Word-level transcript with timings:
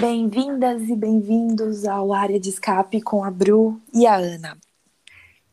Bem-vindas 0.00 0.88
e 0.88 0.94
bem-vindos 0.94 1.84
ao 1.84 2.12
Área 2.12 2.38
de 2.38 2.50
Escape 2.50 3.02
com 3.02 3.24
a 3.24 3.32
Bru 3.32 3.80
e 3.92 4.06
a 4.06 4.14
Ana. 4.14 4.56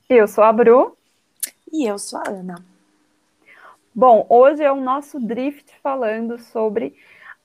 Eu 0.07 0.27
sou 0.27 0.43
a 0.43 0.53
Bru. 0.53 0.95
E 1.73 1.83
eu 1.89 1.97
sou 1.97 2.19
a 2.19 2.29
Ana. 2.29 2.63
Bom, 3.93 4.23
hoje 4.29 4.61
é 4.61 4.71
o 4.71 4.79
nosso 4.79 5.19
drift 5.19 5.73
falando 5.81 6.37
sobre 6.37 6.95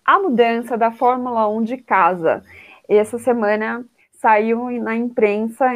a 0.04 0.18
mudança 0.18 0.76
da 0.76 0.92
Fórmula 0.92 1.48
1 1.48 1.62
de 1.62 1.78
casa. 1.78 2.44
Essa 2.86 3.18
semana 3.18 3.82
saiu 4.12 4.70
na 4.82 4.94
imprensa, 4.94 5.68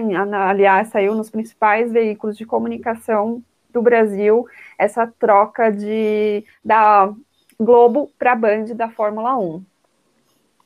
aliás, 0.47 0.89
saiu 0.89 1.15
nos 1.15 1.31
principais 1.31 1.91
veículos 1.91 2.37
de 2.37 2.45
comunicação 2.45 3.43
do 3.71 3.81
Brasil 3.81 4.47
essa 4.79 5.07
troca 5.07 5.73
de 5.73 6.45
da 6.63 7.11
Globo 7.59 8.11
para 8.19 8.33
a 8.33 8.37
Band 8.37 8.67
da 8.77 8.91
Fórmula 8.91 9.39
1. 9.39 9.74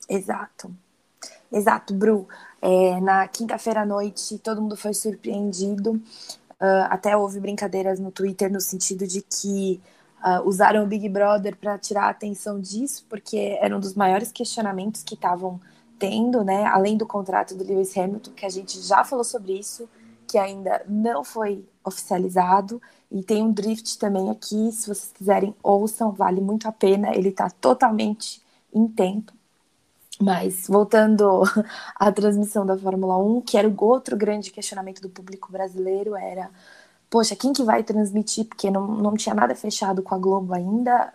Exato. 0.08 0.74
Exato, 1.52 1.94
Bru. 1.94 2.28
É, 2.60 3.00
na 3.00 3.26
quinta-feira 3.28 3.82
à 3.82 3.86
noite, 3.86 4.38
todo 4.38 4.60
mundo 4.60 4.76
foi 4.76 4.94
surpreendido. 4.94 6.00
Uh, 6.60 6.90
até 6.90 7.16
houve 7.16 7.38
brincadeiras 7.38 8.00
no 8.00 8.10
Twitter 8.10 8.52
no 8.52 8.60
sentido 8.60 9.06
de 9.06 9.22
que 9.22 9.80
uh, 10.24 10.46
usaram 10.46 10.84
o 10.84 10.86
Big 10.86 11.08
Brother 11.08 11.56
para 11.56 11.78
tirar 11.78 12.04
a 12.06 12.10
atenção 12.10 12.60
disso, 12.60 13.06
porque 13.08 13.56
era 13.60 13.76
um 13.76 13.80
dos 13.80 13.94
maiores 13.94 14.32
questionamentos 14.32 15.02
que 15.04 15.14
estavam 15.14 15.60
tendo, 15.98 16.42
né? 16.44 16.64
Além 16.66 16.96
do 16.96 17.06
contrato 17.06 17.54
do 17.54 17.64
Lewis 17.64 17.96
Hamilton, 17.96 18.32
que 18.32 18.44
a 18.44 18.48
gente 18.48 18.80
já 18.80 19.04
falou 19.04 19.24
sobre 19.24 19.58
isso, 19.58 19.88
que 20.26 20.36
ainda 20.36 20.84
não 20.88 21.24
foi 21.24 21.64
oficializado. 21.84 22.82
E 23.10 23.22
tem 23.22 23.42
um 23.42 23.52
drift 23.52 23.98
também 23.98 24.30
aqui, 24.30 24.70
se 24.72 24.86
vocês 24.86 25.12
quiserem, 25.12 25.54
ouçam, 25.62 26.12
vale 26.12 26.40
muito 26.40 26.68
a 26.68 26.72
pena. 26.72 27.14
Ele 27.14 27.30
está 27.30 27.48
totalmente 27.48 28.42
em 28.72 28.86
tempo. 28.88 29.37
Mas 30.20 30.66
voltando 30.68 31.42
à 31.94 32.10
transmissão 32.10 32.66
da 32.66 32.76
Fórmula 32.76 33.16
1, 33.18 33.40
que 33.42 33.56
era 33.56 33.68
o 33.68 33.84
outro 33.84 34.16
grande 34.16 34.50
questionamento 34.50 35.00
do 35.00 35.08
público 35.08 35.50
brasileiro, 35.52 36.16
era 36.16 36.50
poxa, 37.08 37.36
quem 37.36 37.52
que 37.52 37.62
vai 37.62 37.82
transmitir? 37.82 38.46
Porque 38.46 38.70
não, 38.70 38.86
não 38.86 39.14
tinha 39.14 39.34
nada 39.34 39.54
fechado 39.54 40.02
com 40.02 40.14
a 40.14 40.18
Globo 40.18 40.54
ainda. 40.54 41.10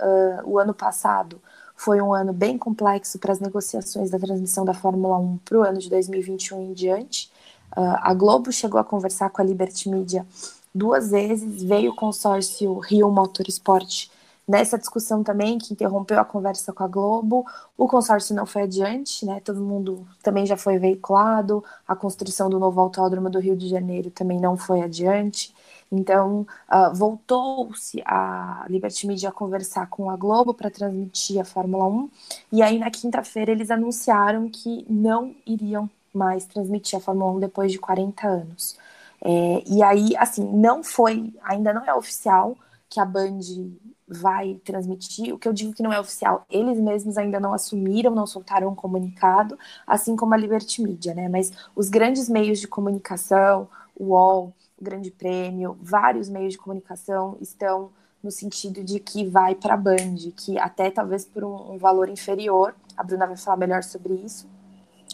Uh, 0.46 0.50
o 0.52 0.60
ano 0.60 0.74
passado 0.74 1.42
foi 1.76 2.02
um 2.02 2.14
ano 2.14 2.34
bem 2.34 2.58
complexo 2.58 3.20
para 3.20 3.34
as 3.34 3.40
negociações 3.40 4.10
da 4.10 4.20
transmissão 4.20 4.66
da 4.66 4.74
Fórmula 4.74 5.18
1 5.18 5.38
para 5.46 5.58
o 5.60 5.64
ano 5.64 5.80
de 5.80 5.90
2021 5.90 6.62
em 6.62 6.74
diante. 6.74 7.32
Uh, 7.76 7.98
a 8.02 8.14
Globo 8.14 8.52
chegou 8.52 8.80
a 8.80 8.84
conversar 8.84 9.30
com 9.30 9.42
a 9.42 9.46
Liberty 9.46 9.90
Media 9.90 10.26
duas 10.74 11.12
vezes, 11.12 11.62
veio 11.62 11.92
o 11.92 11.96
consórcio 11.96 12.80
Rio 12.80 13.12
Motorsport 13.12 14.10
nessa 14.48 14.78
discussão 14.78 15.24
também, 15.24 15.58
que 15.58 15.74
interrompeu 15.74 16.20
a 16.20 16.26
conversa 16.26 16.74
com 16.74 16.84
a 16.84 16.88
Globo. 16.88 17.46
O 17.78 17.88
consórcio 17.88 18.36
não 18.36 18.46
foi 18.46 18.64
adiante, 18.64 19.26
né? 19.26 19.40
Todo 19.40 19.62
mundo 19.62 20.06
também 20.22 20.46
já 20.46 20.58
foi 20.58 20.78
veiculado. 20.78 21.64
A 21.88 21.96
construção 21.96 22.50
do 22.50 22.60
novo 22.60 22.80
autódromo 22.82 23.30
do 23.30 23.40
Rio 23.40 23.56
de 23.56 23.68
Janeiro 23.70 24.12
também 24.12 24.40
não 24.40 24.58
foi 24.58 24.82
adiante. 24.82 25.54
Então, 25.92 26.48
uh, 26.72 26.94
voltou-se 26.94 28.02
a 28.04 28.66
Liberty 28.68 29.06
Media 29.06 29.30
a 29.30 29.32
conversar 29.32 29.88
com 29.88 30.10
a 30.10 30.16
Globo 30.16 30.54
para 30.54 30.72
transmitir 30.72 31.40
a 31.40 31.46
Fórmula 31.46 31.88
1. 31.88 32.10
E 32.52 32.62
aí, 32.64 32.80
na 32.80 32.90
quinta-feira, 32.90 33.52
eles 33.52 33.70
anunciaram 33.70 34.50
que 34.50 34.86
não 34.90 35.36
iriam 35.46 35.88
mais 36.12 36.46
transmitir 36.46 36.98
a 36.98 37.02
Fórmula 37.02 37.32
1 37.34 37.40
depois 37.42 37.72
de 37.72 37.78
40 37.78 38.28
anos. 38.28 38.76
É, 39.22 39.64
e 39.68 39.84
aí, 39.84 40.16
assim, 40.18 40.44
não 40.44 40.84
foi, 40.84 41.32
ainda 41.44 41.72
não 41.72 41.86
é 41.86 41.94
oficial 41.94 42.58
que 42.90 43.00
a 43.00 43.06
Band 43.06 43.40
vai 44.08 44.60
transmitir. 44.64 45.34
O 45.34 45.40
que 45.40 45.48
eu 45.48 45.54
digo 45.54 45.74
que 45.74 45.84
não 45.84 45.94
é 45.94 46.00
oficial, 46.00 46.46
eles 46.50 46.80
mesmos 46.80 47.18
ainda 47.18 47.40
não 47.40 47.54
assumiram, 47.54 48.14
não 48.14 48.28
soltaram 48.28 48.70
um 48.70 48.76
comunicado, 48.76 49.58
assim 49.88 50.16
como 50.16 50.34
a 50.34 50.38
Liberty 50.38 50.82
Media, 50.82 51.14
né? 51.14 51.30
Mas 51.30 51.52
os 51.76 51.90
grandes 51.90 52.30
meios 52.30 52.60
de 52.60 52.68
comunicação, 52.68 53.68
o 53.96 54.06
UOL, 54.06 54.54
o 54.80 54.84
Grande 54.84 55.12
Prêmio, 55.12 55.78
vários 55.82 56.30
meios 56.30 56.54
de 56.54 56.60
comunicação 56.60 57.38
estão 57.40 57.92
no 58.22 58.32
sentido 58.32 58.84
de 58.84 59.00
que 59.00 59.26
vai 59.26 59.54
para 59.54 59.74
a 59.74 59.78
Band, 59.78 60.16
que 60.36 60.58
até 60.58 60.90
talvez 60.90 61.26
por 61.26 61.44
um, 61.44 61.74
um, 61.74 61.78
valor 61.78 62.08
inferior, 62.10 62.74
a 62.96 63.04
Bruna 63.04 63.28
vai 63.28 63.36
falar 63.36 63.58
melhor 63.58 63.84
sobre 63.84 64.14
isso, 64.14 64.48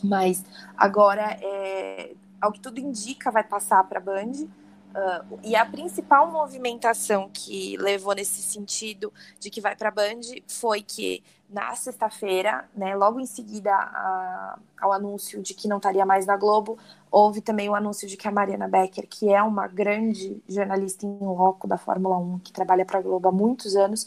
mas 0.04 0.46
agora, 0.78 1.38
é, 1.42 2.14
ao 2.40 2.52
que 2.52 2.60
tudo 2.60 2.80
indica, 2.80 3.32
vai 3.32 3.44
passar 3.44 3.84
para 3.86 4.00
a 4.00 4.02
Band, 4.02 4.48
Uh, 4.90 5.40
e 5.44 5.56
a 5.56 5.66
principal 5.66 6.32
movimentação 6.32 7.30
que 7.32 7.78
levou 7.78 8.16
nesse 8.16 8.42
sentido 8.42 9.14
de 9.40 9.50
que 9.50 9.62
vai 9.62 9.76
para 9.76 9.90
a 9.90 9.92
Band 9.92 10.22
foi 10.48 10.82
que 10.82 11.24
na 11.50 11.76
sexta-feira, 11.76 12.68
né, 12.76 12.96
logo 12.96 13.20
em 13.20 13.26
seguida 13.26 13.72
a, 13.72 14.58
ao 14.80 14.92
anúncio 14.92 15.42
de 15.42 15.54
que 15.54 15.68
não 15.68 15.78
estaria 15.78 16.06
mais 16.06 16.26
na 16.26 16.38
Globo, 16.38 16.78
houve 17.12 17.42
também 17.42 17.68
o 17.70 17.76
anúncio 17.76 18.08
de 18.08 18.16
que 18.16 18.28
a 18.28 18.32
Mariana 18.32 18.68
Becker, 18.68 19.08
que 19.08 19.34
é 19.34 19.42
uma 19.42 19.68
grande 19.68 20.42
jornalista 20.48 21.06
em 21.06 21.18
loco 21.20 21.68
da 21.68 21.78
Fórmula 21.78 22.18
1, 22.18 22.40
que 22.40 22.54
trabalha 22.54 22.86
para 22.86 23.00
a 23.00 23.02
Globo 23.02 23.28
há 23.28 23.32
muitos 23.32 23.76
anos, 23.76 24.06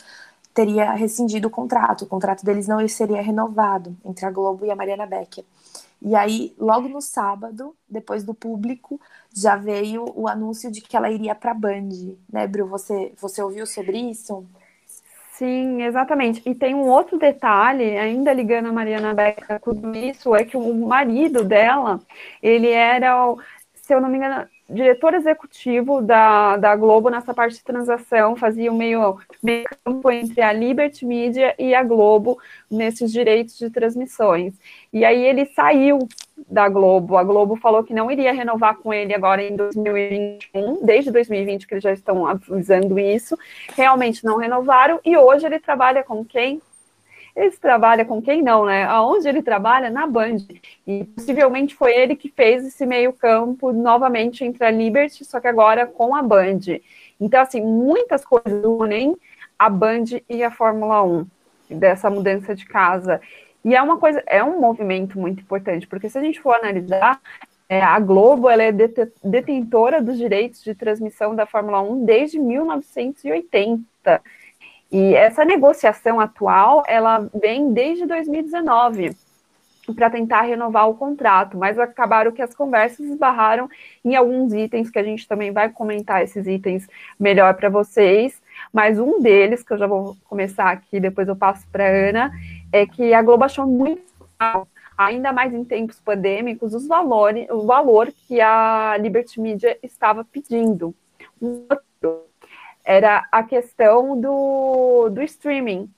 teria 0.54 0.92
rescindido 0.92 1.48
o 1.48 1.50
contrato. 1.50 2.02
O 2.02 2.06
contrato 2.06 2.44
deles 2.44 2.68
não 2.68 2.86
seria 2.88 3.22
renovado 3.22 3.96
entre 4.04 4.24
a 4.24 4.30
Globo 4.30 4.64
e 4.64 4.70
a 4.70 4.76
Mariana 4.76 5.06
Becker. 5.06 5.44
E 6.04 6.16
aí, 6.16 6.52
logo 6.58 6.88
no 6.88 7.00
sábado, 7.00 7.76
depois 7.88 8.24
do 8.24 8.34
público, 8.34 9.00
já 9.32 9.54
veio 9.56 10.04
o 10.16 10.26
anúncio 10.26 10.70
de 10.70 10.80
que 10.80 10.96
ela 10.96 11.10
iria 11.10 11.34
para 11.34 11.52
a 11.52 11.54
Band, 11.54 12.16
né, 12.30 12.46
Bru? 12.46 12.66
Você, 12.66 13.12
você 13.20 13.40
ouviu 13.40 13.66
sobre 13.66 13.98
isso? 13.98 14.44
Sim, 15.32 15.82
exatamente. 15.82 16.42
E 16.44 16.54
tem 16.54 16.74
um 16.74 16.88
outro 16.88 17.18
detalhe, 17.18 17.96
ainda 17.96 18.32
ligando 18.32 18.68
a 18.68 18.72
Mariana 18.72 19.14
Becker 19.14 19.60
com 19.60 19.94
isso, 19.94 20.34
é 20.34 20.44
que 20.44 20.56
o 20.56 20.74
marido 20.74 21.44
dela, 21.44 22.00
ele 22.42 22.68
era, 22.68 23.14
se 23.74 23.94
eu 23.94 24.00
não 24.00 24.08
me 24.08 24.18
engano, 24.18 24.48
diretor 24.72 25.14
executivo 25.14 26.00
da, 26.00 26.56
da 26.56 26.74
Globo 26.74 27.10
nessa 27.10 27.34
parte 27.34 27.56
de 27.56 27.64
transação, 27.64 28.34
fazia 28.34 28.72
o 28.72 28.74
meio, 28.74 29.18
meio 29.42 29.64
campo 29.84 30.10
entre 30.10 30.40
a 30.40 30.52
Liberty 30.52 31.04
Media 31.04 31.54
e 31.58 31.74
a 31.74 31.82
Globo 31.82 32.38
nesses 32.70 33.12
direitos 33.12 33.58
de 33.58 33.70
transmissões. 33.70 34.54
E 34.92 35.04
aí 35.04 35.24
ele 35.24 35.46
saiu 35.46 36.08
da 36.48 36.68
Globo. 36.68 37.16
A 37.16 37.24
Globo 37.24 37.56
falou 37.56 37.84
que 37.84 37.94
não 37.94 38.10
iria 38.10 38.32
renovar 38.32 38.76
com 38.76 38.92
ele 38.92 39.14
agora 39.14 39.42
em 39.42 39.54
2021, 39.54 40.84
desde 40.84 41.10
2020 41.10 41.66
que 41.66 41.74
eles 41.74 41.84
já 41.84 41.92
estão 41.92 42.26
avisando 42.26 42.98
isso. 42.98 43.38
Realmente 43.74 44.24
não 44.24 44.38
renovaram 44.38 45.00
e 45.04 45.16
hoje 45.16 45.46
ele 45.46 45.58
trabalha 45.58 46.02
com 46.02 46.24
quem? 46.24 46.60
Ele 47.34 47.50
trabalha 47.52 48.04
com 48.04 48.20
quem 48.20 48.42
não, 48.42 48.66
né? 48.66 48.84
Aonde 48.84 49.28
ele 49.28 49.42
trabalha? 49.42 49.88
Na 49.88 50.06
Band. 50.06 50.38
E 50.86 51.04
possivelmente 51.04 51.74
foi 51.74 51.92
ele 51.94 52.14
que 52.14 52.28
fez 52.28 52.64
esse 52.64 52.84
meio-campo 52.84 53.72
novamente 53.72 54.44
entre 54.44 54.64
a 54.64 54.70
Liberty, 54.70 55.24
só 55.24 55.40
que 55.40 55.48
agora 55.48 55.86
com 55.86 56.14
a 56.14 56.22
Band. 56.22 56.60
Então, 57.18 57.40
assim, 57.40 57.60
muitas 57.60 58.24
coisas 58.24 58.64
unem 58.64 59.16
a 59.58 59.70
Band 59.70 60.04
e 60.28 60.42
a 60.42 60.50
Fórmula 60.50 61.02
1 61.02 61.26
dessa 61.70 62.10
mudança 62.10 62.54
de 62.54 62.66
casa. 62.66 63.20
E 63.64 63.74
é 63.74 63.80
uma 63.80 63.96
coisa, 63.96 64.22
é 64.26 64.42
um 64.42 64.60
movimento 64.60 65.18
muito 65.18 65.40
importante, 65.40 65.86
porque 65.86 66.08
se 66.08 66.18
a 66.18 66.22
gente 66.22 66.40
for 66.40 66.54
analisar, 66.54 67.20
é, 67.68 67.80
a 67.80 67.98
Globo 68.00 68.50
ela 68.50 68.64
é 68.64 68.72
detentora 69.24 70.02
dos 70.02 70.18
direitos 70.18 70.62
de 70.62 70.74
transmissão 70.74 71.34
da 71.34 71.46
Fórmula 71.46 71.80
1 71.80 72.04
desde 72.04 72.38
1980. 72.38 74.20
E 74.92 75.14
essa 75.14 75.42
negociação 75.42 76.20
atual, 76.20 76.84
ela 76.86 77.26
vem 77.34 77.72
desde 77.72 78.04
2019 78.04 79.16
para 79.96 80.10
tentar 80.10 80.42
renovar 80.42 80.88
o 80.88 80.94
contrato, 80.94 81.56
mas 81.56 81.78
acabaram 81.78 82.30
que 82.30 82.42
as 82.42 82.54
conversas 82.54 83.06
esbarraram 83.06 83.68
em 84.04 84.14
alguns 84.14 84.52
itens 84.52 84.90
que 84.90 84.98
a 84.98 85.02
gente 85.02 85.26
também 85.26 85.50
vai 85.50 85.70
comentar 85.70 86.22
esses 86.22 86.46
itens 86.46 86.86
melhor 87.18 87.54
para 87.54 87.68
vocês, 87.68 88.40
mas 88.72 88.98
um 88.98 89.20
deles, 89.20 89.62
que 89.62 89.72
eu 89.72 89.78
já 89.78 89.86
vou 89.86 90.16
começar 90.24 90.70
aqui, 90.70 91.00
depois 91.00 91.26
eu 91.26 91.34
passo 91.34 91.66
para 91.72 91.88
Ana, 91.88 92.30
é 92.70 92.86
que 92.86 93.12
a 93.12 93.22
Globo 93.22 93.44
achou 93.44 93.66
muito 93.66 94.02
ainda 94.96 95.32
mais 95.32 95.52
em 95.54 95.64
tempos 95.64 95.98
pandêmicos, 96.00 96.74
os 96.74 96.86
valores, 96.86 97.48
o 97.50 97.66
valor 97.66 98.12
que 98.28 98.40
a 98.40 98.96
Liberty 98.98 99.40
Media 99.40 99.76
estava 99.82 100.22
pedindo. 100.22 100.94
Um 101.40 101.66
outro 101.68 102.31
era 102.84 103.26
a 103.30 103.42
questão 103.42 104.20
do, 104.20 105.08
do 105.10 105.22
streaming, 105.22 105.90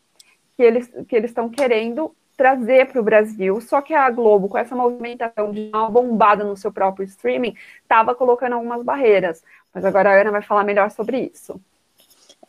que 0.57 0.63
eles 0.63 0.89
que 1.09 1.17
eles 1.17 1.31
estão 1.31 1.49
querendo 1.49 2.15
trazer 2.37 2.91
para 2.91 3.01
o 3.01 3.05
Brasil, 3.05 3.61
só 3.61 3.81
que 3.81 3.95
a 3.95 4.11
Globo, 4.11 4.49
com 4.49 4.59
essa 4.59 4.75
movimentação 4.75 5.53
de 5.53 5.71
uma 5.73 5.89
bombada 5.89 6.43
no 6.45 6.57
seu 6.57 6.73
próprio 6.73 7.05
streaming, 7.05 7.55
estava 7.83 8.15
colocando 8.15 8.55
algumas 8.55 8.83
barreiras. 8.83 9.43
Mas 9.73 9.85
agora 9.85 10.11
a 10.11 10.21
Ana 10.21 10.31
vai 10.33 10.43
falar 10.43 10.65
melhor 10.65 10.91
sobre 10.91 11.31
isso. 11.33 11.61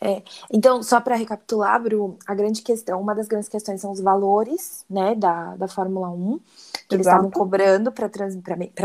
É, 0.01 0.21
então, 0.51 0.83
só 0.83 0.99
para 0.99 1.15
recapitular, 1.15 1.81
Bru, 1.81 2.17
a 2.27 2.35
grande 2.35 2.61
questão, 2.61 2.99
uma 2.99 3.15
das 3.15 3.27
grandes 3.27 3.49
questões 3.49 3.81
são 3.81 3.91
os 3.91 3.99
valores, 3.99 4.85
né, 4.89 5.15
da, 5.15 5.55
da 5.55 5.67
Fórmula 5.67 6.09
1, 6.09 6.39
que 6.87 6.95
eles 6.95 7.07
estavam 7.07 7.31
cobrando 7.31 7.91
para 7.91 8.09
trans, 8.09 8.37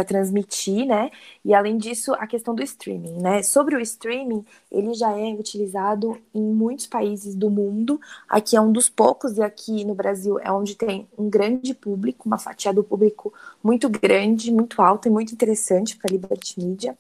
transmitir, 0.07 0.87
né, 0.87 1.11
e 1.45 1.53
além 1.53 1.77
disso, 1.77 2.15
a 2.15 2.27
questão 2.27 2.55
do 2.55 2.63
streaming, 2.63 3.21
né, 3.21 3.43
sobre 3.43 3.77
o 3.77 3.81
streaming, 3.81 4.45
ele 4.71 4.95
já 4.95 5.11
é 5.19 5.35
utilizado 5.35 6.17
em 6.35 6.43
muitos 6.43 6.87
países 6.87 7.35
do 7.35 7.51
mundo, 7.51 8.01
aqui 8.29 8.57
é 8.57 8.61
um 8.61 8.73
dos 8.73 8.89
poucos, 8.89 9.37
e 9.37 9.43
aqui 9.43 9.85
no 9.85 9.95
Brasil 9.95 10.39
é 10.39 10.51
onde 10.51 10.77
tem 10.77 11.09
um 11.19 11.29
grande 11.29 11.75
público, 11.75 12.27
uma 12.27 12.39
fatia 12.39 12.73
do 12.73 12.85
público 12.85 13.33
muito 13.63 13.89
grande, 13.89 14.53
muito 14.53 14.81
alta 14.81 15.09
e 15.09 15.11
muito 15.11 15.33
interessante 15.33 15.97
para 15.97 16.11
a 16.11 16.13
Liberty 16.13 16.61
Media, 16.61 16.97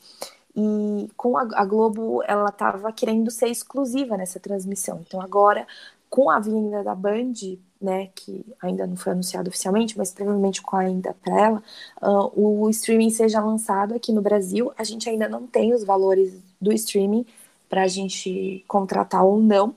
e 0.56 1.08
com 1.16 1.36
a, 1.36 1.48
a 1.54 1.64
Globo, 1.64 2.22
ela 2.26 2.48
estava 2.48 2.92
querendo 2.92 3.30
ser 3.30 3.48
exclusiva 3.48 4.16
nessa 4.16 4.40
transmissão. 4.40 5.00
Então 5.06 5.20
agora, 5.20 5.66
com 6.08 6.30
a 6.30 6.40
vinda 6.40 6.82
da 6.82 6.94
Band, 6.94 7.32
né, 7.80 8.10
que 8.14 8.44
ainda 8.60 8.86
não 8.86 8.96
foi 8.96 9.12
anunciado 9.12 9.48
oficialmente, 9.48 9.96
mas 9.96 10.12
provavelmente 10.12 10.60
com 10.60 10.76
a 10.76 10.80
ainda 10.80 11.14
para 11.22 11.40
ela, 11.40 11.62
uh, 12.02 12.32
o 12.34 12.68
streaming 12.70 13.10
seja 13.10 13.40
lançado 13.40 13.94
aqui 13.94 14.12
no 14.12 14.20
Brasil. 14.20 14.72
A 14.76 14.84
gente 14.84 15.08
ainda 15.08 15.28
não 15.28 15.46
tem 15.46 15.72
os 15.72 15.84
valores 15.84 16.42
do 16.60 16.72
streaming 16.72 17.24
para 17.68 17.82
a 17.82 17.88
gente 17.88 18.64
contratar 18.66 19.24
ou 19.24 19.40
não, 19.40 19.74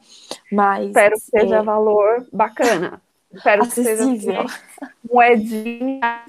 mas 0.51 0.87
espero 0.87 1.15
que 1.15 1.21
seja 1.21 1.57
é... 1.57 1.63
valor 1.63 2.27
bacana. 2.33 3.01
Espero 3.33 3.63
Acessível. 3.63 4.13
que 4.13 4.19
seja 4.21 4.41
assim, 4.41 4.93
moedinha, 5.11 6.23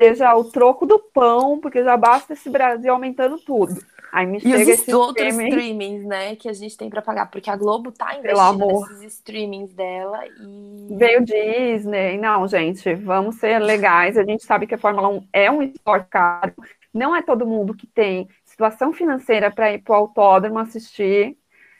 seja 0.00 0.34
o 0.36 0.44
troco 0.44 0.86
do 0.86 0.98
pão, 0.98 1.58
porque 1.60 1.82
já 1.82 1.96
basta 1.96 2.32
esse 2.32 2.48
Brasil 2.48 2.92
aumentando 2.92 3.38
tudo. 3.38 3.74
Aí 4.12 4.24
me 4.24 4.38
e 4.42 4.54
os 4.54 4.60
esse 4.66 4.94
outros 4.94 5.26
streaming. 5.26 5.48
streamings, 5.48 6.04
né, 6.06 6.36
que 6.36 6.48
a 6.48 6.52
gente 6.52 6.76
tem 6.76 6.88
para 6.88 7.02
pagar, 7.02 7.30
porque 7.30 7.50
a 7.50 7.56
Globo 7.56 7.92
tá 7.92 8.16
investindo 8.16 8.80
nesses 8.80 9.14
streamings 9.14 9.72
dela 9.74 10.20
e 10.26 10.96
veio 10.96 11.24
Disney. 11.24 12.16
Não, 12.16 12.46
gente, 12.48 12.94
vamos 12.94 13.36
ser 13.36 13.58
legais. 13.58 14.16
A 14.16 14.24
gente 14.24 14.44
sabe 14.44 14.66
que 14.66 14.74
a 14.74 14.78
Fórmula 14.78 15.08
1 15.08 15.28
é 15.32 15.50
um 15.50 15.62
esporte 15.62 16.08
caro. 16.08 16.54
Não 16.94 17.14
é 17.14 17.20
todo 17.20 17.46
mundo 17.46 17.74
que 17.74 17.86
tem 17.86 18.28
situação 18.44 18.92
financeira 18.92 19.50
para 19.50 19.72
ir 19.72 19.82
para 19.82 19.92
o 19.92 19.96
autódromo 19.96 20.58
assistir 20.58 21.36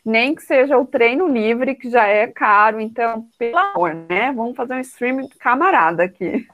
nem 0.09 0.35
que 0.35 0.43
seja 0.43 0.79
o 0.79 0.87
treino 0.87 1.29
livre, 1.29 1.75
que 1.75 1.91
já 1.91 2.07
é 2.07 2.27
caro. 2.27 2.81
Então, 2.81 3.29
pelo 3.39 3.59
amor, 3.59 3.95
né? 3.95 4.33
Vamos 4.33 4.57
fazer 4.57 4.75
um 4.75 4.81
streaming 4.81 5.29
camarada 5.39 6.05
aqui. 6.05 6.47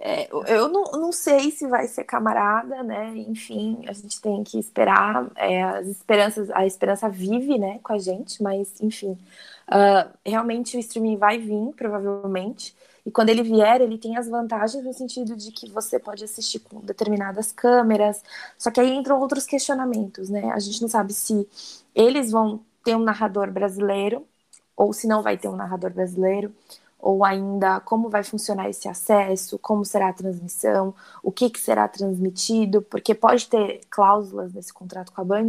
É, 0.00 0.28
eu 0.48 0.68
não, 0.68 0.84
não 0.92 1.12
sei 1.12 1.50
se 1.50 1.66
vai 1.66 1.86
ser 1.86 2.04
camarada, 2.04 2.82
né? 2.82 3.12
Enfim, 3.16 3.84
a 3.88 3.92
gente 3.92 4.20
tem 4.20 4.44
que 4.44 4.58
esperar. 4.58 5.30
É, 5.36 5.62
as 5.62 5.86
esperanças, 5.86 6.50
a 6.50 6.66
esperança 6.66 7.08
vive, 7.08 7.58
né, 7.58 7.78
com 7.82 7.92
a 7.92 7.98
gente, 7.98 8.42
mas 8.42 8.80
enfim, 8.80 9.12
uh, 9.68 10.10
realmente 10.24 10.76
o 10.76 10.80
streaming 10.80 11.16
vai 11.16 11.38
vir, 11.38 11.72
provavelmente. 11.76 12.76
E 13.06 13.10
quando 13.10 13.28
ele 13.30 13.42
vier, 13.42 13.80
ele 13.80 13.98
tem 13.98 14.16
as 14.16 14.28
vantagens 14.28 14.84
no 14.84 14.92
sentido 14.92 15.36
de 15.36 15.52
que 15.52 15.70
você 15.70 15.98
pode 15.98 16.24
assistir 16.24 16.60
com 16.60 16.80
determinadas 16.80 17.52
câmeras. 17.52 18.22
Só 18.58 18.70
que 18.70 18.80
aí 18.80 18.94
entram 18.94 19.20
outros 19.20 19.46
questionamentos, 19.46 20.28
né? 20.30 20.50
A 20.52 20.58
gente 20.58 20.80
não 20.80 20.88
sabe 20.88 21.12
se 21.12 21.46
eles 21.94 22.30
vão 22.30 22.60
ter 22.84 22.94
um 22.96 23.02
narrador 23.02 23.50
brasileiro, 23.50 24.26
ou 24.76 24.92
se 24.92 25.06
não 25.06 25.22
vai 25.22 25.38
ter 25.38 25.48
um 25.48 25.56
narrador 25.56 25.90
brasileiro, 25.92 26.54
ou 26.98 27.24
ainda 27.24 27.80
como 27.80 28.08
vai 28.08 28.24
funcionar 28.24 28.68
esse 28.70 28.88
acesso, 28.88 29.58
como 29.58 29.84
será 29.84 30.08
a 30.08 30.12
transmissão, 30.12 30.94
o 31.22 31.30
que, 31.30 31.50
que 31.50 31.60
será 31.60 31.86
transmitido, 31.88 32.80
porque 32.82 33.14
pode 33.14 33.46
ter 33.48 33.80
cláusulas 33.90 34.54
nesse 34.54 34.72
contrato 34.72 35.12
com 35.12 35.20
a 35.20 35.24
Band 35.24 35.48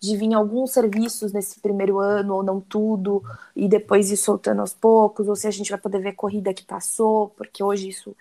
de 0.00 0.16
vir 0.16 0.34
alguns 0.34 0.70
serviços 0.72 1.32
nesse 1.32 1.60
primeiro 1.60 1.98
ano, 1.98 2.34
ou 2.34 2.42
não 2.42 2.60
tudo, 2.60 3.22
e 3.56 3.68
depois 3.68 4.10
ir 4.10 4.16
soltando 4.16 4.60
aos 4.60 4.74
poucos, 4.74 5.28
ou 5.28 5.36
se 5.36 5.46
a 5.46 5.50
gente 5.50 5.70
vai 5.70 5.78
poder 5.80 6.00
ver 6.00 6.12
corrida 6.12 6.54
que 6.54 6.64
passou, 6.64 7.30
porque 7.30 7.62
hoje 7.62 7.88
isso 7.88 8.14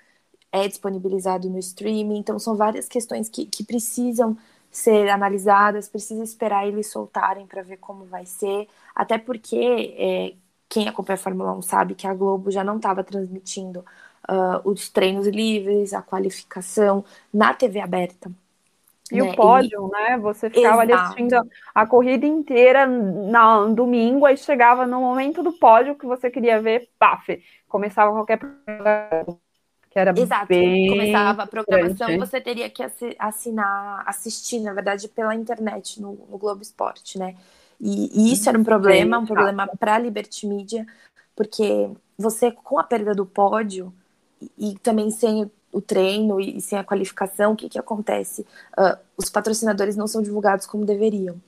é 0.51 0.67
disponibilizado 0.67 1.49
no 1.49 1.59
streaming. 1.59 2.19
Então, 2.19 2.37
são 2.39 2.55
várias 2.55 2.87
questões 2.87 3.27
que, 3.29 3.45
que 3.45 3.63
precisam 3.63 4.37
ser 4.73 5.07
analisadas, 5.07 5.87
precisa 5.87 6.23
esperar 6.23 6.67
eles 6.67 6.87
soltarem 6.87 7.45
para 7.45 7.61
ver 7.61 7.77
como 7.77 8.05
vai 8.05 8.25
ser, 8.25 8.67
até 8.95 9.19
porque 9.19 9.95
é, 9.95 10.33
quem 10.67 10.89
acompanha 10.89 11.13
a 11.13 11.19
Fórmula 11.19 11.53
1 11.53 11.61
sabe 11.61 11.93
que 11.93 12.07
a 12.07 12.13
Globo 12.13 12.49
já 12.49 12.63
não 12.63 12.77
estava 12.77 13.03
transmitindo 13.03 13.85
uh, 14.27 14.67
os 14.67 14.89
treinos 14.89 15.27
livres, 15.27 15.93
a 15.93 16.01
qualificação 16.01 17.05
na 17.31 17.53
TV 17.53 17.79
aberta. 17.79 18.31
E 19.11 19.21
né? 19.21 19.31
o 19.31 19.35
pódio, 19.35 19.87
e... 19.87 19.91
né? 19.91 20.17
Você 20.17 20.49
ficava 20.49 20.83
Exato. 20.83 20.91
ali 20.91 20.93
assistindo 20.93 21.49
a 21.75 21.85
corrida 21.85 22.25
inteira 22.25 22.87
no 22.87 23.75
domingo, 23.75 24.25
aí 24.25 24.35
chegava 24.35 24.87
no 24.87 24.99
momento 24.99 25.43
do 25.43 25.53
pódio 25.53 25.95
que 25.95 26.07
você 26.07 26.31
queria 26.31 26.59
ver, 26.59 26.89
paf, 26.97 27.39
começava 27.67 28.11
qualquer 28.11 28.39
que 29.93 29.99
era 29.99 30.19
Exato. 30.19 30.47
bem 30.47 30.87
começava 30.87 31.43
a 31.43 31.47
programação, 31.47 32.07
grande. 32.07 32.25
você 32.25 32.41
teria 32.41 32.67
que 32.67 32.83
assinar, 33.19 34.03
assistir, 34.07 34.59
na 34.59 34.73
verdade, 34.73 35.07
pela 35.07 35.35
internet 35.35 36.01
no, 36.01 36.13
no 36.29 36.37
Globo 36.39 36.63
Esporte, 36.63 37.19
né? 37.19 37.35
E, 37.79 38.09
e, 38.11 38.33
isso 38.33 38.49
era 38.49 38.57
um 38.57 38.63
problema, 38.63 39.19
um 39.19 39.25
problema 39.25 39.67
para 39.67 39.93
a 39.93 39.99
Liberty 39.99 40.47
Media, 40.47 40.87
porque 41.35 41.91
você, 42.17 42.51
com 42.51 42.79
a 42.79 42.83
perda 42.83 43.13
do 43.13 43.23
pódio 43.23 43.93
e, 44.41 44.71
e 44.71 44.79
também 44.79 45.11
sem 45.11 45.49
o 45.71 45.81
treino 45.81 46.41
e, 46.41 46.57
e 46.57 46.61
sem 46.61 46.77
a 46.79 46.83
qualificação, 46.83 47.53
o 47.53 47.55
que, 47.55 47.69
que 47.69 47.77
acontece? 47.77 48.41
Uh, 48.77 48.97
os 49.15 49.29
patrocinadores 49.29 49.95
não 49.95 50.07
são 50.07 50.23
divulgados 50.23 50.65
como 50.65 50.85
deveriam, 50.85 51.39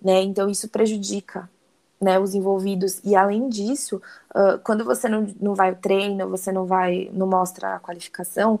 né? 0.00 0.22
Então 0.22 0.48
isso 0.48 0.68
prejudica 0.68 1.50
né, 2.00 2.18
os 2.18 2.34
envolvidos. 2.34 3.00
E 3.04 3.14
além 3.14 3.48
disso, 3.48 4.00
uh, 4.34 4.58
quando 4.64 4.84
você 4.84 5.08
não, 5.08 5.26
não 5.40 5.54
vai 5.54 5.70
ao 5.70 5.76
treino, 5.76 6.28
você 6.28 6.50
não 6.50 6.66
vai, 6.66 7.10
não 7.12 7.26
mostra 7.26 7.74
a 7.76 7.80
qualificação, 7.80 8.58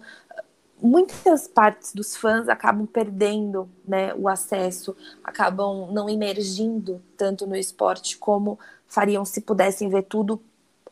muitas 0.82 1.46
partes 1.46 1.92
dos 1.94 2.16
fãs 2.16 2.48
acabam 2.48 2.86
perdendo 2.86 3.68
né, 3.86 4.14
o 4.14 4.28
acesso, 4.28 4.96
acabam 5.22 5.90
não 5.92 6.08
emergindo 6.08 7.02
tanto 7.16 7.46
no 7.46 7.56
esporte 7.56 8.16
como 8.18 8.58
fariam 8.86 9.24
se 9.24 9.40
pudessem 9.40 9.88
ver 9.88 10.02
tudo 10.02 10.40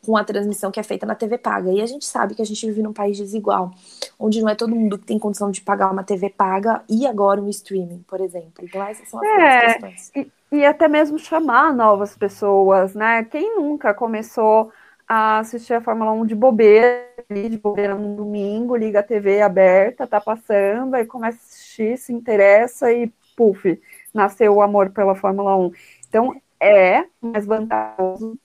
com 0.05 0.17
a 0.17 0.25
transmissão 0.25 0.71
que 0.71 0.79
é 0.79 0.83
feita 0.83 1.05
na 1.05 1.15
TV 1.15 1.39
paga. 1.39 1.73
E 1.73 1.81
a 1.81 1.87
gente 1.87 2.06
sabe 2.06 2.35
que 2.35 2.43
a 2.43 2.47
gente 2.47 2.65
vive 2.67 2.83
num 2.83 2.93
país 2.93 3.17
desigual, 3.17 3.73
onde 4.19 4.43
não 4.43 4.49
é 4.49 4.55
todo 4.55 4.75
mundo 4.75 4.99
que 4.99 5.06
tem 5.06 5.19
condição 5.19 5.50
de 5.50 5.61
pagar 5.61 5.91
uma 5.93 6.03
TV 6.03 6.29
paga 6.29 6.82
e 6.88 7.06
agora 7.06 7.41
um 7.41 7.49
streaming, 7.49 8.05
por 8.09 8.20
exemplo. 8.20 8.65
Então 8.65 8.82
essas 8.82 9.09
são 9.09 9.20
as 9.20 9.29
é, 9.29 9.61
questões. 9.61 10.12
E, 10.17 10.32
e 10.50 10.65
até 10.65 10.88
mesmo 10.88 11.19
chamar 11.19 11.73
novas 11.73 12.17
pessoas, 12.17 12.94
né? 12.94 13.25
Quem 13.25 13.56
nunca 13.56 13.94
começou 13.94 14.73
a 15.06 15.38
assistir 15.38 15.75
a 15.75 15.81
Fórmula 15.81 16.12
1 16.12 16.26
de 16.26 16.35
bobeira, 16.35 17.09
de 17.31 17.56
bobeira 17.56 17.94
no 17.94 18.15
domingo, 18.17 18.76
liga 18.76 19.00
a 19.00 19.03
TV 19.03 19.41
aberta, 19.41 20.06
tá 20.06 20.21
passando, 20.21 20.94
aí 20.94 21.06
começa 21.06 21.38
a 21.38 21.41
assistir, 21.41 21.97
se 21.97 22.12
interessa 22.12 22.93
e, 22.93 23.11
puf, 23.35 23.81
nasceu 24.12 24.55
o 24.55 24.61
amor 24.61 24.91
pela 24.91 25.14
Fórmula 25.14 25.56
1. 25.56 25.73
Então, 26.09 26.38
é 26.61 27.05
mais 27.23 27.47
vantajoso 27.47 28.38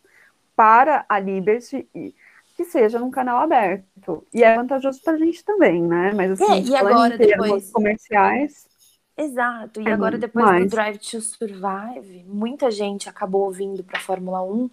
para 0.55 1.03
a 1.09 1.19
Liberty 1.19 1.87
que 2.63 2.71
seja 2.71 2.99
num 2.99 3.11
canal 3.11 3.39
aberto. 3.39 4.25
E 4.33 4.43
é 4.43 4.55
vantajoso 4.55 5.01
para 5.03 5.13
a 5.13 5.17
gente 5.17 5.43
também, 5.43 5.81
né? 5.81 6.11
Mas 6.13 6.31
assim, 6.31 6.51
é, 6.51 6.61
e 6.61 6.75
agora, 6.75 7.17
depois... 7.17 7.71
comerciais. 7.71 8.67
Exato. 9.17 9.81
E 9.81 9.87
é 9.87 9.91
agora, 9.91 10.17
depois 10.17 10.45
mais. 10.45 10.65
do 10.65 10.69
Drive 10.69 10.97
to 10.97 11.21
Survive, 11.21 12.23
muita 12.27 12.71
gente 12.71 13.07
acabou 13.07 13.51
vindo 13.51 13.83
para 13.83 13.99
Fórmula 13.99 14.41
1 14.43 14.69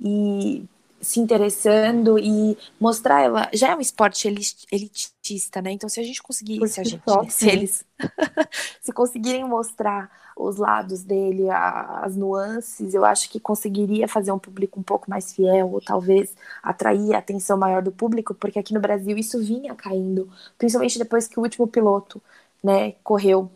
e 0.00 0.64
se 1.04 1.20
interessando 1.20 2.18
e 2.18 2.56
mostrar 2.80 3.22
ela. 3.22 3.48
Já 3.52 3.70
é 3.70 3.76
um 3.76 3.80
esporte 3.80 4.26
elitista, 4.72 5.60
né? 5.62 5.70
Então, 5.70 5.88
se 5.88 6.00
a 6.00 6.02
gente 6.02 6.22
conseguir, 6.22 6.66
se 6.66 6.80
a 6.80 6.84
gente, 6.84 7.02
né? 7.06 7.30
se 7.30 7.48
eles 7.48 7.84
se 8.82 8.92
conseguirem 8.92 9.44
mostrar 9.44 10.10
os 10.36 10.56
lados 10.56 11.04
dele, 11.04 11.48
a, 11.50 12.00
as 12.02 12.16
nuances, 12.16 12.94
eu 12.94 13.04
acho 13.04 13.30
que 13.30 13.38
conseguiria 13.38 14.08
fazer 14.08 14.32
um 14.32 14.38
público 14.38 14.80
um 14.80 14.82
pouco 14.82 15.08
mais 15.08 15.32
fiel, 15.32 15.70
ou 15.70 15.80
talvez 15.80 16.34
atrair 16.62 17.14
a 17.14 17.18
atenção 17.18 17.56
maior 17.56 17.82
do 17.82 17.92
público, 17.92 18.34
porque 18.34 18.58
aqui 18.58 18.74
no 18.74 18.80
Brasil 18.80 19.16
isso 19.16 19.38
vinha 19.38 19.74
caindo, 19.74 20.28
principalmente 20.58 20.98
depois 20.98 21.28
que 21.28 21.38
o 21.38 21.42
último 21.42 21.68
piloto, 21.68 22.20
né, 22.62 22.92
correu 23.04 23.50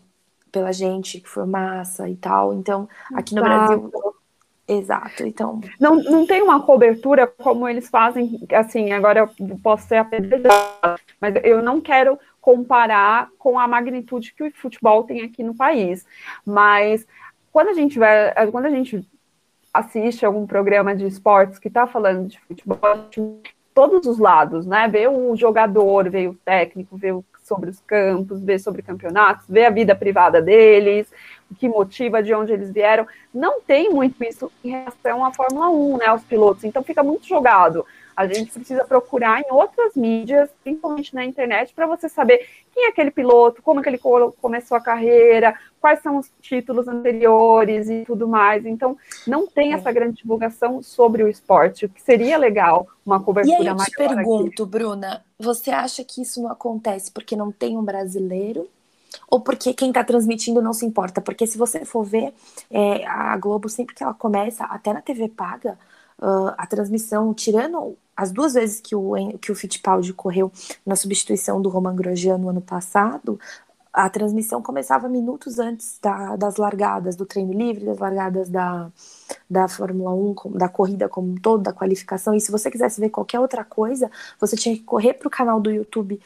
pela 0.52 0.72
gente, 0.72 1.20
que 1.20 1.28
foi 1.28 1.46
massa 1.46 2.08
e 2.08 2.16
tal. 2.16 2.54
Então, 2.54 2.88
aqui 3.14 3.34
no 3.34 3.42
Brasil. 3.42 3.92
Exato, 4.68 5.26
então. 5.26 5.62
Não, 5.80 5.96
não 5.96 6.26
tem 6.26 6.42
uma 6.42 6.60
cobertura 6.60 7.26
como 7.26 7.66
eles 7.66 7.88
fazem, 7.88 8.38
assim, 8.52 8.92
agora 8.92 9.20
eu 9.20 9.58
posso 9.62 9.88
ser 9.88 9.96
apedrejada, 9.96 11.00
mas 11.18 11.34
eu 11.42 11.62
não 11.62 11.80
quero 11.80 12.18
comparar 12.38 13.30
com 13.38 13.58
a 13.58 13.66
magnitude 13.66 14.34
que 14.34 14.44
o 14.44 14.52
futebol 14.52 15.04
tem 15.04 15.22
aqui 15.22 15.42
no 15.42 15.54
país. 15.54 16.04
Mas 16.44 17.06
quando 17.50 17.68
a 17.68 17.72
gente 17.72 17.98
vai, 17.98 18.30
quando 18.50 18.66
a 18.66 18.70
gente 18.70 19.08
assiste 19.72 20.26
algum 20.26 20.46
programa 20.46 20.94
de 20.94 21.06
esportes 21.06 21.58
que 21.58 21.68
está 21.68 21.86
falando 21.86 22.28
de 22.28 22.38
futebol, 22.40 22.78
todos 23.74 24.06
os 24.06 24.18
lados, 24.18 24.66
né? 24.66 24.86
Vê 24.86 25.08
o 25.08 25.34
jogador, 25.34 26.10
vê 26.10 26.28
o 26.28 26.34
técnico, 26.34 26.96
vê 26.96 27.10
o 27.12 27.24
sobre 27.48 27.70
os 27.70 27.80
campos, 27.80 28.42
ver 28.42 28.60
sobre 28.60 28.82
campeonatos, 28.82 29.46
ver 29.48 29.64
a 29.64 29.70
vida 29.70 29.94
privada 29.96 30.42
deles, 30.42 31.10
que 31.56 31.68
motiva, 31.68 32.22
de 32.22 32.34
onde 32.34 32.52
eles 32.52 32.70
vieram. 32.70 33.06
Não 33.32 33.60
tem 33.60 33.90
muito 33.90 34.22
isso 34.24 34.50
em 34.64 34.70
relação 34.70 35.24
à 35.24 35.32
Fórmula 35.32 35.70
1, 35.70 35.96
né, 35.96 36.12
os 36.12 36.22
pilotos. 36.22 36.64
Então 36.64 36.82
fica 36.82 37.02
muito 37.02 37.26
jogado. 37.26 37.84
A 38.16 38.26
gente 38.26 38.50
precisa 38.50 38.84
procurar 38.84 39.40
em 39.40 39.52
outras 39.52 39.94
mídias, 39.94 40.50
principalmente 40.64 41.14
na 41.14 41.24
internet, 41.24 41.72
para 41.72 41.86
você 41.86 42.08
saber 42.08 42.44
quem 42.74 42.86
é 42.86 42.88
aquele 42.88 43.12
piloto, 43.12 43.62
como 43.62 43.78
é 43.78 43.82
que 43.82 43.88
ele 43.88 44.00
começou 44.40 44.76
a 44.76 44.80
carreira, 44.80 45.54
quais 45.80 46.02
são 46.02 46.16
os 46.16 46.28
títulos 46.40 46.88
anteriores 46.88 47.88
e 47.88 48.02
tudo 48.04 48.26
mais. 48.26 48.66
Então, 48.66 48.96
não 49.24 49.46
tem 49.46 49.72
essa 49.72 49.92
grande 49.92 50.16
divulgação 50.16 50.82
sobre 50.82 51.22
o 51.22 51.28
esporte, 51.28 51.84
o 51.84 51.88
que 51.88 52.02
seria 52.02 52.36
legal 52.36 52.88
uma 53.06 53.22
cobertura 53.22 53.56
maior. 53.56 53.66
E 53.66 53.68
aí 53.68 53.78
eu 53.78 53.84
te 53.84 54.14
pergunto, 54.16 54.62
aqui. 54.64 54.70
Bruna, 54.72 55.24
você 55.38 55.70
acha 55.70 56.02
que 56.02 56.20
isso 56.20 56.42
não 56.42 56.50
acontece 56.50 57.12
porque 57.12 57.36
não 57.36 57.52
tem 57.52 57.76
um 57.78 57.84
brasileiro? 57.84 58.68
Ou 59.28 59.40
porque 59.40 59.74
quem 59.74 59.88
está 59.88 60.04
transmitindo 60.04 60.62
não 60.62 60.72
se 60.72 60.84
importa? 60.86 61.20
Porque 61.20 61.46
se 61.46 61.58
você 61.58 61.84
for 61.84 62.04
ver, 62.04 62.34
é, 62.70 63.06
a 63.06 63.36
Globo, 63.36 63.68
sempre 63.68 63.94
que 63.94 64.02
ela 64.02 64.14
começa, 64.14 64.64
até 64.64 64.92
na 64.92 65.00
TV 65.02 65.28
paga, 65.28 65.78
uh, 66.18 66.54
a 66.56 66.66
transmissão, 66.66 67.32
tirando 67.34 67.96
as 68.16 68.32
duas 68.32 68.54
vezes 68.54 68.80
que 68.80 68.96
o, 68.96 69.14
que 69.40 69.52
o 69.52 69.54
Fittipaldi 69.54 70.12
correu 70.12 70.50
na 70.84 70.96
substituição 70.96 71.62
do 71.62 71.68
Roman 71.68 71.94
Grosjean 71.94 72.36
no 72.38 72.48
ano 72.48 72.60
passado, 72.60 73.38
a 73.92 74.08
transmissão 74.08 74.62
começava 74.62 75.08
minutos 75.08 75.58
antes 75.58 75.98
da, 76.00 76.36
das 76.36 76.56
largadas 76.56 77.16
do 77.16 77.26
treino 77.26 77.52
livre, 77.52 77.84
das 77.84 77.98
largadas 77.98 78.48
da, 78.48 78.90
da 79.48 79.66
Fórmula 79.66 80.14
1, 80.14 80.52
da 80.56 80.68
corrida 80.68 81.08
como 81.08 81.32
um 81.32 81.34
todo, 81.34 81.62
da 81.62 81.72
qualificação. 81.72 82.34
E 82.34 82.40
se 82.40 82.52
você 82.52 82.70
quisesse 82.70 83.00
ver 83.00 83.10
qualquer 83.10 83.40
outra 83.40 83.64
coisa, 83.64 84.10
você 84.38 84.56
tinha 84.56 84.76
que 84.76 84.82
correr 84.82 85.14
para 85.14 85.26
o 85.28 85.30
canal 85.30 85.60
do 85.60 85.70
YouTube. 85.70 86.20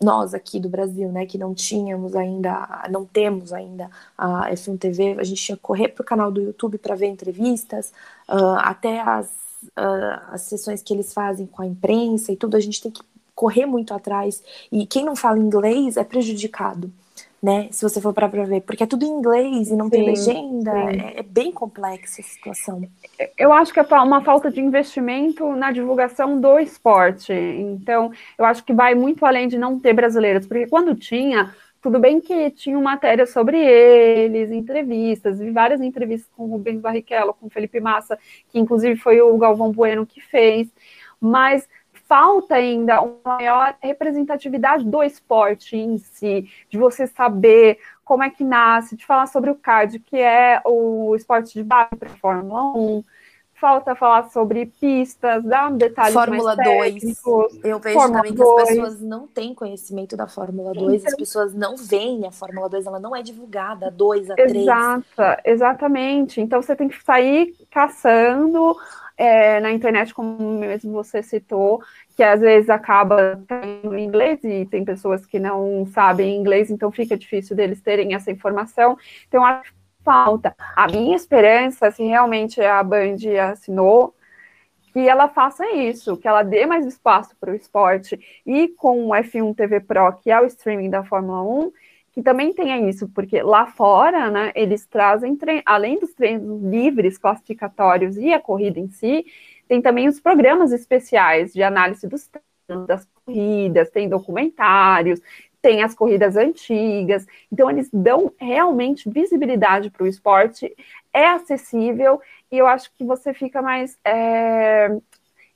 Nós 0.00 0.32
aqui 0.32 0.60
do 0.60 0.68
Brasil, 0.68 1.10
né, 1.10 1.26
que 1.26 1.36
não 1.36 1.52
tínhamos 1.52 2.14
ainda, 2.14 2.86
não 2.88 3.04
temos 3.04 3.52
ainda 3.52 3.90
a 4.16 4.50
F1 4.52 4.78
TV, 4.78 5.16
a 5.18 5.24
gente 5.24 5.42
tinha 5.42 5.56
que 5.56 5.62
correr 5.62 5.88
para 5.88 6.02
o 6.02 6.06
canal 6.06 6.30
do 6.30 6.40
YouTube 6.40 6.78
para 6.78 6.94
ver 6.94 7.06
entrevistas, 7.06 7.92
uh, 8.28 8.58
até 8.58 9.00
as 9.00 9.38
uh, 9.76 10.20
as 10.32 10.42
sessões 10.42 10.82
que 10.82 10.92
eles 10.92 11.12
fazem 11.12 11.46
com 11.46 11.62
a 11.62 11.66
imprensa 11.66 12.32
e 12.32 12.36
tudo, 12.36 12.56
a 12.56 12.60
gente 12.60 12.80
tem 12.80 12.90
que 12.90 13.02
correr 13.34 13.66
muito 13.66 13.94
atrás. 13.94 14.42
E 14.70 14.86
quem 14.86 15.04
não 15.04 15.16
fala 15.16 15.38
inglês 15.38 15.96
é 15.96 16.04
prejudicado, 16.04 16.92
né? 17.42 17.68
Se 17.70 17.82
você 17.82 18.00
for 18.00 18.12
para 18.12 18.26
ver, 18.26 18.62
porque 18.62 18.82
é 18.82 18.86
tudo 18.86 19.04
em 19.04 19.08
inglês 19.08 19.70
e 19.70 19.76
não 19.76 19.86
sim, 19.86 19.90
tem 19.90 20.06
legenda, 20.06 20.72
é, 20.90 21.20
é, 21.20 21.22
bem 21.22 21.52
complexa 21.52 22.20
a 22.20 22.24
situação. 22.24 22.82
Eu 23.36 23.52
acho 23.52 23.72
que 23.72 23.78
é 23.78 23.84
uma 24.00 24.22
falta 24.22 24.50
de 24.50 24.60
investimento 24.60 25.54
na 25.54 25.70
divulgação 25.70 26.40
do 26.40 26.58
esporte. 26.58 27.32
Então, 27.32 28.10
eu 28.36 28.44
acho 28.44 28.64
que 28.64 28.72
vai 28.72 28.94
muito 28.94 29.24
além 29.24 29.46
de 29.46 29.56
não 29.56 29.78
ter 29.78 29.92
brasileiros, 29.92 30.46
porque 30.46 30.66
quando 30.66 30.94
tinha 30.94 31.54
tudo 31.80 32.00
bem 32.00 32.20
que 32.20 32.50
tinham 32.50 32.82
matéria 32.82 33.24
sobre 33.24 33.56
eles, 33.56 34.50
entrevistas, 34.50 35.38
vi 35.38 35.50
várias 35.52 35.80
entrevistas 35.80 36.28
com 36.36 36.44
o 36.44 36.50
Rubens 36.50 36.80
Barrichello, 36.80 37.32
com 37.32 37.46
o 37.46 37.50
Felipe 37.50 37.78
Massa, 37.78 38.18
que 38.48 38.58
inclusive 38.58 38.96
foi 38.96 39.20
o 39.20 39.38
Galvão 39.38 39.70
Bueno 39.70 40.04
que 40.04 40.20
fez, 40.20 40.68
mas 41.20 41.68
falta 42.08 42.54
ainda 42.54 43.02
uma 43.02 43.36
maior 43.36 43.76
representatividade 43.80 44.84
do 44.84 45.02
esporte 45.02 45.76
em 45.76 45.98
si, 45.98 46.50
de 46.70 46.78
você 46.78 47.06
saber 47.06 47.78
como 48.04 48.22
é 48.22 48.30
que 48.30 48.42
nasce, 48.42 48.96
de 48.96 49.04
falar 49.04 49.26
sobre 49.26 49.50
o 49.50 49.54
CAD, 49.54 49.98
que 49.98 50.16
é 50.16 50.62
o 50.64 51.14
esporte 51.14 51.52
de 51.52 51.62
base 51.62 51.94
para 51.96 52.08
a 52.08 52.16
Fórmula 52.16 52.72
1, 52.74 53.04
falta 53.60 53.94
falar 53.94 54.30
sobre 54.30 54.66
pistas, 54.66 55.44
dar 55.44 55.70
detalhes 55.72 56.14
Fórmula 56.14 56.56
mais 56.56 56.68
técnicos. 56.68 57.52
2. 57.52 57.64
Eu 57.64 57.78
vejo 57.78 57.98
Fórmula 57.98 58.22
também 58.22 58.34
2. 58.34 58.38
que 58.38 58.60
as 58.62 58.68
pessoas 58.68 59.00
não 59.02 59.26
têm 59.26 59.54
conhecimento 59.54 60.16
da 60.16 60.26
Fórmula 60.26 60.72
2, 60.72 61.02
então, 61.02 61.12
as 61.12 61.16
pessoas 61.16 61.54
não 61.54 61.76
veem 61.76 62.26
a 62.26 62.30
Fórmula 62.30 62.68
2, 62.70 62.86
ela 62.86 63.00
não 63.00 63.14
é 63.14 63.22
divulgada, 63.22 63.88
a 63.88 63.90
2, 63.90 64.30
a 64.30 64.34
3. 64.34 64.56
Exata, 64.56 65.42
exatamente. 65.44 66.40
Então 66.40 66.62
você 66.62 66.74
tem 66.74 66.88
que 66.88 67.02
sair 67.04 67.54
caçando 67.70 68.74
é, 69.18 69.58
na 69.60 69.72
internet, 69.72 70.14
como 70.14 70.58
mesmo 70.58 70.92
você 70.92 71.22
citou, 71.22 71.82
que 72.16 72.22
às 72.22 72.40
vezes 72.40 72.70
acaba 72.70 73.42
em 73.62 74.04
inglês 74.04 74.38
e 74.44 74.64
tem 74.64 74.84
pessoas 74.84 75.26
que 75.26 75.38
não 75.38 75.84
sabem 75.86 76.36
inglês, 76.36 76.70
então 76.70 76.90
fica 76.92 77.16
difícil 77.16 77.54
deles 77.56 77.82
terem 77.82 78.14
essa 78.14 78.30
informação. 78.30 78.96
Então, 79.26 79.44
acho 79.44 79.76
falta. 80.08 80.54
A 80.74 80.86
minha 80.86 81.14
esperança, 81.14 81.90
se 81.90 82.02
realmente 82.02 82.62
a 82.62 82.82
Band 82.82 83.16
assinou, 83.50 84.14
que 84.90 85.06
ela 85.06 85.28
faça 85.28 85.70
isso, 85.72 86.16
que 86.16 86.26
ela 86.26 86.42
dê 86.42 86.64
mais 86.64 86.86
espaço 86.86 87.36
para 87.38 87.52
o 87.52 87.54
esporte 87.54 88.18
e 88.46 88.68
com 88.68 89.08
o 89.08 89.10
F1 89.10 89.54
TV 89.54 89.80
Pro, 89.80 90.14
que 90.14 90.30
é 90.30 90.40
o 90.40 90.46
streaming 90.46 90.88
da 90.88 91.04
Fórmula 91.04 91.42
1, 91.42 91.72
que 92.18 92.22
também 92.24 92.52
tenha 92.52 92.80
isso, 92.80 93.08
porque 93.10 93.40
lá 93.42 93.66
fora, 93.66 94.28
né, 94.28 94.50
eles 94.56 94.84
trazem, 94.84 95.38
além 95.64 96.00
dos 96.00 96.12
treinos 96.14 96.60
livres, 96.64 97.16
classificatórios 97.16 98.16
e 98.16 98.32
a 98.32 98.40
corrida 98.40 98.80
em 98.80 98.88
si, 98.88 99.24
tem 99.68 99.80
também 99.80 100.08
os 100.08 100.18
programas 100.18 100.72
especiais 100.72 101.52
de 101.52 101.62
análise 101.62 102.08
dos 102.08 102.26
treinos, 102.26 102.88
das 102.88 103.08
corridas, 103.24 103.88
tem 103.90 104.08
documentários, 104.08 105.20
tem 105.62 105.84
as 105.84 105.94
corridas 105.94 106.36
antigas, 106.36 107.24
então 107.52 107.70
eles 107.70 107.88
dão 107.92 108.32
realmente 108.36 109.08
visibilidade 109.08 109.88
para 109.88 110.02
o 110.02 110.08
esporte, 110.08 110.74
é 111.12 111.24
acessível 111.24 112.20
e 112.50 112.58
eu 112.58 112.66
acho 112.66 112.90
que 112.98 113.04
você 113.04 113.32
fica 113.32 113.62
mais 113.62 113.96
é, 114.04 114.88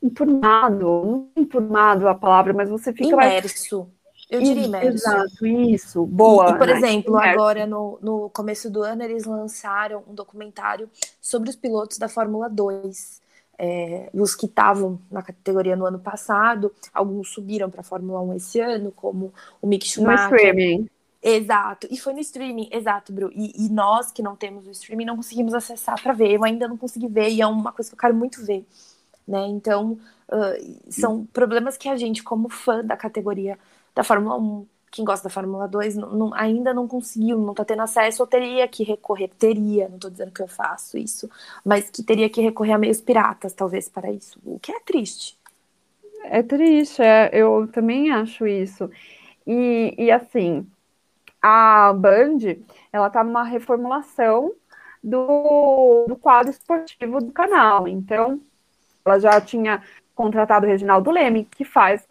enturmado, 0.01 0.87
não 1.05 1.29
é 1.35 1.41
enturmado 1.41 2.07
a 2.07 2.15
palavra, 2.15 2.53
mas 2.53 2.71
você 2.71 2.93
fica 2.93 3.09
imerso. 3.09 3.79
mais. 3.81 4.02
Eu 4.33 4.43
diria 4.43 4.65
imerso. 4.65 4.89
Exato, 4.89 5.47
isso. 5.47 6.07
Boa. 6.07 6.51
E, 6.51 6.59
por 6.59 6.69
exemplo, 6.69 7.17
agora 7.17 7.67
no, 7.67 7.99
no 8.01 8.31
começo 8.31 8.71
do 8.71 8.83
ano 8.83 9.03
eles 9.03 9.25
lançaram 9.25 10.03
um 10.09 10.15
documentário 10.15 10.89
sobre 11.21 11.51
os 11.51 11.57
pilotos 11.57 11.99
da 11.99 12.09
Fórmula 12.09 12.49
2 12.49 13.23
é, 13.59 14.11
os 14.13 14.35
que 14.35 14.47
estavam 14.47 14.99
na 15.09 15.23
categoria 15.23 15.77
no 15.77 15.87
ano 15.87 15.99
passado, 15.99 16.73
alguns 16.93 17.29
subiram 17.29 17.71
para 17.71 17.81
a 17.81 17.85
Fórmula 17.85 18.21
1 18.21 18.35
esse 18.35 18.61
ano, 18.61 18.91
como 18.91 19.33
o 19.61 19.67
Mick 19.69 19.87
Schumacher. 19.87 20.31
No 20.31 20.37
streaming. 20.37 20.89
Exato, 21.23 21.87
e 21.89 21.97
foi 21.97 22.13
no 22.13 22.19
streaming, 22.19 22.69
exato, 22.73 23.13
Bru. 23.13 23.31
E, 23.33 23.67
e 23.67 23.69
nós 23.69 24.11
que 24.11 24.21
não 24.21 24.35
temos 24.35 24.67
o 24.67 24.71
streaming 24.73 25.05
não 25.05 25.15
conseguimos 25.15 25.55
acessar 25.55 26.03
para 26.03 26.13
ver. 26.13 26.33
Eu 26.33 26.43
ainda 26.43 26.67
não 26.67 26.77
consegui 26.77 27.07
ver 27.07 27.29
e 27.29 27.41
é 27.41 27.47
uma 27.47 27.71
coisa 27.71 27.89
que 27.89 27.95
eu 27.95 28.01
quero 28.01 28.15
muito 28.15 28.45
ver, 28.45 28.67
né? 29.29 29.47
Então, 29.47 29.93
uh, 30.29 30.91
são 30.91 31.25
problemas 31.27 31.77
que 31.77 31.89
a 31.89 31.97
gente, 31.97 32.25
como 32.25 32.49
fã 32.49 32.85
da 32.85 32.97
categoria 32.97 33.57
da 33.95 34.03
Fórmula 34.05 34.37
1, 34.37 34.67
quem 34.93 35.05
gosta 35.05 35.25
da 35.25 35.33
Fórmula 35.33 35.67
2 35.67 35.97
não, 35.97 36.11
não, 36.11 36.35
ainda 36.35 36.75
não 36.75 36.87
conseguiu, 36.87 37.39
não 37.39 37.53
está 37.53 37.65
tendo 37.65 37.83
acesso, 37.83 38.23
ou 38.23 38.27
teria 38.27 38.69
que 38.69 38.85
recorrer, 38.85 39.29
teria, 39.39 39.89
não 39.89 39.97
estou 39.97 40.11
dizendo 40.11 40.31
que 40.31 40.43
eu 40.43 40.49
faço 40.49 40.99
isso, 40.99 41.31
mas 41.65 41.89
que 41.89 42.03
teria 42.03 42.29
que 42.29 42.43
recorrer 42.43 42.73
a 42.73 42.79
meios 42.79 43.01
piratas, 43.01 43.55
talvez, 43.55 43.89
para 43.89 44.13
isso, 44.13 44.39
o 44.45 44.59
que 44.61 44.71
é 44.71 44.79
triste. 44.81 45.39
É 46.25 46.43
triste, 46.43 47.03
é, 47.03 47.31
eu 47.33 47.67
também 47.73 48.13
acho 48.13 48.47
isso. 48.47 48.89
E, 49.47 49.95
e 49.99 50.11
assim, 50.11 50.67
a 51.41 51.93
Band, 51.95 52.39
ela 52.93 53.09
está 53.09 53.25
numa 53.25 53.43
reformulação 53.43 54.53
do, 55.03 56.05
do 56.07 56.17
quadro 56.17 56.51
esportivo 56.51 57.19
do 57.21 57.33
canal, 57.33 57.89
então 57.89 58.41
ela 59.05 59.19
já 59.19 59.41
tinha 59.41 59.83
contratado 60.15 60.67
o 60.67 60.69
Reginaldo 60.69 61.11
Leme, 61.11 61.45
que 61.47 61.65
faz 61.65 62.07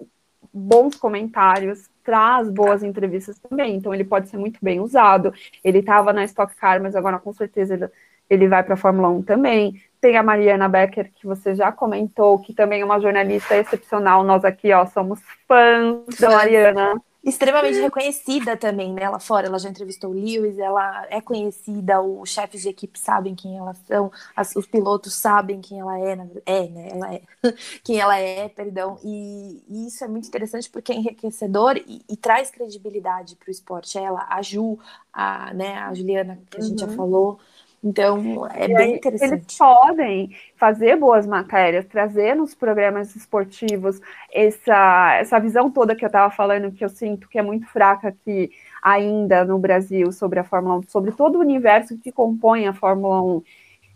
bons 0.53 0.95
comentários, 0.95 1.89
traz 2.03 2.49
boas 2.49 2.83
entrevistas 2.83 3.39
também, 3.39 3.75
então 3.75 3.93
ele 3.93 4.03
pode 4.03 4.29
ser 4.29 4.37
muito 4.37 4.59
bem 4.61 4.79
usado. 4.79 5.33
Ele 5.63 5.79
estava 5.79 6.11
na 6.11 6.23
Stock 6.25 6.55
Car, 6.55 6.81
mas 6.81 6.95
agora 6.95 7.19
com 7.19 7.31
certeza 7.31 7.73
ele, 7.73 7.89
ele 8.29 8.47
vai 8.47 8.63
para 8.63 8.73
a 8.73 8.77
Fórmula 8.77 9.09
1 9.09 9.23
também. 9.23 9.81
Tem 9.99 10.17
a 10.17 10.23
Mariana 10.23 10.67
Becker, 10.67 11.11
que 11.13 11.27
você 11.27 11.53
já 11.53 11.71
comentou, 11.71 12.39
que 12.39 12.53
também 12.53 12.81
é 12.81 12.85
uma 12.85 12.99
jornalista 12.99 13.55
excepcional. 13.55 14.23
Nós 14.23 14.43
aqui, 14.43 14.73
ó, 14.73 14.85
somos 14.85 15.19
fãs 15.47 16.17
da 16.19 16.31
Mariana 16.31 16.99
extremamente 17.23 17.79
reconhecida 17.79 18.57
também, 18.57 18.93
né? 18.93 19.07
Lá 19.07 19.19
fora, 19.19 19.47
ela 19.47 19.59
já 19.59 19.69
entrevistou 19.69 20.09
o 20.09 20.13
Lewis, 20.13 20.57
ela 20.57 21.05
é 21.09 21.21
conhecida, 21.21 22.01
os 22.01 22.29
chefes 22.29 22.63
de 22.63 22.69
equipe 22.69 22.97
sabem 22.99 23.35
quem 23.35 23.57
elas 23.57 23.77
são, 23.87 24.11
as, 24.35 24.55
os 24.55 24.65
pilotos 24.65 25.13
sabem 25.13 25.61
quem 25.61 25.79
ela 25.79 25.99
é, 25.99 26.17
é, 26.45 26.67
né? 26.67 26.89
Ela 26.89 27.13
é 27.13 27.21
quem 27.83 27.99
ela 27.99 28.17
é, 28.17 28.49
perdão. 28.49 28.97
E, 29.03 29.63
e, 29.69 29.87
isso 29.87 30.03
é 30.03 30.07
muito 30.07 30.27
interessante 30.27 30.69
porque 30.69 30.91
é 30.91 30.95
enriquecedor 30.95 31.77
e, 31.77 32.01
e 32.09 32.17
traz 32.17 32.49
credibilidade 32.49 33.35
para 33.35 33.49
o 33.49 33.51
esporte. 33.51 33.97
Ela, 33.97 34.25
a 34.27 34.41
Ju, 34.41 34.79
a, 35.13 35.53
né, 35.53 35.77
a 35.77 35.93
Juliana, 35.93 36.41
que 36.49 36.57
a 36.57 36.61
gente 36.61 36.83
uhum. 36.83 36.89
já 36.89 36.95
falou. 36.95 37.39
Então, 37.83 38.47
é 38.53 38.65
e 38.69 38.73
bem 38.75 38.95
interessante. 38.95 39.33
Eles 39.33 39.57
podem 39.57 40.37
fazer 40.55 40.97
boas 40.97 41.25
matérias, 41.25 41.85
trazer 41.85 42.35
nos 42.35 42.53
programas 42.53 43.15
esportivos 43.15 43.99
essa, 44.31 45.15
essa 45.15 45.39
visão 45.39 45.71
toda 45.71 45.95
que 45.95 46.05
eu 46.05 46.07
estava 46.07 46.31
falando, 46.31 46.71
que 46.71 46.85
eu 46.85 46.89
sinto 46.89 47.27
que 47.27 47.39
é 47.39 47.41
muito 47.41 47.65
fraca 47.67 48.09
aqui 48.09 48.51
ainda 48.83 49.43
no 49.43 49.57
Brasil 49.57 50.11
sobre 50.11 50.39
a 50.39 50.43
Fórmula 50.43 50.77
1, 50.77 50.83
sobre 50.89 51.11
todo 51.11 51.37
o 51.37 51.41
universo 51.41 51.97
que 51.97 52.11
compõe 52.11 52.67
a 52.67 52.73
Fórmula 52.73 53.21
1. 53.21 53.43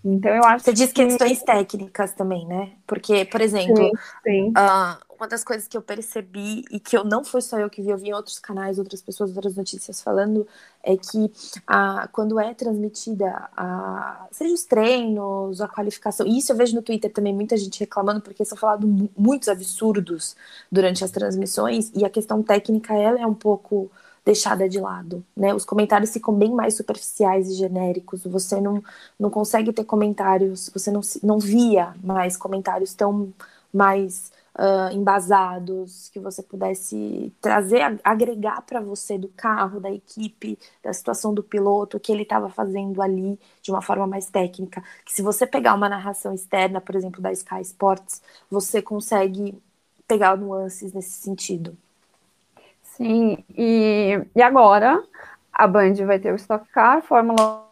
Então 0.05 0.31
eu 0.31 0.43
acho 0.43 0.63
Você 0.63 0.73
diz 0.73 0.93
que... 0.93 1.03
questões 1.03 1.41
técnicas 1.41 2.13
também, 2.13 2.45
né? 2.45 2.73
Porque, 2.85 3.25
por 3.25 3.41
exemplo, 3.41 3.75
sim, 3.75 3.91
sim. 4.23 4.49
Uh, 4.49 5.15
uma 5.17 5.27
das 5.27 5.43
coisas 5.43 5.67
que 5.67 5.75
eu 5.75 5.81
percebi 5.81 6.63
e 6.69 6.79
que 6.79 6.95
eu 6.95 7.03
não 7.03 7.23
foi 7.23 7.41
só 7.41 7.57
eu 7.57 7.69
que 7.69 7.81
vi, 7.81 7.89
eu 7.89 7.97
vi 7.97 8.09
em 8.09 8.13
outros 8.13 8.37
canais, 8.37 8.77
outras 8.77 9.01
pessoas, 9.01 9.35
outras 9.35 9.55
notícias 9.55 10.01
falando, 10.01 10.47
é 10.83 10.95
que 10.95 11.31
a, 11.65 12.07
quando 12.11 12.39
é 12.39 12.53
transmitida, 12.53 13.49
a, 13.57 14.27
seja 14.31 14.53
os 14.53 14.63
treinos, 14.63 15.59
a 15.59 15.67
qualificação, 15.67 16.27
e 16.27 16.37
isso 16.37 16.51
eu 16.51 16.55
vejo 16.55 16.75
no 16.75 16.81
Twitter 16.83 17.11
também, 17.11 17.33
muita 17.33 17.57
gente 17.57 17.79
reclamando, 17.79 18.21
porque 18.21 18.45
são 18.45 18.57
falados 18.57 18.87
muitos 19.17 19.47
absurdos 19.47 20.35
durante 20.71 21.03
as 21.03 21.09
transmissões, 21.09 21.91
e 21.95 22.05
a 22.05 22.09
questão 22.09 22.43
técnica, 22.43 22.93
ela 22.93 23.19
é 23.19 23.25
um 23.25 23.33
pouco 23.33 23.89
deixada 24.25 24.67
de 24.67 24.79
lado, 24.79 25.23
né? 25.37 25.53
Os 25.53 25.63
comentários 25.65 26.11
ficam 26.11 26.33
bem 26.33 26.51
mais 26.53 26.75
superficiais 26.75 27.49
e 27.49 27.55
genéricos. 27.55 28.23
Você 28.25 28.59
não, 28.59 28.83
não 29.19 29.29
consegue 29.29 29.71
ter 29.71 29.85
comentários, 29.85 30.69
você 30.73 30.91
não, 30.91 31.01
não 31.23 31.39
via 31.39 31.93
mais 32.03 32.35
comentários 32.35 32.93
tão 32.93 33.31
mais 33.73 34.31
uh, 34.57 34.91
embasados, 34.93 36.09
que 36.09 36.19
você 36.19 36.41
pudesse 36.41 37.31
trazer, 37.41 37.99
agregar 38.03 38.61
para 38.61 38.81
você 38.81 39.17
do 39.17 39.27
carro, 39.29 39.79
da 39.79 39.91
equipe, 39.91 40.57
da 40.83 40.93
situação 40.93 41.33
do 41.33 41.43
piloto, 41.43 41.97
o 41.97 41.99
que 41.99 42.11
ele 42.11 42.23
estava 42.23 42.49
fazendo 42.49 43.01
ali 43.01 43.39
de 43.61 43.71
uma 43.71 43.81
forma 43.81 44.07
mais 44.07 44.27
técnica. 44.29 44.83
Que 45.05 45.13
se 45.13 45.21
você 45.21 45.45
pegar 45.45 45.73
uma 45.75 45.89
narração 45.89 46.33
externa, 46.33 46.81
por 46.81 46.95
exemplo, 46.95 47.21
da 47.21 47.31
Sky 47.31 47.61
Sports, 47.61 48.21
você 48.49 48.81
consegue 48.81 49.57
pegar 50.07 50.37
nuances 50.37 50.93
nesse 50.93 51.11
sentido. 51.11 51.77
Sim, 52.95 53.43
e, 53.49 54.21
e 54.35 54.41
agora 54.41 55.03
a 55.51 55.67
Band 55.67 55.93
vai 56.05 56.19
ter 56.19 56.31
o 56.31 56.35
Stock 56.35 56.67
Car, 56.69 57.01
Fórmula 57.01 57.65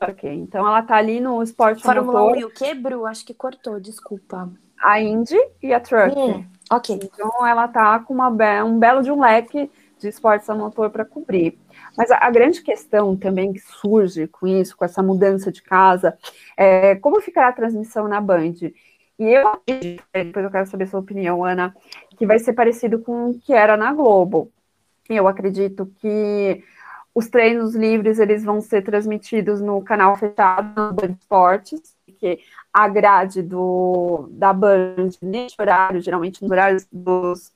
Ok, 0.00 0.32
então 0.32 0.66
ela 0.66 0.82
tá 0.82 0.96
ali 0.96 1.20
no 1.20 1.42
esporte 1.42 1.82
Fórmula 1.82 2.20
motor. 2.20 2.36
1 2.36 2.40
e 2.40 2.44
o 2.44 2.50
que, 2.50 2.74
Bru? 2.74 3.04
Acho 3.04 3.24
que 3.24 3.34
cortou, 3.34 3.78
desculpa. 3.80 4.50
A 4.80 5.00
Indy 5.00 5.36
e 5.62 5.74
a 5.74 5.80
Truck. 5.80 6.16
Hum, 6.16 6.46
ok. 6.70 6.98
Então 7.02 7.46
ela 7.46 7.66
tá 7.68 7.98
com 7.98 8.14
uma 8.14 8.30
be 8.30 8.62
um 8.64 8.78
belo 8.78 9.02
de 9.02 9.10
um 9.10 9.20
leque 9.20 9.70
de 9.98 10.08
esportes 10.08 10.48
a 10.48 10.54
motor 10.54 10.90
para 10.90 11.04
cobrir. 11.04 11.58
Mas 11.96 12.10
a, 12.10 12.18
a, 12.20 12.30
grande 12.30 12.62
questão 12.62 13.16
também 13.16 13.52
que 13.52 13.58
surge 13.58 14.28
com 14.28 14.46
isso, 14.46 14.76
com 14.76 14.84
essa 14.84 15.02
mudança 15.02 15.50
de 15.50 15.60
casa, 15.60 16.16
é 16.56 16.94
como 16.94 17.20
ficará 17.20 17.48
a 17.48 17.52
transmissão 17.52 18.06
na 18.06 18.20
Band? 18.20 18.54
E 19.18 19.24
eu 19.24 19.60
depois 20.12 20.44
eu 20.44 20.50
quero 20.50 20.66
saber 20.66 20.86
sua 20.86 21.00
opinião, 21.00 21.44
Ana, 21.44 21.74
que 22.18 22.26
vai 22.26 22.38
ser 22.38 22.52
parecido 22.52 22.98
com 22.98 23.30
o 23.30 23.38
que 23.38 23.52
era 23.52 23.76
na 23.76 23.92
Globo. 23.92 24.50
Eu 25.08 25.28
acredito 25.28 25.86
que 26.00 26.62
os 27.14 27.28
treinos 27.28 27.74
livres 27.74 28.18
eles 28.18 28.44
vão 28.44 28.60
ser 28.60 28.82
transmitidos 28.82 29.60
no 29.60 29.80
canal 29.82 30.16
fechado 30.16 30.68
no 30.76 30.92
Band 30.92 31.16
Esportes, 31.18 31.96
porque 32.04 32.40
a 32.72 32.88
grade 32.88 33.42
do, 33.42 34.28
da 34.32 34.52
Band 34.52 35.10
neste 35.22 35.60
horário, 35.60 36.00
geralmente 36.00 36.42
nos 36.42 36.50
horários 36.50 36.86
dos, 36.92 37.52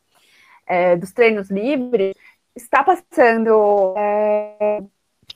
é, 0.66 0.97
dos 0.97 1.12
treinos 1.12 1.50
livres, 1.50 2.14
está 2.54 2.83
passando 2.83 3.95
é, 3.97 4.83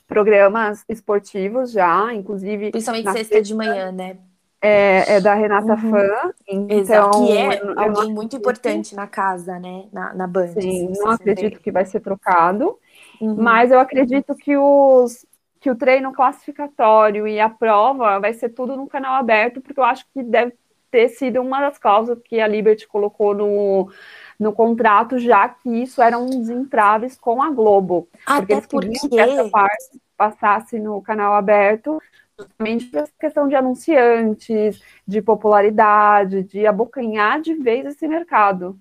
programas 0.07 0.83
esportivos 0.87 1.71
já, 1.71 2.13
inclusive. 2.13 2.71
Principalmente 2.71 3.11
sexta 3.11 3.41
de 3.41 3.53
manhã, 3.53 3.91
né? 3.91 4.17
É, 4.61 5.15
é 5.15 5.21
da 5.21 5.33
Renata 5.35 5.73
uhum. 5.73 5.91
Fã. 5.91 6.33
Então, 6.47 6.77
Exato, 6.77 7.25
que 7.25 7.37
é 7.37 7.61
eu, 7.61 7.79
alguém 7.79 8.13
muito 8.13 8.35
importante 8.37 8.95
na 8.95 9.05
casa, 9.05 9.59
né? 9.59 9.85
Na, 9.91 10.13
na 10.13 10.27
Band. 10.27 10.53
Sim, 10.59 10.93
não 10.97 11.11
acredito 11.11 11.59
que 11.59 11.71
vai 11.71 11.85
ser 11.85 11.99
trocado. 11.99 12.77
Uhum. 13.19 13.35
Mas 13.35 13.71
eu 13.71 13.79
acredito 13.79 14.33
que 14.35 14.55
os 14.55 15.25
que 15.59 15.71
o 15.71 15.75
treino 15.75 16.13
classificatório 16.13 17.27
e 17.27 17.39
a 17.39 17.49
prova 17.49 18.19
vai 18.19 18.31
ser 18.31 18.49
tudo 18.49 18.77
no 18.77 18.87
canal 18.87 19.15
aberto, 19.15 19.59
porque 19.59 19.79
eu 19.79 19.83
acho 19.83 20.05
que 20.13 20.21
deve 20.21 20.53
ter 20.89 21.09
sido 21.09 21.41
uma 21.41 21.59
das 21.59 21.77
causas 21.77 22.17
que 22.23 22.39
a 22.39 22.47
Liberty 22.47 22.87
colocou 22.87 23.33
no, 23.33 23.91
no 24.39 24.53
contrato, 24.53 25.17
já 25.17 25.49
que 25.49 25.69
isso 25.69 26.01
era 26.01 26.17
um 26.17 26.29
dos 26.29 26.49
entraves 26.49 27.17
com 27.17 27.41
a 27.41 27.49
Globo. 27.49 28.07
Até 28.25 28.61
porque 28.61 28.87
eles 28.87 29.01
porque... 29.01 29.15
que 29.15 29.19
essa 29.19 29.49
parte 29.49 29.99
passasse 30.15 30.79
no 30.79 31.01
canal 31.01 31.33
aberto, 31.33 32.01
justamente 32.39 32.85
por 32.85 32.99
essa 32.99 33.13
questão 33.19 33.47
de 33.47 33.55
anunciantes, 33.55 34.79
de 35.07 35.21
popularidade, 35.21 36.43
de 36.43 36.65
abocanhar 36.67 37.41
de 37.41 37.53
vez 37.55 37.85
esse 37.85 38.07
mercado. 38.07 38.79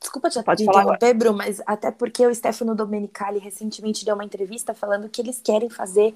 Desculpa 0.00 0.28
te, 0.30 0.42
Pode 0.42 0.64
interromper, 0.64 1.14
Bru, 1.14 1.32
mas 1.32 1.62
até 1.66 1.90
porque 1.90 2.26
o 2.26 2.34
Stefano 2.34 2.74
Domenicali 2.74 3.38
recentemente 3.38 4.04
deu 4.04 4.14
uma 4.14 4.24
entrevista 4.24 4.74
falando 4.74 5.08
que 5.08 5.20
eles 5.20 5.40
querem 5.40 5.70
fazer 5.70 6.14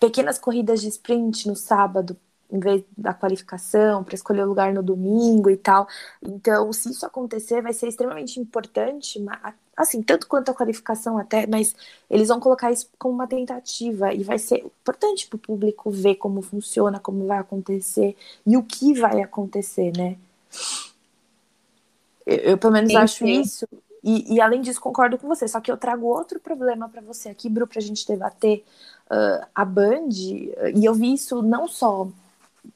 pequenas 0.00 0.38
corridas 0.38 0.80
de 0.80 0.88
sprint 0.88 1.46
no 1.46 1.56
sábado, 1.56 2.16
em 2.50 2.58
vez 2.58 2.84
da 2.96 3.12
qualificação, 3.12 4.04
para 4.04 4.14
escolher 4.14 4.42
o 4.42 4.48
lugar 4.48 4.72
no 4.72 4.82
domingo 4.82 5.50
e 5.50 5.56
tal. 5.56 5.88
Então, 6.22 6.72
se 6.72 6.90
isso 6.90 7.04
acontecer, 7.04 7.62
vai 7.62 7.72
ser 7.72 7.88
extremamente 7.88 8.38
importante, 8.38 9.24
assim, 9.76 10.02
tanto 10.02 10.26
quanto 10.26 10.50
a 10.50 10.54
qualificação 10.54 11.18
até, 11.18 11.46
mas 11.46 11.74
eles 12.08 12.28
vão 12.28 12.38
colocar 12.38 12.70
isso 12.70 12.88
como 12.98 13.14
uma 13.14 13.26
tentativa 13.26 14.12
e 14.12 14.22
vai 14.22 14.38
ser 14.38 14.58
importante 14.58 15.26
para 15.26 15.36
o 15.36 15.40
público 15.40 15.90
ver 15.90 16.16
como 16.16 16.42
funciona, 16.42 17.00
como 17.00 17.26
vai 17.26 17.38
acontecer 17.38 18.16
e 18.46 18.56
o 18.56 18.62
que 18.62 18.94
vai 18.94 19.20
acontecer, 19.22 19.92
né? 19.96 20.16
Eu, 22.26 22.36
eu 22.36 22.58
pelo 22.58 22.72
menos 22.72 22.90
sim, 22.90 22.96
acho 22.96 23.24
sim. 23.24 23.40
isso. 23.40 23.68
E, 24.02 24.34
e, 24.34 24.40
além 24.40 24.60
disso, 24.60 24.80
concordo 24.80 25.16
com 25.16 25.26
você. 25.26 25.48
Só 25.48 25.60
que 25.60 25.70
eu 25.70 25.78
trago 25.78 26.06
outro 26.06 26.38
problema 26.38 26.90
para 26.90 27.00
você 27.00 27.30
aqui, 27.30 27.48
Bru, 27.48 27.66
para 27.66 27.78
a 27.78 27.82
gente 27.82 28.06
debater. 28.06 28.62
Uh, 29.10 29.46
a 29.54 29.64
Band, 29.64 30.08
e 30.12 30.84
eu 30.84 30.94
vi 30.94 31.12
isso 31.12 31.42
não 31.42 31.68
só 31.68 32.08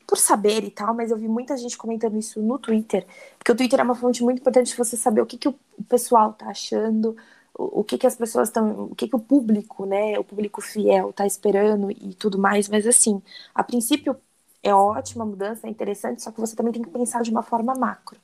por 0.08 0.16
saber 0.18 0.64
e 0.64 0.70
tal, 0.70 0.94
mas 0.94 1.10
eu 1.10 1.18
vi 1.18 1.28
muita 1.28 1.54
gente 1.58 1.76
comentando 1.76 2.16
isso 2.18 2.40
no 2.40 2.58
Twitter, 2.58 3.06
porque 3.38 3.52
o 3.52 3.54
Twitter 3.56 3.78
é 3.78 3.82
uma 3.82 3.94
fonte 3.94 4.22
muito 4.24 4.40
importante 4.40 4.70
de 4.70 4.76
você 4.76 4.96
saber 4.96 5.20
o 5.20 5.26
que, 5.26 5.36
que 5.36 5.48
o 5.48 5.54
pessoal 5.86 6.32
tá 6.32 6.46
achando, 6.46 7.14
o, 7.54 7.80
o 7.80 7.84
que, 7.84 7.98
que 7.98 8.06
as 8.06 8.16
pessoas 8.16 8.48
estão, 8.48 8.84
o 8.84 8.94
que, 8.94 9.06
que 9.06 9.14
o 9.14 9.18
público, 9.20 9.84
né, 9.84 10.18
o 10.18 10.24
público 10.24 10.62
fiel 10.62 11.12
tá 11.12 11.26
esperando 11.26 11.90
e 11.90 12.14
tudo 12.14 12.38
mais, 12.38 12.70
mas 12.70 12.86
assim, 12.86 13.22
a 13.54 13.62
princípio 13.62 14.16
é 14.62 14.74
ótima 14.74 15.26
mudança, 15.26 15.66
é 15.66 15.70
interessante, 15.70 16.22
só 16.22 16.32
que 16.32 16.40
você 16.40 16.56
também 16.56 16.72
tem 16.72 16.82
que 16.82 16.90
pensar 16.90 17.22
de 17.22 17.30
uma 17.30 17.42
forma 17.42 17.74
macro. 17.74 18.18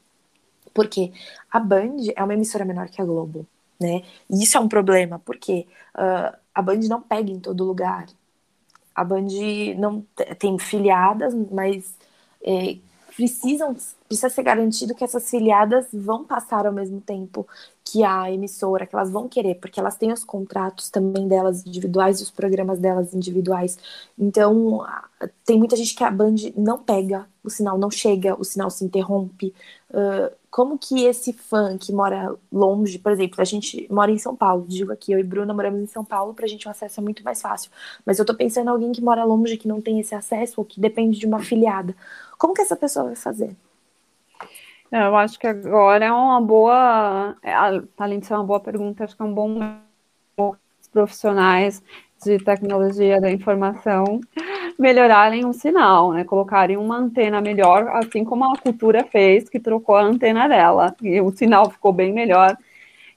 Porque 0.72 1.12
a 1.50 1.60
Band 1.60 1.96
é 2.16 2.24
uma 2.24 2.34
emissora 2.34 2.64
menor 2.64 2.88
que 2.88 3.00
a 3.00 3.04
Globo, 3.04 3.46
né? 3.80 4.02
E 4.28 4.42
isso 4.42 4.56
é 4.56 4.60
um 4.60 4.68
problema, 4.68 5.20
porque 5.20 5.66
uh, 5.94 6.36
a 6.54 6.62
Band 6.62 6.80
não 6.88 7.00
pega 7.00 7.30
em 7.30 7.40
todo 7.40 7.64
lugar. 7.64 8.06
A 8.94 9.04
Band 9.04 9.28
não 9.76 10.04
tem 10.38 10.58
filiadas, 10.58 11.34
mas 11.50 11.94
é, 12.42 12.76
precisam 13.16 13.76
precisa 14.06 14.28
ser 14.28 14.42
garantido 14.42 14.94
que 14.94 15.02
essas 15.02 15.28
filiadas 15.28 15.86
vão 15.92 16.24
passar 16.24 16.66
ao 16.66 16.72
mesmo 16.72 17.00
tempo 17.00 17.46
que 17.84 18.04
a 18.04 18.30
emissora, 18.30 18.86
que 18.86 18.94
elas 18.94 19.10
vão 19.10 19.28
querer, 19.28 19.56
porque 19.56 19.80
elas 19.80 19.96
têm 19.96 20.12
os 20.12 20.24
contratos 20.24 20.88
também 20.90 21.26
delas 21.26 21.66
individuais 21.66 22.20
e 22.20 22.22
os 22.22 22.30
programas 22.30 22.78
delas 22.78 23.12
individuais. 23.12 23.78
Então, 24.18 24.86
tem 25.44 25.58
muita 25.58 25.76
gente 25.76 25.94
que 25.94 26.04
a 26.04 26.10
Band 26.10 26.36
não 26.56 26.78
pega, 26.78 27.26
o 27.42 27.50
sinal 27.50 27.76
não 27.76 27.90
chega, 27.90 28.38
o 28.38 28.44
sinal 28.44 28.70
se 28.70 28.84
interrompe. 28.84 29.54
Uh, 29.90 30.34
como 30.54 30.78
que 30.78 31.04
esse 31.04 31.32
fã 31.32 31.76
que 31.76 31.92
mora 31.92 32.32
longe, 32.52 32.96
por 32.96 33.10
exemplo, 33.10 33.40
a 33.40 33.44
gente 33.44 33.88
mora 33.90 34.12
em 34.12 34.18
São 34.18 34.36
Paulo, 34.36 34.64
digo 34.68 34.92
aqui, 34.92 35.10
eu 35.10 35.18
e 35.18 35.22
Bruna 35.24 35.52
moramos 35.52 35.80
em 35.80 35.86
São 35.88 36.04
Paulo, 36.04 36.32
pra 36.32 36.46
gente 36.46 36.68
o 36.68 36.70
acesso 36.70 37.00
é 37.00 37.02
muito 37.02 37.24
mais 37.24 37.42
fácil. 37.42 37.72
Mas 38.06 38.20
eu 38.20 38.24
tô 38.24 38.36
pensando 38.36 38.68
em 38.68 38.70
alguém 38.70 38.92
que 38.92 39.02
mora 39.02 39.24
longe, 39.24 39.56
que 39.56 39.66
não 39.66 39.80
tem 39.80 39.98
esse 39.98 40.14
acesso, 40.14 40.54
ou 40.58 40.64
que 40.64 40.78
depende 40.78 41.18
de 41.18 41.26
uma 41.26 41.40
filiada. 41.40 41.92
Como 42.38 42.54
que 42.54 42.62
essa 42.62 42.76
pessoa 42.76 43.06
vai 43.06 43.16
fazer? 43.16 43.56
É, 44.92 45.04
eu 45.04 45.16
acho 45.16 45.40
que 45.40 45.46
agora 45.48 46.04
é 46.04 46.12
uma 46.12 46.40
boa, 46.40 47.36
é, 47.42 47.52
além 47.98 48.20
de 48.20 48.26
ser 48.26 48.34
uma 48.34 48.44
boa 48.44 48.60
pergunta, 48.60 49.02
acho 49.02 49.16
que 49.16 49.22
é 49.22 49.24
um 49.24 49.34
bom 49.34 49.58
profissionais 50.92 51.82
de 52.24 52.38
tecnologia 52.38 53.20
da 53.20 53.28
informação 53.28 54.20
melhorarem 54.78 55.44
um 55.44 55.52
sinal, 55.52 56.12
né? 56.12 56.24
Colocarem 56.24 56.76
uma 56.76 56.96
antena 56.96 57.40
melhor, 57.40 57.88
assim 57.88 58.24
como 58.24 58.44
a 58.44 58.56
cultura 58.56 59.04
fez, 59.04 59.48
que 59.48 59.60
trocou 59.60 59.96
a 59.96 60.02
antena 60.02 60.48
dela, 60.48 60.94
e 61.02 61.20
o 61.20 61.30
sinal 61.30 61.70
ficou 61.70 61.92
bem 61.92 62.12
melhor. 62.12 62.56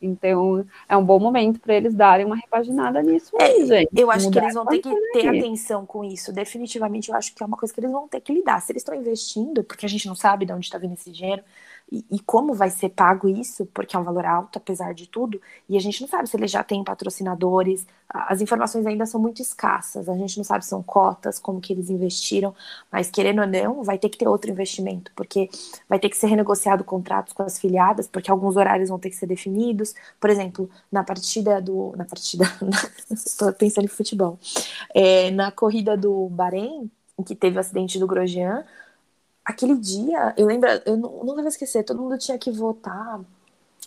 Então, 0.02 0.66
é 0.88 0.96
um 0.96 1.04
bom 1.04 1.20
momento 1.20 1.60
para 1.60 1.74
eles 1.74 1.94
darem 1.94 2.26
uma 2.26 2.36
repaginada 2.36 3.02
nisso 3.02 3.36
aí, 3.40 3.62
é, 3.62 3.66
gente. 3.66 3.90
Eu 3.96 4.12
acho 4.12 4.30
que 4.30 4.38
eles 4.38 4.54
vão 4.54 4.66
ter 4.66 4.80
que 4.80 4.96
ter 5.14 5.28
aí. 5.28 5.40
atenção 5.40 5.86
com 5.86 6.04
isso. 6.04 6.32
Definitivamente, 6.32 7.10
eu 7.10 7.16
acho 7.16 7.34
que 7.34 7.42
é 7.42 7.46
uma 7.46 7.58
coisa 7.58 7.74
que 7.74 7.80
eles 7.80 7.92
vão 7.92 8.08
ter 8.08 8.22
que 8.22 8.32
lidar. 8.32 8.62
Se 8.62 8.72
eles 8.72 8.82
estão 8.82 8.94
investindo, 8.94 9.64
porque 9.64 9.86
a 9.86 9.90
gente 9.90 10.08
não 10.08 10.16
sabe 10.16 10.46
de 10.46 10.54
onde 10.54 10.66
está 10.66 10.78
vindo 10.78 10.94
esse 10.94 11.12
dinheiro, 11.12 11.42
e, 11.90 12.06
e, 12.12 12.20
como 12.20 12.54
vai 12.54 12.70
ser 12.70 12.90
pago 12.90 13.30
isso, 13.30 13.66
porque 13.68 13.96
é 13.96 14.00
um 14.00 14.04
valor 14.04 14.26
alto, 14.26 14.58
apesar 14.58 14.94
de 14.94 15.08
tudo, 15.08 15.42
e 15.70 15.78
a 15.78 15.80
gente 15.80 16.02
não 16.02 16.08
sabe 16.08 16.28
se 16.28 16.36
eles 16.36 16.52
já 16.52 16.62
têm 16.62 16.84
patrocinadores, 16.84 17.88
as 18.10 18.42
informações 18.42 18.86
ainda 18.86 19.06
são 19.06 19.22
muito 19.22 19.42
escassas, 19.42 20.10
a 20.10 20.16
gente 20.18 20.38
não 20.38 20.44
sabe 20.44 20.66
se 20.66 20.70
são 20.70 20.84
cotas, 20.84 21.40
como 21.40 21.62
que 21.62 21.72
eles 21.72 21.90
investiram, 21.90 22.54
mas 22.92 23.10
querendo 23.10 23.40
ou 23.40 23.48
não, 23.48 23.84
vai 23.84 23.98
ter 23.98 24.10
que 24.10 24.18
ter 24.18 24.28
outro 24.28 24.52
investimento, 24.52 25.12
porque 25.16 25.50
vai 25.88 25.98
ter 25.98 26.10
que 26.10 26.18
ser 26.18 26.28
renegociado 26.28 26.84
contratos 26.84 27.32
com 27.32 27.44
as 27.44 27.58
filiadas, 27.58 28.06
porque 28.08 28.30
alguns 28.30 28.58
horários 28.58 28.90
vão 28.90 29.00
ter 29.00 29.10
que 29.10 29.16
ser 29.16 29.28
definidos, 29.28 29.96
por 30.20 30.30
exemplo, 30.30 30.70
na 30.92 31.06
partida 31.06 31.62
do, 31.62 31.94
na 31.96 32.04
partida, 32.04 32.46
estou 33.10 33.54
pensando 33.54 33.86
em 33.86 33.90
futebol, 33.90 34.38
é, 34.94 35.32
na 35.32 35.52
corrida 35.52 35.96
do 35.96 36.28
Bahrein, 36.30 36.92
em 37.18 37.24
que 37.24 37.34
teve 37.34 37.58
o 37.58 37.60
acidente 37.60 37.98
do 37.98 38.08
Grosjean, 38.08 38.66
aquele 39.48 39.76
dia, 39.78 40.34
eu 40.38 40.46
lembro, 40.48 40.70
eu 40.86 40.98
nunca 40.98 41.42
vou 41.42 41.48
esquecer, 41.48 41.84
todo 41.84 42.02
mundo 42.02 42.18
tinha 42.18 42.38
que 42.38 42.52
votar. 42.52 43.22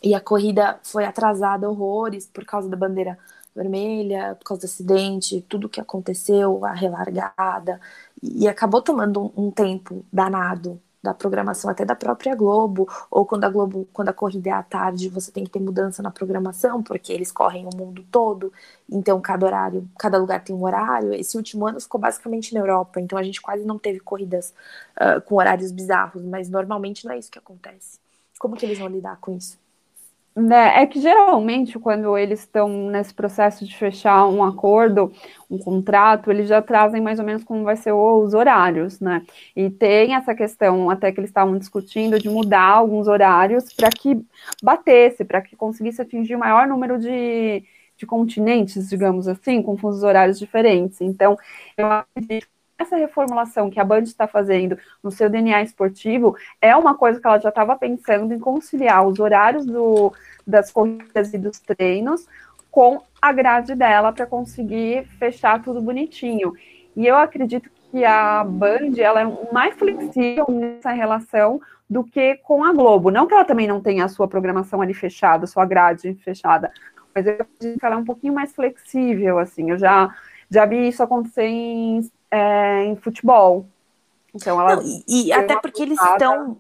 E 0.03 0.15
a 0.15 0.21
corrida 0.21 0.81
foi 0.83 1.05
atrasada 1.05 1.69
horrores 1.71 2.27
por 2.27 2.45
causa 2.47 2.69
da 2.69 2.77
bandeira 2.77 3.19
vermelha, 3.55 4.37
por 4.37 4.45
causa 4.47 4.63
do 4.63 4.67
acidente, 4.67 5.43
tudo 5.49 5.69
que 5.69 5.81
aconteceu, 5.81 6.65
a 6.65 6.73
relargada, 6.73 7.81
e 8.23 8.49
acabou 8.49 8.83
tomando 8.83 9.23
um, 9.37 9.49
um 9.49 9.51
tempo 9.51 10.05
danado 10.13 10.81
da 11.03 11.15
programação 11.15 11.71
até 11.71 11.85
da 11.85 11.95
própria 11.95 12.35
Globo, 12.35 12.89
ou 13.11 13.25
quando 13.25 13.45
a 13.45 13.49
Globo, 13.49 13.89
quando 13.93 14.11
a 14.11 14.13
corrida 14.13 14.51
é 14.51 14.53
à 14.53 14.63
tarde, 14.63 15.09
você 15.09 15.33
tem 15.33 15.45
que 15.45 15.51
ter 15.51 15.61
mudança 15.61 16.03
na 16.03 16.11
programação, 16.11 16.83
porque 16.83 17.13
eles 17.13 17.33
correm 17.33 17.67
o 17.67 17.77
mundo 17.77 18.05
todo, 18.11 18.53
então 18.91 19.21
cada 19.21 19.47
horário, 19.47 19.89
cada 19.99 20.19
lugar 20.19 20.45
tem 20.45 20.55
um 20.55 20.65
horário. 20.65 21.15
Esse 21.15 21.37
último 21.37 21.67
ano 21.67 21.81
ficou 21.81 22.01
basicamente 22.01 22.53
na 22.55 22.61
Europa, 22.61 23.01
então 23.01 23.19
a 23.19 23.23
gente 23.23 23.41
quase 23.41 23.65
não 23.65 23.79
teve 23.79 24.01
corridas 24.01 24.53
uh, 24.97 25.21
com 25.23 25.37
horários 25.37 25.73
bizarros, 25.73 26.23
mas 26.25 26.49
normalmente 26.49 27.05
não 27.07 27.13
é 27.13 27.19
isso 27.19 27.31
que 27.31 27.39
acontece. 27.39 27.99
Como 28.39 28.57
que 28.57 28.65
eles 28.67 28.79
vão 28.79 28.89
lidar 28.89 29.19
com 29.21 29.37
isso? 29.37 29.59
Né, 30.37 30.81
é 30.83 30.87
que 30.87 31.01
geralmente, 31.01 31.77
quando 31.79 32.17
eles 32.17 32.41
estão 32.41 32.69
nesse 32.89 33.13
processo 33.13 33.67
de 33.67 33.77
fechar 33.77 34.27
um 34.29 34.45
acordo, 34.45 35.13
um 35.51 35.59
contrato, 35.59 36.31
eles 36.31 36.49
já 36.49 36.63
trazem 36.63 37.01
mais 37.01 37.19
ou 37.19 37.25
menos 37.25 37.43
como 37.43 37.65
vai 37.65 37.77
ser 37.77 37.93
os 37.93 38.33
horários, 38.33 39.01
né? 39.01 39.25
E 39.57 39.69
tem 39.69 40.15
essa 40.15 40.33
questão, 40.35 40.89
até 40.89 41.11
que 41.11 41.19
eles 41.19 41.31
estavam 41.31 41.59
discutindo, 41.59 42.17
de 42.19 42.29
mudar 42.31 42.63
alguns 42.77 43.09
horários 43.09 43.73
para 43.75 43.91
que 43.91 44.25
batesse, 44.63 45.25
para 45.25 45.43
que 45.43 45.57
conseguisse 45.57 46.01
atingir 46.01 46.37
o 46.37 46.39
maior 46.39 46.67
número 46.69 46.97
de, 46.99 47.65
de 47.97 48.07
continentes, 48.07 48.89
digamos 48.89 49.27
assim, 49.27 49.61
com 49.63 49.77
fusos 49.77 50.05
horários 50.05 50.39
diferentes. 50.39 51.01
Então, 51.01 51.37
eu 51.77 51.87
acredito 51.91 52.47
essa 52.81 52.97
reformulação 52.97 53.71
que 53.71 53.79
a 53.79 53.85
Band 53.85 54.03
está 54.03 54.27
fazendo 54.27 54.79
no 55.03 55.11
seu 55.11 55.29
DNA 55.29 55.63
esportivo 55.63 56.37
é 56.61 56.75
uma 56.75 56.95
coisa 56.95 57.21
que 57.21 57.27
ela 57.27 57.39
já 57.39 57.51
estava 57.51 57.77
pensando 57.77 58.33
em 58.33 58.39
conciliar 58.39 59.07
os 59.07 59.19
horários 59.21 59.67
do, 59.67 60.13
das 60.47 60.73
corridas 60.73 61.33
e 61.35 61.39
dos 61.39 61.59
treinos 61.61 62.27
com 62.71 63.03
a 63.21 63.33
grade 63.33 63.75
dela 63.75 64.13
para 64.13 64.27
conseguir 64.27 65.05
fechar 65.19 65.63
tudo 65.63 65.83
bonitinho. 65.83 66.53
E 66.97 67.07
eu 67.07 67.17
acredito 67.17 67.71
que 67.91 68.05
a 68.05 68.45
Band 68.45 68.93
ela 68.99 69.21
é 69.21 69.53
mais 69.53 69.75
flexível 69.75 70.47
nessa 70.49 70.93
relação 70.93 71.61
do 71.89 72.05
que 72.05 72.37
com 72.37 72.65
a 72.65 72.73
Globo. 72.73 73.11
Não 73.11 73.27
que 73.27 73.35
ela 73.35 73.45
também 73.45 73.67
não 73.67 73.81
tenha 73.81 74.05
a 74.05 74.09
sua 74.09 74.29
programação 74.29 74.81
ali 74.81 74.95
fechada, 74.95 75.47
sua 75.47 75.67
grade 75.67 76.15
fechada, 76.15 76.73
mas 77.13 77.27
eu 77.27 77.35
acredito 77.35 77.79
que 77.79 77.85
ela 77.85 77.97
é 77.97 77.99
um 77.99 78.05
pouquinho 78.05 78.33
mais 78.33 78.55
flexível, 78.55 79.39
assim. 79.39 79.71
Eu 79.71 79.79
já, 79.79 80.15
já 80.49 80.65
vi 80.65 80.87
isso 80.87 81.03
acontecer 81.03 81.47
em 81.47 82.01
é, 82.31 82.85
em 82.85 82.97
futebol. 82.97 83.67
Então 84.35 84.61
ela. 84.61 84.77
Não, 84.77 84.83
e, 84.85 85.27
e 85.27 85.33
até 85.33 85.57
porque 85.57 85.83
eles 85.83 86.01
estão. 86.01 86.57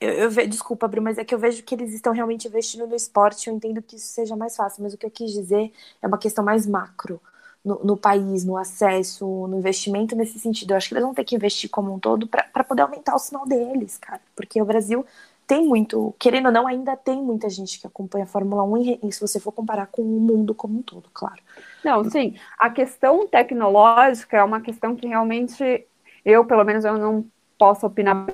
Eu, 0.00 0.12
eu 0.12 0.30
ve... 0.30 0.46
Desculpa, 0.46 0.86
Bruno, 0.86 1.04
mas 1.04 1.18
é 1.18 1.24
que 1.24 1.34
eu 1.34 1.38
vejo 1.38 1.62
que 1.62 1.74
eles 1.74 1.94
estão 1.94 2.12
realmente 2.12 2.48
investindo 2.48 2.86
no 2.86 2.94
esporte. 2.94 3.48
Eu 3.48 3.56
entendo 3.56 3.80
que 3.80 3.96
isso 3.96 4.08
seja 4.08 4.36
mais 4.36 4.54
fácil, 4.56 4.82
mas 4.82 4.92
o 4.92 4.98
que 4.98 5.06
eu 5.06 5.10
quis 5.10 5.32
dizer 5.32 5.72
é 6.02 6.06
uma 6.06 6.18
questão 6.18 6.44
mais 6.44 6.66
macro. 6.66 7.20
No, 7.64 7.80
no 7.82 7.96
país, 7.96 8.44
no 8.44 8.56
acesso, 8.56 9.26
no 9.48 9.58
investimento 9.58 10.14
nesse 10.14 10.38
sentido. 10.38 10.70
Eu 10.70 10.76
acho 10.76 10.88
que 10.88 10.94
eles 10.94 11.02
vão 11.02 11.12
ter 11.12 11.24
que 11.24 11.34
investir 11.34 11.68
como 11.68 11.92
um 11.92 11.98
todo 11.98 12.28
para 12.28 12.62
poder 12.62 12.82
aumentar 12.82 13.16
o 13.16 13.18
sinal 13.18 13.44
deles, 13.44 13.98
cara. 13.98 14.20
Porque 14.36 14.62
o 14.62 14.64
Brasil 14.64 15.04
tem 15.46 15.64
muito, 15.66 16.14
querendo 16.18 16.46
ou 16.46 16.52
não, 16.52 16.66
ainda 16.66 16.96
tem 16.96 17.22
muita 17.22 17.48
gente 17.48 17.80
que 17.80 17.86
acompanha 17.86 18.24
a 18.24 18.28
Fórmula 18.28 18.64
1, 18.64 18.98
e 19.02 19.12
se 19.12 19.20
você 19.20 19.38
for 19.38 19.52
comparar 19.52 19.86
com 19.86 20.02
o 20.02 20.20
mundo 20.20 20.54
como 20.54 20.78
um 20.78 20.82
todo, 20.82 21.08
claro. 21.12 21.40
Não, 21.84 22.02
sim. 22.10 22.34
A 22.58 22.68
questão 22.68 23.26
tecnológica 23.26 24.36
é 24.36 24.44
uma 24.44 24.60
questão 24.60 24.96
que 24.96 25.06
realmente 25.06 25.86
eu, 26.24 26.44
pelo 26.44 26.64
menos, 26.64 26.84
eu 26.84 26.98
não 26.98 27.24
posso 27.56 27.86
opinar 27.86 28.26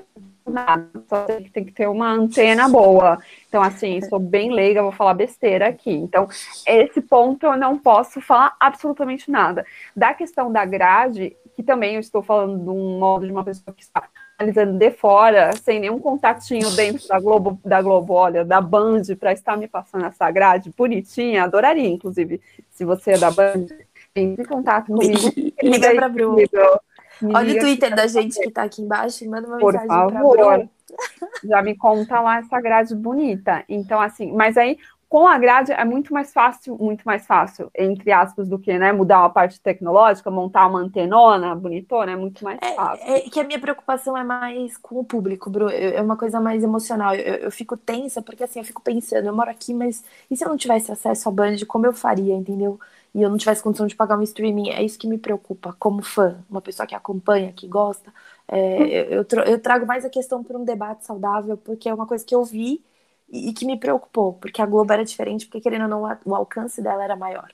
nada. 0.45 0.89
Só 1.07 1.25
tem 1.25 1.65
que, 1.65 1.71
ter 1.71 1.87
uma 1.87 2.11
antena 2.11 2.67
boa. 2.67 3.19
Então, 3.47 3.61
assim, 3.61 4.01
sou 4.01 4.19
bem 4.19 4.51
leiga, 4.51 4.81
vou 4.81 4.91
falar 4.91 5.13
besteira 5.13 5.67
aqui. 5.67 5.91
Então, 5.91 6.27
esse 6.65 7.01
ponto 7.01 7.45
eu 7.45 7.55
não 7.55 7.77
posso 7.77 8.19
falar 8.19 8.55
absolutamente 8.59 9.29
nada. 9.29 9.65
Da 9.95 10.13
questão 10.13 10.51
da 10.51 10.65
grade, 10.65 11.35
que 11.55 11.63
também 11.63 11.95
eu 11.95 11.99
estou 11.99 12.21
falando 12.21 12.63
de 12.63 12.69
um 12.69 12.99
modo 12.99 13.25
de 13.25 13.31
uma 13.31 13.43
pessoa 13.43 13.73
que 13.73 13.83
está 13.83 14.03
analisando 14.43 14.77
de 14.77 14.91
fora, 14.91 15.51
sem 15.55 15.79
nenhum 15.79 15.99
contatinho 15.99 16.69
dentro 16.71 17.07
da 17.07 17.19
Globo, 17.19 17.59
da 17.63 17.81
Globo, 17.81 18.13
olha, 18.13 18.43
da 18.43 18.59
Band, 18.59 19.01
para 19.19 19.31
estar 19.31 19.57
me 19.57 19.67
passando 19.67 20.05
essa 20.05 20.29
grade 20.29 20.71
bonitinha, 20.77 21.43
adoraria, 21.43 21.89
inclusive, 21.89 22.41
se 22.69 22.83
você 22.83 23.13
é 23.13 23.17
da 23.17 23.31
Band, 23.31 23.67
entre 24.15 24.43
em 24.43 24.47
contato 24.47 24.87
comigo. 24.87 25.31
Liga 25.61 25.95
para 25.95 26.09
Bruno. 26.09 26.37
Olha 27.33 27.55
o 27.55 27.59
Twitter 27.59 27.95
da 27.95 28.05
gente 28.07 28.37
que 28.37 28.49
está 28.49 28.63
aqui 28.63 28.81
embaixo 28.81 29.23
e 29.23 29.27
manda 29.27 29.47
uma 29.47 29.57
Por 29.57 29.73
mensagem 29.73 30.07
para 30.07 30.19
Bruno. 30.19 30.69
Já 31.43 31.61
me 31.61 31.75
conta 31.75 32.19
lá 32.19 32.39
essa 32.39 32.59
grade 32.59 32.93
bonita. 32.95 33.63
Então, 33.67 33.99
assim, 33.99 34.31
mas 34.31 34.57
aí 34.57 34.77
com 35.13 35.27
a 35.27 35.37
grade 35.37 35.71
é 35.71 35.85
muito 35.85 36.11
mais 36.11 36.33
fácil, 36.33 36.75
muito 36.75 37.03
mais 37.03 37.23
fácil, 37.27 37.69
entre 37.77 38.11
aspas, 38.11 38.49
do 38.49 38.57
que 38.57 38.75
né, 38.79 38.91
mudar 38.91 39.19
uma 39.19 39.29
parte 39.29 39.61
tecnológica, 39.61 40.31
montar 40.31 40.65
uma 40.65 40.79
antenona 40.79 41.53
bonitona, 41.53 42.13
é 42.13 42.15
muito 42.15 42.43
mais 42.43 42.57
é, 42.59 42.73
fácil. 42.73 43.05
É, 43.05 43.17
é 43.19 43.29
que 43.29 43.39
a 43.39 43.43
minha 43.43 43.59
preocupação 43.59 44.17
é 44.17 44.23
mais 44.23 44.75
com 44.75 44.99
o 44.99 45.03
público, 45.03 45.51
Bru, 45.51 45.69
é 45.69 46.01
uma 46.01 46.17
coisa 46.17 46.39
mais 46.39 46.63
emocional. 46.63 47.13
Eu, 47.13 47.35
eu, 47.35 47.51
fico 47.51 47.77
tensa, 47.77 48.23
porque 48.23 48.43
assim, 48.43 48.57
eu 48.57 48.65
fico 48.65 48.81
pensando, 48.81 49.27
eu 49.27 49.35
moro 49.35 49.51
aqui, 49.51 49.71
mas 49.71 50.03
e 50.31 50.35
se 50.35 50.43
eu 50.43 50.49
não 50.49 50.57
tivesse 50.57 50.91
acesso 50.91 51.29
à 51.29 51.31
Band, 51.31 51.57
como 51.67 51.85
eu 51.85 51.93
faria, 51.93 52.33
entendeu? 52.33 52.79
E 53.13 53.21
eu 53.21 53.29
não 53.29 53.37
tivesse 53.37 53.61
condição 53.61 53.85
de 53.85 53.95
pagar 53.95 54.17
um 54.17 54.23
streaming, 54.23 54.71
é 54.71 54.81
isso 54.81 54.97
que 54.97 55.05
me 55.05 55.19
preocupa, 55.19 55.75
como 55.77 56.01
fã, 56.01 56.43
uma 56.49 56.59
pessoa 56.59 56.87
que 56.87 56.95
acompanha, 56.95 57.53
que 57.53 57.67
gosta. 57.67 58.11
É, 58.47 59.13
eu, 59.15 59.23
eu 59.45 59.59
trago 59.61 59.85
mais 59.85 60.03
a 60.05 60.09
questão 60.09 60.43
para 60.43 60.57
um 60.57 60.65
debate 60.65 61.05
saudável, 61.05 61.55
porque 61.55 61.87
é 61.87 61.93
uma 61.93 62.07
coisa 62.07 62.25
que 62.25 62.33
eu 62.33 62.43
vi 62.43 62.83
e, 63.33 63.51
que 63.51 63.65
me 63.65 63.79
preocupou, 63.79 64.33
porque 64.33 64.61
a 64.61 64.65
Globo 64.65 64.93
era 64.93 65.03
diferente, 65.03 65.47
porque 65.47 65.61
querendo 65.61 65.83
ou 65.83 65.89
não, 65.89 66.17
o 66.25 66.35
alcance 66.35 66.81
dela 66.81 67.03
era 67.03 67.15
maior. 67.15 67.49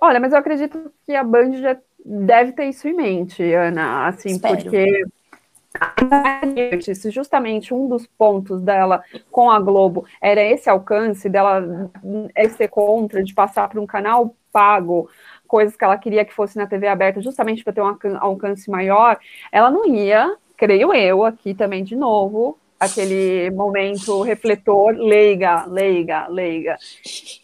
Olha, 0.00 0.18
mas 0.18 0.32
eu 0.32 0.38
acredito 0.38 0.92
que 1.06 1.14
a 1.14 1.22
Band 1.22 1.52
já 1.52 1.76
deve 2.04 2.52
ter 2.52 2.64
isso 2.64 2.88
em 2.88 2.94
mente, 2.94 3.42
Ana, 3.52 4.08
assim, 4.08 4.30
Espero. 4.30 4.56
porque 4.56 5.04
se 6.82 7.10
justamente 7.10 7.72
um 7.72 7.86
dos 7.86 8.06
pontos 8.06 8.60
dela 8.60 9.04
com 9.30 9.48
a 9.48 9.60
Globo 9.60 10.04
era 10.20 10.42
esse 10.42 10.68
alcance 10.68 11.28
dela 11.28 11.62
ser 12.56 12.68
contra 12.68 13.22
de 13.22 13.32
passar 13.32 13.68
para 13.68 13.80
um 13.80 13.86
canal 13.86 14.34
pago 14.50 15.08
coisas 15.46 15.76
que 15.76 15.84
ela 15.84 15.96
queria 15.96 16.24
que 16.24 16.34
fosse 16.34 16.56
na 16.56 16.66
TV 16.66 16.88
aberta 16.88 17.20
justamente 17.20 17.62
para 17.62 17.72
ter 17.72 17.82
um 17.82 18.16
alcance 18.18 18.68
maior, 18.68 19.18
ela 19.52 19.70
não 19.70 19.86
ia, 19.86 20.36
creio 20.56 20.92
eu 20.92 21.24
aqui 21.24 21.54
também 21.54 21.84
de 21.84 21.94
novo, 21.94 22.58
aquele 22.80 23.50
momento 23.50 24.22
refletor, 24.22 24.94
leiga, 24.96 25.66
leiga, 25.66 26.26
leiga. 26.28 26.78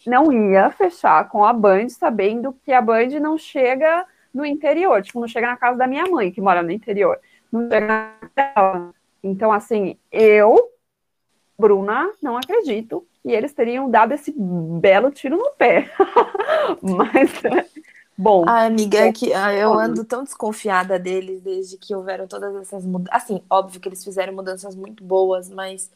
Não 0.05 0.31
ia 0.31 0.71
fechar 0.71 1.29
com 1.29 1.45
a 1.45 1.53
Band, 1.53 1.89
sabendo 1.89 2.55
que 2.65 2.73
a 2.73 2.81
Band 2.81 3.19
não 3.21 3.37
chega 3.37 4.03
no 4.33 4.43
interior, 4.43 5.01
tipo, 5.03 5.19
não 5.19 5.27
chega 5.27 5.47
na 5.47 5.55
casa 5.55 5.77
da 5.77 5.87
minha 5.87 6.05
mãe, 6.07 6.31
que 6.31 6.41
mora 6.41 6.63
no 6.63 6.71
interior. 6.71 7.19
Não 7.51 7.69
chega 7.69 7.87
na 7.87 8.13
casa 8.35 8.91
Então, 9.23 9.51
assim, 9.51 9.95
eu, 10.11 10.71
Bruna, 11.57 12.11
não 12.21 12.35
acredito 12.35 13.05
que 13.21 13.29
eles 13.29 13.53
teriam 13.53 13.89
dado 13.89 14.13
esse 14.13 14.33
belo 14.35 15.11
tiro 15.11 15.37
no 15.37 15.51
pé. 15.51 15.89
Mas 16.81 17.31
Bom. 18.17 18.43
Ah, 18.47 18.65
amiga, 18.65 18.97
é 18.99 19.11
que 19.13 19.31
ah, 19.33 19.53
eu 19.53 19.73
ando 19.77 20.03
tão 20.03 20.23
desconfiada 20.23 20.97
deles 20.97 21.41
desde 21.41 21.77
que 21.77 21.93
houveram 21.93 22.27
todas 22.27 22.55
essas 22.55 22.83
mudanças. 22.85 23.23
Assim, 23.23 23.41
óbvio 23.49 23.79
que 23.79 23.87
eles 23.87 24.03
fizeram 24.03 24.33
mudanças 24.33 24.75
muito 24.75 25.03
boas, 25.03 25.49
mas 25.49 25.91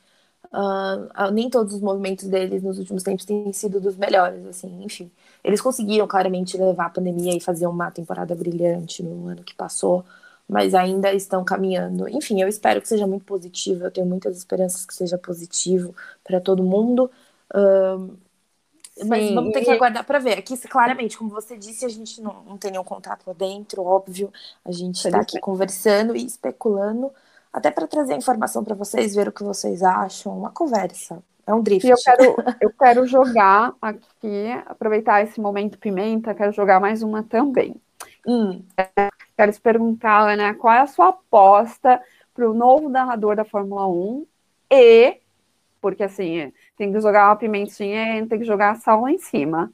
uh, 0.54 1.32
nem 1.34 1.50
todos 1.50 1.74
os 1.74 1.82
movimentos 1.82 2.28
deles 2.28 2.62
nos 2.64 2.78
últimos 2.80 3.04
tempos 3.04 3.26
têm 3.26 3.52
sido 3.54 3.80
dos 3.82 3.98
melhores, 3.98 4.46
assim, 4.46 4.84
enfim. 4.84 5.12
Eles 5.44 5.62
conseguiram 5.62 6.08
claramente 6.08 6.58
levar 6.58 6.88
a 6.88 6.90
pandemia 6.92 7.36
e 7.36 7.40
fazer 7.42 7.68
uma 7.68 7.90
temporada 7.92 8.36
brilhante 8.36 9.02
no 9.04 9.28
ano 9.28 9.44
que 9.44 9.56
passou, 9.56 10.06
mas 10.48 10.76
ainda 10.76 11.14
estão 11.14 11.44
caminhando. 11.44 12.08
Enfim, 12.10 12.42
eu 12.42 12.48
espero 12.48 12.82
que 12.82 12.88
seja 12.88 13.08
muito 13.08 13.26
positivo, 13.26 13.86
eu 13.86 13.92
tenho 13.92 14.06
muitas 14.08 14.38
esperanças 14.38 14.86
que 14.86 14.94
seja 14.94 15.18
positivo 15.18 15.96
para 16.24 16.40
todo 16.42 16.64
mundo. 16.64 17.10
Uh, 17.54 18.16
mas 19.06 19.34
vamos 19.34 19.54
ter 19.54 19.64
que 19.64 19.72
aguardar 19.72 20.04
para 20.04 20.20
ver. 20.20 20.38
Aqui, 20.38 20.58
claramente, 20.68 21.18
como 21.18 21.30
você 21.30 21.58
disse, 21.58 21.86
a 21.86 21.90
gente 21.90 22.22
não, 22.22 22.44
não 22.44 22.58
tem 22.58 22.72
nenhum 22.72 22.84
contato 22.84 23.26
lá 23.26 23.34
dentro, 23.34 23.84
óbvio. 23.84 24.32
A 24.66 24.72
gente 24.72 25.06
está 25.06 25.20
aqui 25.20 25.40
conversando 25.40 26.16
e 26.16 26.26
especulando, 26.26 27.12
até 27.52 27.72
para 27.72 27.88
trazer 27.88 28.16
informação 28.16 28.64
para 28.64 28.76
vocês, 28.76 29.16
ver 29.16 29.28
o 29.30 29.32
que 29.32 29.44
vocês 29.44 29.82
acham. 29.82 30.38
Uma 30.38 30.52
conversa. 30.52 31.24
É 31.48 31.54
um 31.54 31.62
drift. 31.62 31.88
E 31.88 31.90
eu 31.90 31.98
quero, 31.98 32.36
eu 32.62 32.70
quero 32.72 33.08
jogar 33.08 33.74
aqui, 33.82 34.52
aproveitar 34.66 35.24
esse 35.24 35.40
momento 35.40 35.78
pimenta, 35.78 36.36
quero 36.36 36.52
jogar 36.52 36.80
mais 36.80 37.02
uma 37.02 37.24
também. 37.24 37.76
Hum. 38.28 38.62
É, 38.78 39.10
quero 39.36 39.52
te 39.52 39.60
perguntar, 39.60 40.32
Ana, 40.32 40.54
qual 40.54 40.74
é 40.74 40.82
a 40.82 40.88
sua 40.88 41.10
aposta 41.10 42.00
para 42.34 42.50
o 42.50 42.54
novo 42.54 42.88
narrador 42.88 43.36
da 43.36 43.44
Fórmula 43.44 43.88
1 43.88 44.26
e 44.70 45.18
porque 45.82 46.04
assim, 46.04 46.54
tem 46.78 46.92
que 46.92 47.00
jogar 47.00 47.30
uma 47.30 47.36
pimentinha 47.36 48.20
e 48.20 48.26
tem 48.26 48.40
que 48.40 48.46
jogar 48.46 48.76
sal 48.78 49.02
lá 49.02 49.12
em 49.12 49.18
cima. 49.18 49.72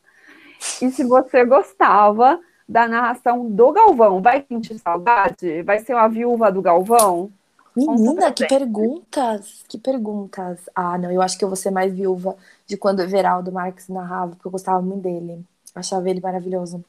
E 0.81 0.89
se 0.89 1.03
você 1.03 1.45
gostava 1.45 2.39
da 2.67 2.87
narração 2.87 3.49
do 3.49 3.71
Galvão. 3.71 4.21
Vai 4.21 4.43
sentir 4.47 4.77
saudade? 4.79 5.61
Vai 5.63 5.79
ser 5.79 5.93
uma 5.93 6.09
viúva 6.09 6.51
do 6.51 6.61
Galvão? 6.61 7.31
Menina, 7.75 8.31
que 8.31 8.45
perguntas, 8.47 9.63
que 9.67 9.77
perguntas. 9.77 10.59
Ah, 10.75 10.97
não, 10.97 11.11
eu 11.11 11.21
acho 11.21 11.37
que 11.37 11.43
eu 11.43 11.47
vou 11.47 11.55
ser 11.55 11.69
mais 11.69 11.93
viúva 11.93 12.35
de 12.65 12.75
quando 12.75 12.99
o 12.99 13.03
Everaldo 13.03 13.51
Marques 13.51 13.87
narrava, 13.87 14.31
porque 14.31 14.47
eu 14.47 14.51
gostava 14.51 14.81
muito 14.81 15.03
dele. 15.03 15.45
achava 15.75 16.09
ele 16.09 16.19
maravilhoso. 16.19 16.83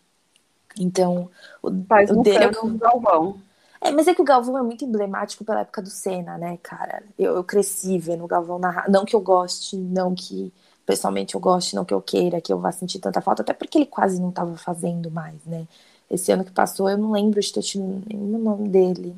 Então, 0.79 1.31
o, 1.63 1.71
Faz 1.85 2.11
o 2.11 2.23
dele 2.23 2.45
é 2.45 2.49
o 2.49 2.79
Galvão. 2.79 3.39
É, 3.81 3.91
mas 3.91 4.09
é 4.09 4.15
que 4.15 4.21
o 4.21 4.25
Galvão 4.25 4.59
é 4.59 4.63
muito 4.63 4.85
emblemático 4.85 5.45
pela 5.45 5.61
época 5.61 5.81
do 5.81 5.89
Senna, 5.91 6.37
né, 6.37 6.59
cara? 6.63 7.03
Eu, 7.19 7.37
eu 7.37 7.45
cresci 7.45 7.99
vendo 7.99 8.25
o 8.25 8.29
Galvão 8.29 8.59
narrar. 8.59 8.91
Não 8.91 9.05
que 9.05 9.15
eu 9.15 9.21
goste, 9.21 9.77
não 9.77 10.15
que 10.15 10.53
pessoalmente 10.85 11.35
eu 11.35 11.41
goste, 11.41 11.77
não 11.77 11.85
que 11.85 11.95
eu 11.95 12.01
queira, 12.01 12.41
que 12.41 12.53
eu 12.53 12.59
vá 12.59 12.73
sentir 12.73 12.99
tanta 12.99 13.21
falta, 13.21 13.43
até 13.43 13.53
porque 13.53 13.79
ele 13.79 13.87
quase 13.87 14.21
não 14.21 14.31
estava 14.31 14.57
fazendo 14.57 15.11
mais, 15.11 15.37
né? 15.45 15.67
Esse 16.11 16.33
ano 16.33 16.45
que 16.45 16.51
passou, 16.51 16.89
eu 16.89 16.97
não 16.97 17.13
lembro 17.13 17.41
de 17.41 17.53
ter 17.53 17.63
tido 17.63 18.03
nenhum 18.09 18.39
nome 18.39 18.69
dele. 18.69 19.15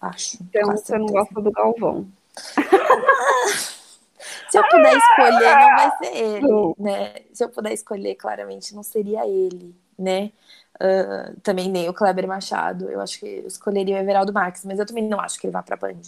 Acho. 0.00 0.38
Então 0.42 0.70
você 0.70 0.84
certeza. 0.84 0.98
não 0.98 1.06
gosta 1.06 1.40
do 1.40 1.50
Galvão. 1.50 2.06
Se 4.50 4.58
eu 4.58 4.68
puder 4.68 4.96
escolher, 4.96 5.56
não 5.56 5.76
vai 5.76 5.90
ser 5.98 6.16
ele, 6.16 6.74
né? 6.78 7.14
Se 7.32 7.44
eu 7.44 7.48
puder 7.48 7.72
escolher, 7.72 8.14
claramente 8.16 8.74
não 8.74 8.82
seria 8.82 9.26
ele, 9.26 9.74
né? 10.00 10.32
Uh, 10.76 11.38
também 11.42 11.68
nem 11.68 11.88
o 11.88 11.94
Kleber 11.94 12.26
Machado. 12.26 12.90
Eu 12.90 13.00
acho 13.00 13.20
que 13.20 13.26
eu 13.26 13.46
escolheria 13.46 13.96
o 13.96 13.98
Everaldo 13.98 14.32
Marques, 14.32 14.64
mas 14.64 14.78
eu 14.78 14.86
também 14.86 15.06
não 15.06 15.20
acho 15.20 15.38
que 15.38 15.46
ele 15.46 15.52
vá 15.52 15.62
para 15.62 15.76
Band. 15.76 16.00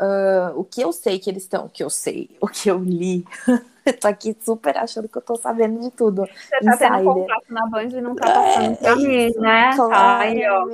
Uh, 0.00 0.58
o 0.58 0.64
que 0.64 0.80
eu 0.80 0.92
sei 0.92 1.20
que 1.20 1.30
eles 1.30 1.44
estão, 1.44 1.66
o 1.66 1.68
que 1.68 1.84
eu 1.84 1.88
sei, 1.88 2.28
o 2.40 2.48
que 2.48 2.68
eu 2.68 2.78
li, 2.78 3.24
eu 3.86 4.00
tô 4.00 4.08
aqui 4.08 4.36
super 4.40 4.76
achando 4.76 5.08
que 5.08 5.16
eu 5.16 5.22
tô 5.22 5.36
sabendo 5.36 5.80
de 5.80 5.90
tudo. 5.90 6.26
Você 6.26 6.50
tá 6.50 6.58
Insider. 6.58 6.90
tendo 6.90 7.14
contato 7.14 7.44
na 7.48 7.66
Band 7.66 7.88
e 7.88 8.00
não 8.00 8.16
tá 8.16 8.26
passando 8.26 8.72
é, 8.72 8.74
pra 8.74 8.96
mim, 8.96 9.30
né? 9.38 9.76
Tá 9.76 10.18
aí, 10.18 10.42
ó, 10.48 10.68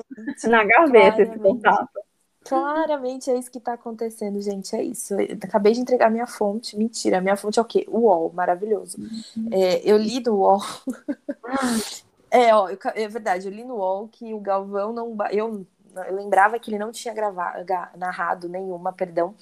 na 0.49 0.65
gaveta 0.65 1.23
esse 1.23 1.39
contato. 1.39 2.01
Claramente 2.49 3.31
é 3.31 3.37
isso 3.37 3.51
que 3.51 3.61
tá 3.61 3.75
acontecendo, 3.75 4.41
gente. 4.41 4.75
É 4.75 4.83
isso. 4.83 5.13
Eu 5.21 5.37
acabei 5.43 5.75
de 5.75 5.81
entregar 5.81 6.11
minha 6.11 6.27
fonte. 6.27 6.79
Mentira, 6.79 7.21
minha 7.21 7.37
fonte 7.37 7.59
é 7.59 7.63
o 7.63 7.65
quê? 7.65 7.85
O 7.89 8.07
UOL, 8.07 8.33
maravilhoso. 8.33 8.97
Uhum. 8.99 9.49
É, 9.53 9.83
eu 9.85 9.99
li 9.99 10.21
no 10.21 10.37
UOL. 10.37 10.63
é, 12.31 12.55
ó, 12.55 12.69
eu, 12.69 12.79
é 12.95 13.09
verdade, 13.09 13.47
eu 13.47 13.53
li 13.53 13.65
no 13.65 13.77
UOL 13.77 14.09
que 14.09 14.33
o 14.35 14.41
Galvão 14.41 14.93
não. 14.93 15.17
Eu 15.31 15.67
eu 16.07 16.15
lembrava 16.15 16.59
que 16.59 16.71
ele 16.71 16.79
não 16.79 16.93
tinha 16.93 17.13
gravado, 17.15 17.65
narrado 17.97 18.49
nenhuma, 18.49 18.93
perdão, 18.93 19.35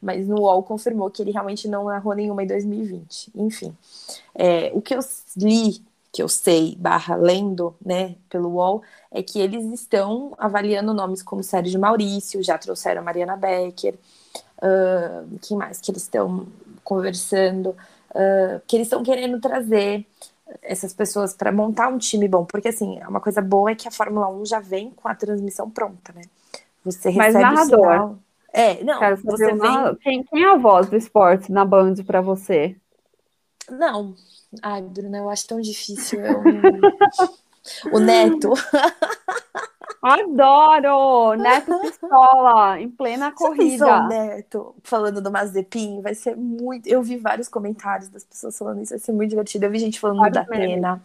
mas 0.00 0.26
no 0.26 0.40
UOL 0.40 0.62
confirmou 0.62 1.10
que 1.10 1.22
ele 1.22 1.30
realmente 1.30 1.66
não 1.68 1.84
narrou 1.84 2.14
nenhuma 2.14 2.42
em 2.42 2.46
2020. 2.46 3.32
Enfim, 3.34 3.76
é, 4.34 4.70
o 4.74 4.80
que 4.80 4.94
eu 4.94 5.00
li, 5.36 5.82
que 6.12 6.22
eu 6.22 6.28
sei, 6.28 6.76
barra 6.76 7.16
lendo, 7.16 7.74
né, 7.84 8.16
pelo 8.28 8.50
UOL, 8.50 8.82
é 9.10 9.22
que 9.22 9.40
eles 9.40 9.64
estão 9.72 10.34
avaliando 10.38 10.94
nomes 10.94 11.22
como 11.22 11.42
Sérgio 11.42 11.80
Maurício, 11.80 12.42
já 12.42 12.58
trouxeram 12.58 13.00
a 13.00 13.04
Mariana 13.04 13.36
Becker, 13.36 13.94
uh, 14.58 15.38
quem 15.42 15.56
mais 15.56 15.80
que 15.80 15.90
eles 15.90 16.02
estão 16.02 16.46
conversando, 16.84 17.70
uh, 17.70 18.60
que 18.66 18.76
eles 18.76 18.86
estão 18.86 19.02
querendo 19.02 19.40
trazer 19.40 20.06
essas 20.62 20.92
pessoas 20.92 21.34
para 21.34 21.50
montar 21.50 21.88
um 21.88 21.98
time 21.98 22.28
bom, 22.28 22.44
porque 22.44 22.68
assim, 22.68 23.00
uma 23.08 23.20
coisa 23.20 23.40
boa 23.40 23.70
é 23.70 23.74
que 23.74 23.88
a 23.88 23.90
Fórmula 23.90 24.28
1 24.28 24.46
já 24.46 24.60
vem 24.60 24.90
com 24.90 25.08
a 25.08 25.14
transmissão 25.14 25.70
pronta, 25.70 26.12
né? 26.12 26.22
Você 26.84 27.08
recebe 27.10 27.32
Mas 27.32 27.34
narrador. 27.34 27.78
o 27.78 27.92
sinal. 27.92 28.18
É, 28.52 28.84
não, 28.84 28.98
Quero 29.00 29.16
você 29.24 29.52
vem... 29.52 29.96
quem, 30.00 30.22
quem 30.22 30.44
é 30.44 30.50
a 30.50 30.56
voz 30.56 30.88
do 30.88 30.96
esporte 30.96 31.50
na 31.50 31.64
Band 31.64 31.94
para 32.06 32.20
você? 32.20 32.76
Não. 33.68 34.14
Ai, 34.62 34.82
Bruna, 34.82 35.18
eu 35.18 35.28
acho 35.28 35.46
tão 35.48 35.60
difícil. 35.60 36.20
Eu... 36.20 36.40
o 37.92 37.98
Neto. 37.98 38.52
Adoro! 40.04 41.34
Neto 41.34 41.80
Pistola, 41.80 42.78
em 42.78 42.90
plena 42.90 43.32
corrida. 43.32 43.86
Pensou, 43.86 44.08
Neto, 44.08 44.74
falando 44.82 45.20
do 45.22 45.30
Mazepin, 45.30 46.02
vai 46.02 46.14
ser 46.14 46.36
muito. 46.36 46.86
Eu 46.86 47.02
vi 47.02 47.16
vários 47.16 47.48
comentários 47.48 48.08
das 48.10 48.22
pessoas 48.22 48.56
falando 48.56 48.82
isso, 48.82 48.90
vai 48.90 48.98
ser 48.98 49.12
muito 49.12 49.30
divertido. 49.30 49.64
Eu 49.64 49.70
vi 49.70 49.78
gente 49.78 49.98
falando 49.98 50.30
da 50.30 50.44
pena. 50.44 51.02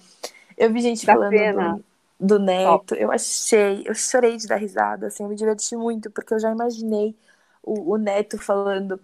Eu 0.58 0.74
vi 0.74 0.82
gente 0.82 1.06
da 1.06 1.14
falando 1.14 1.84
do, 2.20 2.38
do, 2.38 2.40
Neto. 2.40 2.94
Eu 2.96 3.10
achei, 3.10 3.84
eu 3.86 3.96
chorei 3.96 4.36
de 4.36 4.48
dar 4.48 4.58
risada, 4.58 5.08
assim, 5.08 5.24
eu 5.24 5.30
me 5.30 5.36
diverti 5.36 5.78
muito, 5.78 6.12
porque 6.12 6.34
eu 6.34 6.40
já 6.40 6.52
imaginei 6.52 7.16
o, 7.64 7.94
o 7.94 7.98
Neto 7.98 8.38
falando 8.38 9.00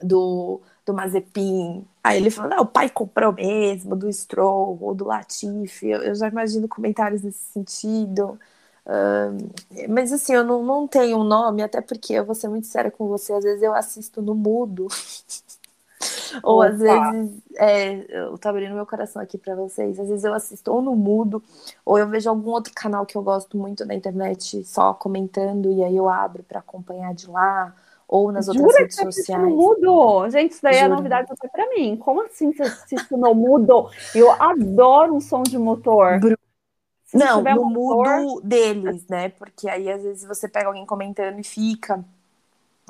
do, 0.00 0.60
do 0.84 0.92
Mazepin. 0.92 1.86
Aí 2.02 2.18
ele 2.18 2.30
falando, 2.30 2.54
ah, 2.54 2.60
o 2.62 2.66
pai 2.66 2.90
comprou 2.90 3.32
mesmo, 3.32 3.94
do 3.94 4.12
Stroll 4.12 4.76
ou 4.80 4.94
do 4.94 5.04
Latifi. 5.04 5.90
Eu, 5.90 6.02
eu 6.02 6.14
já 6.16 6.26
imagino 6.26 6.66
comentários 6.66 7.22
nesse 7.22 7.52
sentido. 7.52 8.38
Uh, 8.84 9.88
mas 9.88 10.12
assim, 10.12 10.34
eu 10.34 10.44
não, 10.44 10.62
não 10.62 10.88
tenho 10.88 11.18
um 11.18 11.24
nome, 11.24 11.62
até 11.62 11.80
porque 11.80 12.14
eu 12.14 12.24
vou 12.24 12.34
ser 12.34 12.48
muito 12.48 12.66
séria 12.66 12.90
com 12.90 13.06
você, 13.06 13.32
às 13.32 13.44
vezes 13.44 13.62
eu 13.62 13.74
assisto 13.74 14.20
no 14.20 14.34
mudo. 14.34 14.88
ou 16.42 16.58
Opa. 16.58 16.68
às 16.68 16.78
vezes, 16.78 17.42
é, 17.56 18.06
eu 18.08 18.36
tô 18.38 18.48
abrindo 18.48 18.74
meu 18.74 18.86
coração 18.86 19.22
aqui 19.22 19.38
para 19.38 19.54
vocês, 19.54 20.00
às 20.00 20.08
vezes 20.08 20.24
eu 20.24 20.34
assisto 20.34 20.72
ou 20.72 20.82
no 20.82 20.96
mudo, 20.96 21.42
ou 21.84 21.98
eu 21.98 22.08
vejo 22.08 22.28
algum 22.28 22.50
outro 22.50 22.72
canal 22.74 23.06
que 23.06 23.16
eu 23.16 23.22
gosto 23.22 23.56
muito 23.56 23.84
na 23.84 23.94
internet 23.94 24.64
só 24.64 24.92
comentando, 24.92 25.70
e 25.70 25.84
aí 25.84 25.96
eu 25.96 26.08
abro 26.08 26.42
para 26.42 26.58
acompanhar 26.58 27.14
de 27.14 27.28
lá, 27.28 27.74
ou 28.08 28.30
nas 28.30 28.46
outras 28.46 28.66
Jura 28.66 28.78
redes 28.80 28.96
que 28.96 29.04
sociais. 29.04 29.42
No 29.42 29.50
mudo? 29.50 30.28
Gente, 30.28 30.52
isso 30.52 30.62
daí 30.62 30.74
é 30.74 30.80
Juro. 30.80 30.92
é 30.92 30.96
novidade 30.96 31.28
até 31.32 31.48
para 31.48 31.66
mim. 31.70 31.96
Como 31.96 32.22
assim 32.22 32.52
você 32.52 32.62
assiste 32.62 33.16
no 33.16 33.34
mudo? 33.34 33.88
Eu 34.14 34.30
adoro 34.32 35.14
um 35.14 35.20
som 35.20 35.42
de 35.42 35.56
motor. 35.56 36.20
Bru 37.14 37.28
não, 37.28 37.42
no 37.42 37.64
mudo 37.64 38.40
deles, 38.42 39.06
né? 39.08 39.28
Porque 39.30 39.68
aí 39.68 39.90
às 39.90 40.02
vezes 40.02 40.24
você 40.24 40.48
pega 40.48 40.68
alguém 40.68 40.86
comentando 40.86 41.38
e 41.38 41.44
fica. 41.44 42.04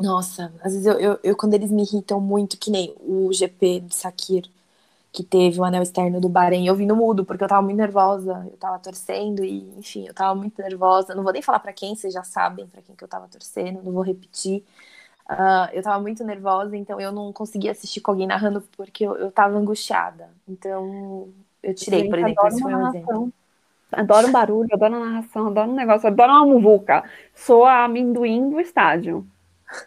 Nossa, 0.00 0.52
às 0.62 0.72
vezes 0.72 0.86
eu, 0.86 0.98
eu, 0.98 1.20
eu, 1.22 1.36
quando 1.36 1.54
eles 1.54 1.70
me 1.70 1.82
irritam 1.82 2.20
muito, 2.20 2.58
que 2.58 2.70
nem 2.70 2.94
o 3.00 3.32
GP 3.32 3.80
de 3.80 3.94
Sakir, 3.94 4.50
que 5.12 5.24
teve 5.24 5.60
o 5.60 5.64
anel 5.64 5.82
externo 5.82 6.20
do 6.20 6.28
Bahrein, 6.28 6.66
eu 6.66 6.76
vim 6.76 6.86
no 6.86 6.96
mudo, 6.96 7.24
porque 7.24 7.44
eu 7.44 7.48
tava 7.48 7.62
muito 7.62 7.76
nervosa, 7.78 8.48
eu 8.50 8.56
tava 8.58 8.78
torcendo 8.80 9.44
e, 9.44 9.68
enfim, 9.78 10.06
eu 10.06 10.14
tava 10.14 10.34
muito 10.34 10.60
nervosa. 10.62 11.14
Não 11.14 11.22
vou 11.24 11.32
nem 11.32 11.42
falar 11.42 11.60
para 11.60 11.72
quem, 11.72 11.94
vocês 11.96 12.14
já 12.14 12.24
sabem 12.24 12.66
para 12.68 12.82
quem 12.82 12.96
que 12.96 13.04
eu 13.04 13.08
tava 13.08 13.28
torcendo, 13.28 13.82
não 13.82 13.92
vou 13.92 14.02
repetir. 14.02 14.64
Uh, 15.30 15.70
eu 15.72 15.82
tava 15.82 16.00
muito 16.02 16.24
nervosa, 16.24 16.76
então 16.76 17.00
eu 17.00 17.12
não 17.12 17.32
conseguia 17.32 17.72
assistir 17.72 18.00
com 18.00 18.10
alguém 18.12 18.26
narrando 18.26 18.62
porque 18.76 19.04
eu, 19.06 19.16
eu 19.16 19.32
tava 19.32 19.56
angustiada. 19.58 20.30
Então, 20.48 21.32
eu 21.62 21.74
tirei, 21.74 22.04
por 22.04 22.18
exemplo, 22.18 22.46
esse 22.48 22.62
foi 22.62 22.74
um 22.74 22.82
exemplo. 22.82 23.32
Adoro 23.92 24.32
barulho, 24.32 24.68
adoro 24.72 24.98
narração, 24.98 25.48
adoro 25.48 25.70
um 25.70 25.74
negócio, 25.74 26.08
adoro 26.08 26.32
uma 26.32 26.46
muvuca. 26.46 27.04
Sou 27.34 27.64
a 27.64 27.84
amendoim 27.84 28.50
do 28.50 28.60
estádio. 28.60 29.26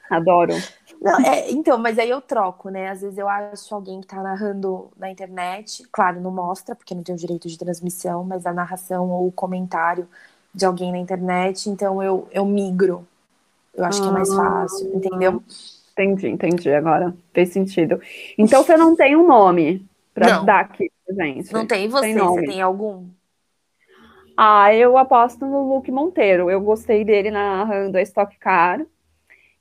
Adoro. 0.10 0.54
Não, 1.02 1.20
é, 1.20 1.52
então, 1.52 1.78
mas 1.78 2.00
aí 2.00 2.10
eu 2.10 2.22
troco, 2.22 2.70
né? 2.70 2.90
Às 2.90 3.02
vezes 3.02 3.18
eu 3.18 3.28
acho 3.28 3.74
alguém 3.74 4.02
que 4.02 4.08
tá 4.08 4.22
narrando 4.22 4.90
na 4.98 5.10
internet, 5.10 5.88
claro, 5.92 6.20
não 6.20 6.32
mostra, 6.32 6.76
porque 6.76 6.96
não 6.96 7.04
tem 7.04 7.14
o 7.14 7.18
direito 7.18 7.48
de 7.48 7.58
transmissão, 7.58 8.24
mas 8.24 8.46
a 8.46 8.54
narração 8.54 9.10
ou 9.10 9.28
o 9.28 9.32
comentário 9.32 10.08
de 10.54 10.66
alguém 10.66 10.92
na 10.92 10.98
internet, 10.98 11.70
então 11.70 12.02
eu, 12.02 12.28
eu 12.32 12.46
migro. 12.46 13.06
Eu 13.74 13.84
acho 13.84 14.00
ah, 14.00 14.04
que 14.04 14.10
é 14.10 14.12
mais 14.12 14.32
ah. 14.32 14.36
fácil, 14.36 14.96
entendeu? 14.96 15.44
Entendi, 15.92 16.28
entendi 16.28 16.72
agora. 16.72 17.14
Fez 17.34 17.50
sentido. 17.50 18.02
Então 18.38 18.64
você 18.64 18.78
não 18.78 18.96
tem 18.96 19.16
um 19.16 19.28
nome 19.28 19.86
para 20.14 20.40
dar 20.40 20.62
aqui 20.62 20.92
pra 21.06 21.26
gente? 21.26 21.54
Não 21.54 21.68
tem 21.68 21.88
você? 21.90 22.14
Tem 22.14 22.18
você 22.18 22.46
tem 22.46 22.62
algum? 22.62 23.06
Ah, 24.38 24.74
eu 24.74 24.98
aposto 24.98 25.46
no 25.46 25.74
Luke 25.76 25.92
Monteiro. 25.92 26.50
Eu 26.50 26.62
gostei 26.62 27.04
dele 27.06 27.32
narrando 27.32 27.98
a 27.98 28.02
Stock 28.02 28.38
Car 28.38 28.86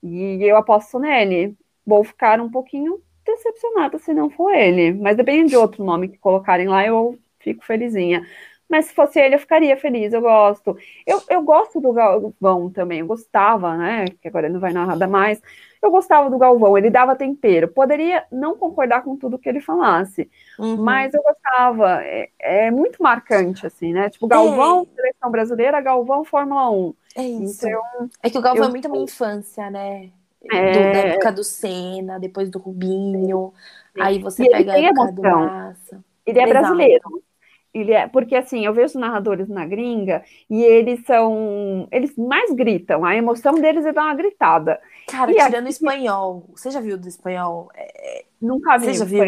e 0.02 0.38
eu 0.42 0.56
aposto 0.56 0.98
nele. 0.98 1.56
Vou 1.86 2.04
ficar 2.04 2.40
um 2.40 2.50
pouquinho 2.50 3.02
decepcionada 3.26 3.98
se 3.98 4.14
não 4.14 4.30
for 4.30 4.52
ele, 4.54 4.92
mas 4.94 5.16
depende 5.16 5.50
de 5.50 5.56
outro 5.56 5.84
nome 5.84 6.08
que 6.08 6.18
colocarem 6.18 6.68
lá, 6.68 6.86
eu 6.86 7.18
fico 7.40 7.64
felizinha. 7.64 8.26
Mas 8.74 8.86
se 8.86 8.92
fosse 8.92 9.20
ele, 9.20 9.36
eu 9.36 9.38
ficaria 9.38 9.76
feliz, 9.76 10.12
eu 10.12 10.20
gosto. 10.20 10.76
Eu, 11.06 11.22
eu 11.30 11.40
gosto 11.42 11.80
do 11.80 11.92
Galvão 11.92 12.68
também, 12.68 12.98
eu 12.98 13.06
gostava, 13.06 13.76
né? 13.76 14.06
Que 14.20 14.26
agora 14.26 14.46
ele 14.46 14.54
não 14.54 14.60
vai 14.60 14.72
narrar 14.72 14.96
mais. 15.06 15.40
Eu 15.80 15.92
gostava 15.92 16.28
do 16.28 16.36
Galvão, 16.36 16.76
ele 16.76 16.90
dava 16.90 17.14
tempero. 17.14 17.68
Poderia 17.68 18.24
não 18.32 18.56
concordar 18.56 19.04
com 19.04 19.16
tudo 19.16 19.38
que 19.38 19.48
ele 19.48 19.60
falasse, 19.60 20.28
uhum. 20.58 20.78
mas 20.78 21.14
eu 21.14 21.22
gostava. 21.22 22.02
É, 22.02 22.30
é, 22.40 22.70
muito 22.72 23.00
marcante, 23.00 23.64
assim, 23.64 23.92
né? 23.92 24.10
Tipo, 24.10 24.26
Galvão, 24.26 24.88
é. 24.90 24.96
seleção 24.96 25.30
brasileira, 25.30 25.80
Galvão, 25.80 26.24
Fórmula 26.24 26.68
1. 26.68 26.94
É 27.14 27.22
isso. 27.22 27.68
Então, 27.68 27.80
é 28.24 28.28
que 28.28 28.38
o 28.38 28.42
Galvão 28.42 28.64
eu... 28.64 28.68
é 28.70 28.72
muito 28.72 28.88
a 28.88 28.90
minha 28.90 29.04
infância, 29.04 29.70
né? 29.70 30.10
É... 30.50 30.72
Do, 30.72 30.78
da 30.80 31.08
época 31.10 31.30
do 31.30 31.44
Senna, 31.44 32.18
depois 32.18 32.50
do 32.50 32.58
Rubinho. 32.58 33.52
Aí 34.00 34.18
você 34.18 34.42
e 34.42 34.50
pega 34.50 34.72
a 34.72 34.80
época 34.80 35.00
emoção. 35.00 35.14
do 35.14 35.22
Massa. 35.22 36.04
Ele 36.26 36.38
é 36.40 36.42
Exato. 36.42 36.58
brasileiro. 36.58 37.23
Ele 37.74 37.92
é, 37.92 38.06
porque 38.06 38.36
assim, 38.36 38.64
eu 38.64 38.72
vejo 38.72 38.98
narradores 39.00 39.48
na 39.48 39.66
gringa 39.66 40.22
e 40.48 40.62
eles 40.62 41.04
são. 41.04 41.88
Eles 41.90 42.16
mais 42.16 42.52
gritam, 42.52 43.04
a 43.04 43.16
emoção 43.16 43.54
deles 43.54 43.84
é 43.84 43.92
dar 43.92 44.04
uma 44.04 44.14
gritada. 44.14 44.80
Cara, 45.08 45.30
e 45.30 45.34
tirando 45.34 45.64
aqui... 45.64 45.72
espanhol. 45.72 46.44
Você 46.54 46.70
já 46.70 46.80
viu 46.80 46.96
do 46.96 47.08
espanhol? 47.08 47.70
É, 47.74 48.24
Nunca 48.44 48.76
vi. 48.76 48.86
Você 48.86 48.94
já 48.94 49.04
viu? 49.04 49.24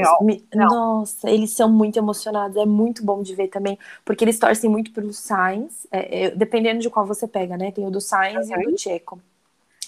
Nossa, 0.55 1.31
eles 1.31 1.51
são 1.51 1.71
muito 1.73 1.99
emocionados. 1.99 2.57
É 2.57 2.67
muito 2.67 3.05
bom 3.05 3.23
de 3.23 3.35
ver 3.35 3.49
também, 3.49 3.79
porque 4.05 4.23
eles 4.23 4.39
torcem 4.39 4.71
muito 4.71 4.93
pelos 4.93 5.19
Sainz. 5.19 5.87
É, 5.91 6.25
é, 6.25 6.31
dependendo 6.31 6.81
de 6.81 6.91
qual 6.91 7.07
você 7.07 7.27
pega, 7.27 7.57
né? 7.57 7.73
Tem 7.73 7.87
o 7.87 7.91
do 7.91 8.01
Sainz 8.01 8.49
uhum. 8.49 8.61
e 8.61 8.67
o 8.67 8.71
do 8.73 8.79
Checo. 8.79 9.19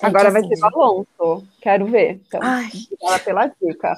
É 0.03 0.07
Agora 0.07 0.31
vai 0.31 0.41
assim, 0.41 0.57
ser 0.57 0.63
o 0.63 0.67
Alonso. 0.67 1.49
Quero 1.61 1.87
ver. 1.87 2.21
Então, 2.27 2.41
pela 3.25 3.47
dica. 3.61 3.95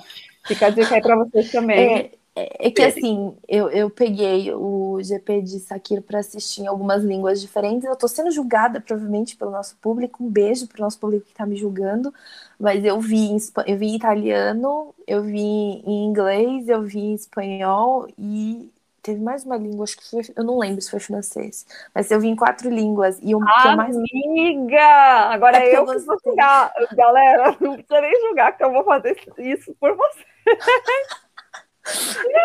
Fica 0.46 0.66
a 0.66 0.70
dica 0.70 0.94
aí 0.94 1.00
para 1.00 1.16
vocês 1.16 1.52
também. 1.52 2.10
É, 2.34 2.68
é, 2.68 2.70
que 2.70 2.82
assim, 2.82 3.36
eu, 3.48 3.68
eu 3.70 3.90
peguei 3.90 4.52
o 4.54 4.98
GP 5.02 5.42
de 5.42 5.58
Sakir 5.58 6.00
para 6.00 6.20
assistir 6.20 6.62
em 6.62 6.66
algumas 6.66 7.02
línguas 7.02 7.40
diferentes. 7.40 7.84
Eu 7.84 7.94
estou 7.94 8.08
sendo 8.08 8.30
julgada, 8.30 8.80
provavelmente, 8.80 9.36
pelo 9.36 9.50
nosso 9.50 9.76
público. 9.78 10.22
Um 10.22 10.30
beijo 10.30 10.68
para 10.68 10.78
o 10.78 10.84
nosso 10.84 10.98
público 10.98 11.26
que 11.26 11.32
está 11.32 11.44
me 11.44 11.56
julgando. 11.56 12.14
Mas 12.58 12.84
eu 12.84 13.00
vi, 13.00 13.30
em, 13.30 13.38
eu 13.66 13.76
vi 13.76 13.86
em 13.86 13.96
italiano, 13.96 14.94
eu 15.06 15.22
vi 15.22 15.38
em 15.38 16.04
inglês, 16.04 16.68
eu 16.68 16.82
vi 16.82 17.00
em 17.00 17.14
espanhol 17.14 18.06
e 18.16 18.70
teve 19.02 19.20
mais 19.20 19.44
uma 19.44 19.56
língua, 19.56 19.84
acho 19.84 19.96
que 19.96 20.10
foi, 20.10 20.22
eu 20.36 20.44
não 20.44 20.58
lembro 20.58 20.80
se 20.80 20.90
foi 20.90 21.00
francês, 21.00 21.66
mas 21.94 22.10
eu 22.10 22.20
vi 22.20 22.28
em 22.28 22.36
quatro 22.36 22.68
línguas 22.68 23.18
e 23.22 23.34
o 23.34 23.40
que 23.40 23.68
eu 23.68 23.76
mais 23.76 23.96
amiga, 23.96 24.84
agora 25.32 25.56
é 25.56 25.74
eu, 25.74 25.86
eu 25.86 25.86
que 25.86 25.98
vou 26.00 26.18
julgar, 26.22 26.70
galera, 26.92 27.56
não 27.60 27.74
precisa 27.74 28.00
nem 28.00 28.20
julgar 28.28 28.56
que 28.56 28.62
eu 28.62 28.70
vou 28.70 28.84
fazer 28.84 29.18
isso 29.38 29.74
por 29.80 29.96
você. 29.96 30.24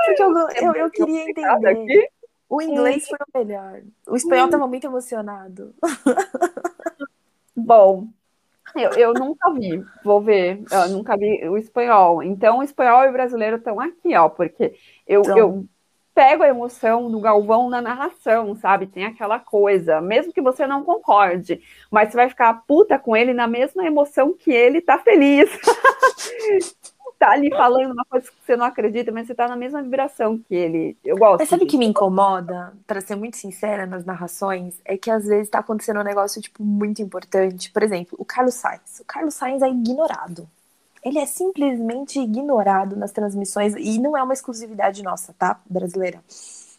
Porque 0.05 0.23
eu, 0.23 0.49
eu, 0.67 0.73
eu 0.73 0.89
queria 0.91 1.29
entender. 1.29 1.67
Aqui? 1.67 2.09
O 2.49 2.61
inglês 2.61 3.07
foi 3.07 3.17
o 3.17 3.37
melhor. 3.37 3.81
O 4.07 4.15
espanhol 4.15 4.45
estava 4.45 4.67
muito 4.67 4.85
emocionado. 4.85 5.73
Bom, 7.55 8.07
eu, 8.75 8.91
eu 8.91 9.13
nunca 9.13 9.51
vi, 9.53 9.83
vou 10.03 10.21
ver. 10.21 10.63
Eu 10.71 10.89
nunca 10.89 11.17
vi 11.17 11.47
o 11.47 11.57
espanhol. 11.57 12.21
Então, 12.21 12.59
o 12.59 12.63
espanhol 12.63 13.03
e 13.05 13.09
o 13.09 13.13
brasileiro 13.13 13.57
estão 13.57 13.79
aqui, 13.79 14.15
ó, 14.15 14.29
porque 14.29 14.75
eu, 15.07 15.21
então... 15.21 15.37
eu 15.37 15.65
pego 16.13 16.43
a 16.43 16.47
emoção 16.47 17.11
do 17.11 17.19
Galvão 17.19 17.69
na 17.69 17.81
narração, 17.81 18.55
sabe? 18.55 18.87
Tem 18.87 19.05
aquela 19.05 19.37
coisa, 19.37 19.99
mesmo 19.99 20.31
que 20.31 20.41
você 20.41 20.65
não 20.65 20.83
concorde, 20.83 21.61
mas 21.91 22.09
você 22.09 22.15
vai 22.15 22.29
ficar 22.29 22.63
puta 22.65 22.97
com 22.97 23.15
ele 23.15 23.33
na 23.33 23.47
mesma 23.47 23.85
emoção 23.85 24.33
que 24.33 24.51
ele 24.51 24.81
tá 24.81 24.97
feliz. 24.97 25.49
tá 27.17 27.31
ali 27.31 27.49
falando 27.49 27.91
uma 27.91 28.05
coisa 28.05 28.29
que 28.29 28.37
você 28.45 28.55
não 28.55 28.65
acredita, 28.65 29.11
mas 29.11 29.27
você 29.27 29.35
tá 29.35 29.47
na 29.47 29.55
mesma 29.55 29.81
vibração 29.81 30.37
que 30.37 30.53
ele. 30.53 30.97
Eu 31.03 31.17
gosto. 31.17 31.39
Mas 31.39 31.49
sabe 31.49 31.63
o 31.63 31.67
que 31.67 31.77
me 31.77 31.85
incomoda, 31.85 32.73
para 32.85 33.01
ser 33.01 33.15
muito 33.15 33.37
sincera 33.37 33.85
nas 33.85 34.05
narrações, 34.05 34.75
é 34.85 34.97
que 34.97 35.09
às 35.09 35.25
vezes 35.25 35.49
tá 35.49 35.59
acontecendo 35.59 35.99
um 35.99 36.03
negócio, 36.03 36.41
tipo, 36.41 36.63
muito 36.63 37.01
importante. 37.01 37.71
Por 37.71 37.83
exemplo, 37.83 38.17
o 38.19 38.25
Carlos 38.25 38.55
Sainz. 38.55 38.99
O 38.99 39.05
Carlos 39.05 39.33
Sainz 39.33 39.61
é 39.61 39.69
ignorado. 39.69 40.47
Ele 41.03 41.19
é 41.19 41.25
simplesmente 41.25 42.19
ignorado 42.19 42.95
nas 42.95 43.11
transmissões, 43.11 43.75
e 43.77 43.99
não 43.99 44.17
é 44.17 44.23
uma 44.23 44.33
exclusividade 44.33 45.03
nossa, 45.03 45.33
tá, 45.37 45.59
brasileira? 45.69 46.19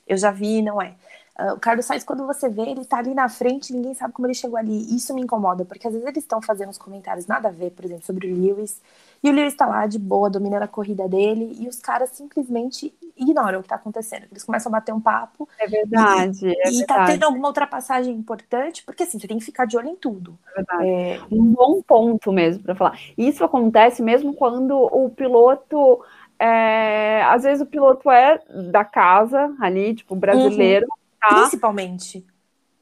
Eu 0.07 0.17
já 0.17 0.31
vi, 0.31 0.63
não 0.63 0.83
é. 0.83 0.95
Uh, 1.39 1.53
o 1.53 1.61
Carlos 1.61 1.85
Sainz, 1.85 2.03
quando 2.03 2.27
você 2.27 2.49
vê, 2.49 2.63
ele 2.63 2.85
tá 2.85 2.99
ali 2.99 3.15
na 3.15 3.29
frente, 3.29 3.73
ninguém 3.73 3.95
sabe 3.95 4.13
como 4.13 4.27
ele 4.27 4.35
chegou 4.35 4.57
ali. 4.57 4.95
Isso 4.97 5.15
me 5.15 5.21
incomoda, 5.21 5.65
porque 5.65 5.87
às 5.87 5.93
vezes 5.93 6.09
eles 6.09 6.25
estão 6.25 6.41
fazendo 6.41 6.71
os 6.71 6.79
comentários 6.79 7.27
nada 7.27 7.49
a 7.49 7.53
ver, 7.53 7.71
por 7.71 7.85
exemplo, 7.85 8.05
sobre 8.05 8.33
o 8.33 8.35
Lewis, 8.35 8.81
e 9.27 9.31
o 9.31 9.33
Lewis 9.33 9.55
está 9.55 9.67
lá 9.67 9.89
de 9.89 9.99
boa, 9.99 10.31
dominando 10.31 10.63
a 10.63 10.69
corrida 10.69 11.09
dele, 11.09 11.57
e 11.59 11.67
os 11.67 11.81
caras 11.81 12.11
simplesmente 12.11 12.95
ignoram 13.17 13.59
o 13.59 13.63
que 13.63 13.67
está 13.67 13.75
acontecendo. 13.75 14.27
Eles 14.31 14.45
começam 14.45 14.71
a 14.71 14.79
bater 14.79 14.95
um 14.95 15.01
papo. 15.01 15.49
É 15.59 15.67
verdade. 15.67 16.47
E, 16.47 16.61
é 16.61 16.71
e 16.71 16.87
tá 16.87 17.07
tendo 17.07 17.25
alguma 17.25 17.49
ultrapassagem 17.49 18.15
importante, 18.15 18.85
porque 18.85 19.03
assim, 19.03 19.19
você 19.19 19.27
tem 19.27 19.39
que 19.39 19.45
ficar 19.45 19.65
de 19.65 19.77
olho 19.77 19.89
em 19.89 19.97
tudo. 19.97 20.39
É 20.53 20.55
verdade. 20.55 20.89
É... 20.89 21.21
Um 21.29 21.45
bom 21.45 21.83
ponto 21.83 22.31
mesmo 22.31 22.63
para 22.63 22.77
falar. 22.77 23.01
Isso 23.19 23.43
acontece 23.43 24.01
mesmo 24.01 24.33
quando 24.33 24.77
o 24.77 25.11
piloto. 25.11 26.05
É... 26.39 27.25
às 27.25 27.43
vezes 27.43 27.63
o 27.63 27.67
piloto 27.67 28.09
é 28.09 28.41
da 28.71 28.85
casa 28.85 29.53
ali, 29.61 29.93
tipo, 29.93 30.15
brasileiro. 30.15 30.87
Uhum. 30.89 31.29
Tá? 31.29 31.41
Principalmente. 31.41 32.25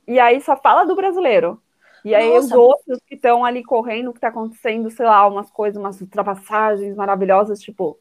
E 0.07 0.21
aí 0.21 0.43
só 0.43 0.55
fala 0.57 0.85
do 0.85 0.95
brasileiro. 0.95 1.59
E 2.05 2.15
aí 2.15 2.29
Nossa. 2.29 2.47
os 2.47 2.53
outros 2.53 2.99
que 3.07 3.15
estão 3.15 3.45
ali 3.45 3.65
correndo, 3.65 4.13
que 4.13 4.19
está 4.19 4.29
acontecendo, 4.29 4.91
sei 4.91 5.07
lá, 5.07 5.27
umas 5.27 5.51
coisas, 5.51 5.81
umas 5.81 6.01
ultrapassagens 6.01 6.95
maravilhosas, 6.95 7.61
tipo, 7.61 7.99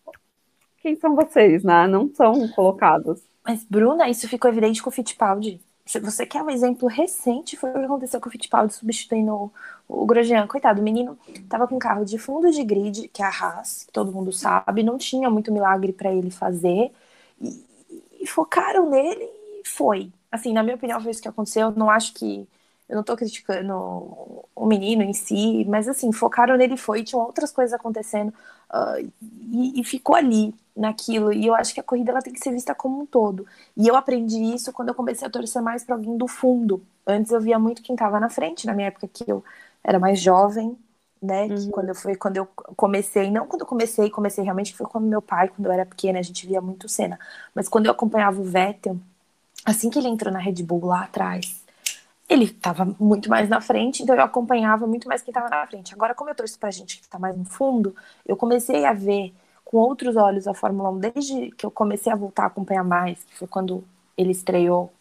quem 0.79 0.97
são 0.97 1.15
vocês, 1.15 1.63
né? 1.63 1.87
Não 1.87 2.13
são 2.13 2.47
colocados. 2.49 3.21
Mas, 3.45 3.63
Bruna, 3.63 4.09
isso 4.09 4.27
ficou 4.27 4.51
evidente 4.51 4.83
com 4.83 4.89
o 4.89 4.93
Fittipaldi. 4.93 5.61
Você 5.85 6.25
quer 6.25 6.41
um 6.41 6.49
exemplo 6.49 6.87
recente? 6.87 7.57
Foi 7.57 7.69
o 7.69 7.73
que 7.73 7.85
aconteceu 7.85 8.19
com 8.19 8.29
o 8.29 8.31
Fittipaldi 8.31 8.73
substituindo 8.73 9.51
o, 9.87 10.05
Grosjean. 10.05 10.47
Coitado, 10.47 10.79
o 10.79 10.83
menino 10.83 11.17
tava 11.49 11.67
com 11.67 11.75
um 11.75 11.79
carro 11.79 12.05
de 12.05 12.17
fundo 12.17 12.49
de 12.51 12.63
grid, 12.63 13.09
que 13.09 13.21
é 13.21 13.25
a 13.25 13.29
Haas, 13.29 13.83
que 13.85 13.91
todo 13.91 14.11
mundo 14.11 14.31
sabe, 14.31 14.83
não 14.83 14.97
tinha 14.97 15.29
muito 15.29 15.51
milagre 15.51 15.91
para 15.91 16.11
ele 16.11 16.31
fazer. 16.31 16.91
E, 17.41 17.65
e, 18.21 18.27
focaram 18.27 18.89
nele 18.89 19.23
e 19.23 19.67
foi. 19.67 20.11
Assim, 20.31 20.53
na 20.53 20.63
minha 20.63 20.75
opinião, 20.75 21.01
foi 21.01 21.11
isso 21.11 21.21
que 21.21 21.27
aconteceu. 21.27 21.67
Eu 21.67 21.71
não 21.75 21.89
acho 21.89 22.13
que 22.13 22.47
eu 22.93 22.97
não 22.97 23.03
tô 23.03 23.15
criticando 23.17 23.73
o 24.55 24.65
menino 24.67 25.01
em 25.01 25.13
si, 25.13 25.65
mas 25.65 25.87
assim, 25.87 26.11
focaram 26.11 26.55
nele 26.55 26.77
foi, 26.77 27.03
tinham 27.03 27.25
outras 27.25 27.51
coisas 27.51 27.73
acontecendo 27.73 28.31
uh, 28.69 29.11
e, 29.51 29.81
e, 29.81 29.83
ficou 29.83 30.15
ali 30.15 30.53
naquilo. 30.77 31.33
E 31.33 31.47
eu 31.47 31.55
acho 31.55 31.73
que 31.73 31.79
a 31.79 31.83
corrida 31.83 32.11
ela 32.11 32.21
tem 32.21 32.31
que 32.31 32.39
ser 32.39 32.51
vista 32.51 32.75
como 32.75 33.01
um 33.01 33.05
todo. 33.05 33.47
E 33.75 33.87
eu 33.87 33.95
aprendi 33.95 34.39
isso 34.53 34.71
quando 34.71 34.89
eu 34.89 34.93
comecei 34.93 35.27
a 35.27 35.31
torcer 35.31 35.59
mais 35.59 35.83
para 35.83 35.95
alguém 35.95 36.15
do 36.15 36.27
fundo. 36.27 36.83
Antes 37.05 37.31
eu 37.31 37.41
via 37.41 37.57
muito 37.57 37.81
quem 37.81 37.95
tava 37.95 38.19
na 38.19 38.29
frente, 38.29 38.67
na 38.67 38.73
minha 38.73 38.89
época 38.89 39.07
que 39.11 39.23
eu 39.27 39.43
era 39.83 39.97
mais 39.97 40.21
jovem, 40.21 40.77
né? 41.19 41.45
Uhum. 41.45 41.71
quando 41.71 41.89
eu 41.89 41.95
fui, 41.95 42.15
quando 42.15 42.37
eu 42.37 42.45
comecei, 42.75 43.31
não 43.31 43.47
quando 43.47 43.61
eu 43.61 43.67
comecei, 43.67 44.07
comecei 44.11 44.43
realmente 44.43 44.75
foi 44.75 44.85
com 44.85 44.99
meu 44.99 45.21
pai, 45.21 45.47
quando 45.49 45.65
eu 45.65 45.71
era 45.71 45.85
pequena, 45.85 46.19
a 46.19 46.21
gente 46.21 46.45
via 46.45 46.61
muito 46.61 46.87
cena. 46.87 47.19
Mas 47.55 47.67
quando 47.67 47.87
eu 47.87 47.91
acompanhava 47.91 48.39
o 48.39 48.43
Vettel, 48.43 48.99
assim 49.65 49.89
que 49.89 49.97
ele 49.97 50.09
entrou 50.09 50.31
na 50.31 50.39
Red 50.39 50.61
Bull 50.61 50.85
lá 50.85 51.03
atrás, 51.05 51.62
ele 52.33 52.45
estava 52.45 52.85
muito 52.99 53.29
mais 53.29 53.47
na 53.49 53.61
frente, 53.61 54.03
então 54.03 54.15
eu 54.15 54.23
acompanhava 54.23 54.87
muito 54.87 55.07
mais 55.07 55.21
quem 55.21 55.31
estava 55.31 55.49
na 55.49 55.67
frente. 55.67 55.93
Agora, 55.93 56.15
como 56.15 56.29
eu 56.29 56.35
torço 56.35 56.59
pra 56.59 56.71
gente 56.71 56.97
que 56.97 57.03
está 57.03 57.19
mais 57.19 57.37
no 57.37 57.45
fundo, 57.45 57.95
eu 58.25 58.35
comecei 58.35 58.85
a 58.85 58.93
ver 58.93 59.33
com 59.63 59.77
outros 59.77 60.15
olhos 60.15 60.47
a 60.47 60.53
Fórmula 60.53 60.89
1 60.91 60.99
desde 60.99 61.51
que 61.51 61.65
eu 61.65 61.71
comecei 61.71 62.11
a 62.11 62.15
voltar 62.15 62.43
a 62.43 62.47
acompanhar 62.47 62.83
mais, 62.83 63.23
que 63.23 63.35
foi 63.37 63.47
quando 63.47 63.83
ele 64.17 64.31
estreou 64.31 64.91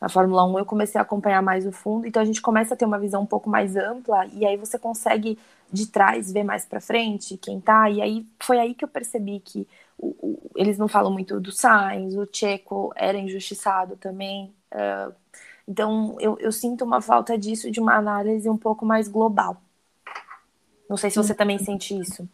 na 0.00 0.08
Fórmula 0.08 0.44
1, 0.46 0.58
eu 0.60 0.64
comecei 0.64 0.98
a 0.98 1.02
acompanhar 1.02 1.42
mais 1.42 1.66
o 1.66 1.72
fundo, 1.72 2.06
então 2.06 2.22
a 2.22 2.24
gente 2.24 2.40
começa 2.40 2.72
a 2.74 2.76
ter 2.76 2.86
uma 2.86 2.98
visão 2.98 3.22
um 3.22 3.26
pouco 3.26 3.50
mais 3.50 3.76
ampla 3.76 4.26
e 4.32 4.46
aí 4.46 4.56
você 4.56 4.78
consegue 4.78 5.38
de 5.70 5.86
trás 5.86 6.32
ver 6.32 6.42
mais 6.42 6.64
para 6.64 6.80
frente 6.80 7.36
quem 7.36 7.60
tá, 7.60 7.90
e 7.90 8.00
aí 8.00 8.26
foi 8.40 8.58
aí 8.58 8.74
que 8.74 8.84
eu 8.84 8.88
percebi 8.88 9.40
que 9.40 9.68
o, 9.98 10.08
o, 10.20 10.50
eles 10.56 10.78
não 10.78 10.88
falam 10.88 11.12
muito 11.12 11.38
do 11.38 11.52
Sainz, 11.52 12.16
o 12.16 12.26
Checo 12.32 12.92
era 12.96 13.18
injustiçado 13.18 13.96
também, 13.96 14.54
uh, 14.72 15.14
então, 15.70 16.16
eu, 16.18 16.36
eu 16.40 16.50
sinto 16.50 16.84
uma 16.84 17.00
falta 17.00 17.38
disso, 17.38 17.70
de 17.70 17.78
uma 17.78 17.94
análise 17.94 18.50
um 18.50 18.56
pouco 18.56 18.84
mais 18.84 19.06
global. 19.06 19.56
Não 20.88 20.96
sei 20.96 21.10
se 21.10 21.16
você 21.16 21.32
também 21.32 21.58
sente 21.58 21.96
isso. 21.96 22.28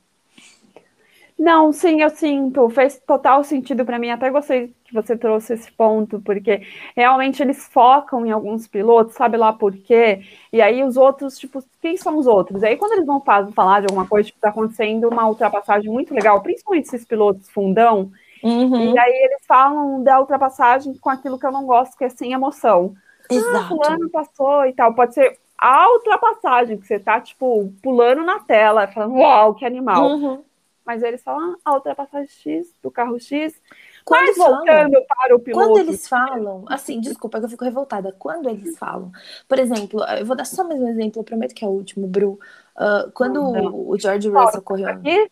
Não, 1.39 1.71
sim, 1.71 2.01
eu 2.01 2.09
sinto. 2.09 2.67
Fez 2.71 2.99
total 3.07 3.45
sentido 3.45 3.85
para 3.85 3.99
mim. 3.99 4.09
Até 4.09 4.31
gostei 4.31 4.75
que 4.87 4.95
você 4.95 5.15
trouxe 5.19 5.53
esse 5.53 5.71
ponto, 5.71 6.19
porque 6.23 6.63
realmente 6.97 7.43
eles 7.43 7.67
focam 7.67 8.25
em 8.25 8.31
alguns 8.31 8.67
pilotos, 8.67 9.15
sabe 9.15 9.37
lá 9.37 9.53
por 9.53 9.77
quê? 9.77 10.23
E 10.51 10.63
aí 10.63 10.83
os 10.83 10.97
outros, 10.97 11.39
tipo, 11.39 11.63
quem 11.83 11.99
são 11.99 12.17
os 12.17 12.27
outros? 12.27 12.63
E 12.63 12.67
aí 12.67 12.77
quando 12.79 12.93
eles 12.93 13.05
vão 13.05 13.21
falar 13.21 13.81
de 13.81 13.87
alguma 13.87 14.07
coisa, 14.07 14.29
tipo, 14.29 14.41
tá 14.41 14.49
acontecendo 14.49 15.09
uma 15.09 15.29
ultrapassagem 15.29 15.91
muito 15.91 16.15
legal, 16.15 16.41
principalmente 16.41 16.87
esses 16.87 17.05
pilotos 17.05 17.51
fundão, 17.51 18.13
uhum. 18.43 18.95
e 18.95 18.99
aí 18.99 19.25
eles 19.25 19.45
falam 19.45 20.03
da 20.03 20.21
ultrapassagem 20.21 20.97
com 20.97 21.11
aquilo 21.11 21.39
que 21.39 21.45
eu 21.45 21.53
não 21.53 21.67
gosto, 21.67 21.99
que 21.99 22.05
é 22.05 22.09
sem 22.09 22.33
emoção. 22.33 22.95
Exato. 23.31 23.57
Ah, 23.57 23.69
fulano 23.69 24.11
passou 24.11 24.67
e 24.67 24.73
tal. 24.73 24.95
Pode 24.95 25.15
ser 25.15 25.39
a 25.59 25.91
ultrapassagem, 25.93 26.79
que 26.79 26.87
você 26.87 26.99
tá, 26.99 27.21
tipo, 27.21 27.73
pulando 27.83 28.23
na 28.23 28.41
tela, 28.41 28.87
falando, 28.87 29.15
uau, 29.15 29.55
que 29.55 29.65
animal. 29.65 30.07
Uhum. 30.07 30.45
Mas 30.85 31.03
eles 31.03 31.23
falam 31.23 31.57
ah, 31.65 31.71
a 31.71 31.75
ultrapassagem 31.75 32.29
X 32.29 32.73
do 32.83 32.91
carro 32.91 33.19
X. 33.19 33.61
Quando 34.05 34.27
Mas 34.27 34.37
voltando 34.37 34.93
falam, 34.93 35.07
para 35.09 35.35
o 35.35 35.39
piloto. 35.41 35.69
Quando 35.69 35.79
eles 35.79 36.07
falam, 36.09 36.65
assim, 36.69 37.01
desculpa, 37.01 37.39
eu 37.39 37.49
fico 37.49 37.65
revoltada. 37.65 38.15
Quando 38.17 38.49
eles 38.49 38.79
falam, 38.79 39.11
por 39.49 39.59
exemplo, 39.59 40.01
eu 40.05 40.25
vou 40.25 40.37
dar 40.37 40.45
só 40.45 40.63
mais 40.63 40.81
um 40.81 40.89
exemplo, 40.89 41.21
eu 41.21 41.25
prometo 41.25 41.55
que 41.55 41.65
é 41.65 41.69
o 41.69 41.73
último, 41.73 42.07
Bru. 42.07 42.39
Uh, 42.77 43.11
quando 43.13 43.43
o 43.43 43.99
George 43.99 44.29
Russell 44.29 44.63
correu. 44.63 44.89
Aqui? 44.89 45.29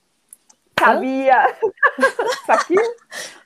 Sabia! 0.78 1.56
aqui? 2.48 2.74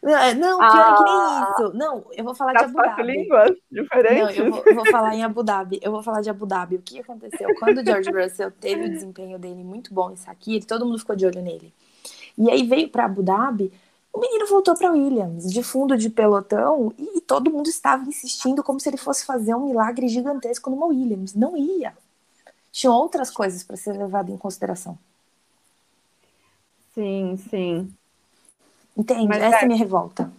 É, 0.02 0.34
não, 0.34 0.58
pior 0.58 0.70
ah, 0.70 0.92
é 0.92 0.96
que 0.96 1.04
nem 1.04 1.14
ah. 1.14 1.50
isso. 1.50 1.72
Não, 1.74 2.04
eu 2.12 2.24
vou 2.24 2.34
falar 2.34 2.52
de 2.52 2.64
Abu 2.64 2.74
Dhabi. 2.74 3.02
línguas 3.02 3.50
diferentes? 3.70 4.36
Não, 4.36 4.44
eu 4.44 4.50
vou, 4.52 4.62
eu 4.64 4.74
vou, 4.74 4.86
falar 4.86 5.14
em 5.14 5.24
Abu 5.24 5.42
Dhabi. 5.42 5.80
Eu 5.82 5.92
vou 5.92 6.02
falar 6.02 6.20
de 6.20 6.30
Abu 6.30 6.46
Dhabi. 6.46 6.76
O 6.76 6.82
que 6.82 7.00
aconteceu? 7.00 7.48
Quando 7.58 7.78
o 7.78 7.84
George 7.84 8.10
Russell 8.10 8.50
teve 8.50 8.84
o 8.84 8.90
desempenho 8.90 9.38
dele 9.38 9.62
muito 9.64 9.92
bom 9.92 10.10
em 10.10 10.16
Sakir, 10.16 10.64
todo 10.64 10.86
mundo 10.86 10.98
ficou 10.98 11.16
de 11.16 11.26
olho 11.26 11.42
nele. 11.42 11.72
E 12.36 12.50
aí 12.50 12.64
veio 12.64 12.88
para 12.88 13.04
Abu 13.04 13.22
Dhabi, 13.22 13.72
o 14.12 14.20
menino 14.20 14.46
voltou 14.46 14.76
para 14.76 14.92
Williams, 14.92 15.52
de 15.52 15.62
fundo 15.62 15.96
de 15.96 16.08
pelotão, 16.08 16.92
e 16.98 17.20
todo 17.20 17.50
mundo 17.50 17.68
estava 17.68 18.04
insistindo 18.08 18.62
como 18.62 18.80
se 18.80 18.88
ele 18.88 18.96
fosse 18.96 19.24
fazer 19.24 19.54
um 19.54 19.66
milagre 19.66 20.08
gigantesco 20.08 20.70
numa 20.70 20.86
Williams. 20.86 21.34
Não 21.34 21.56
ia. 21.56 21.92
Tinha 22.70 22.92
outras 22.92 23.30
coisas 23.30 23.62
para 23.62 23.76
ser 23.76 23.92
levado 23.92 24.30
em 24.30 24.36
consideração. 24.36 24.98
Sim, 26.98 27.36
sim. 27.48 27.94
Entende? 28.96 29.28
Mas 29.28 29.40
Essa 29.40 29.58
é... 29.58 29.62
é 29.62 29.66
minha 29.66 29.78
revolta. 29.78 30.32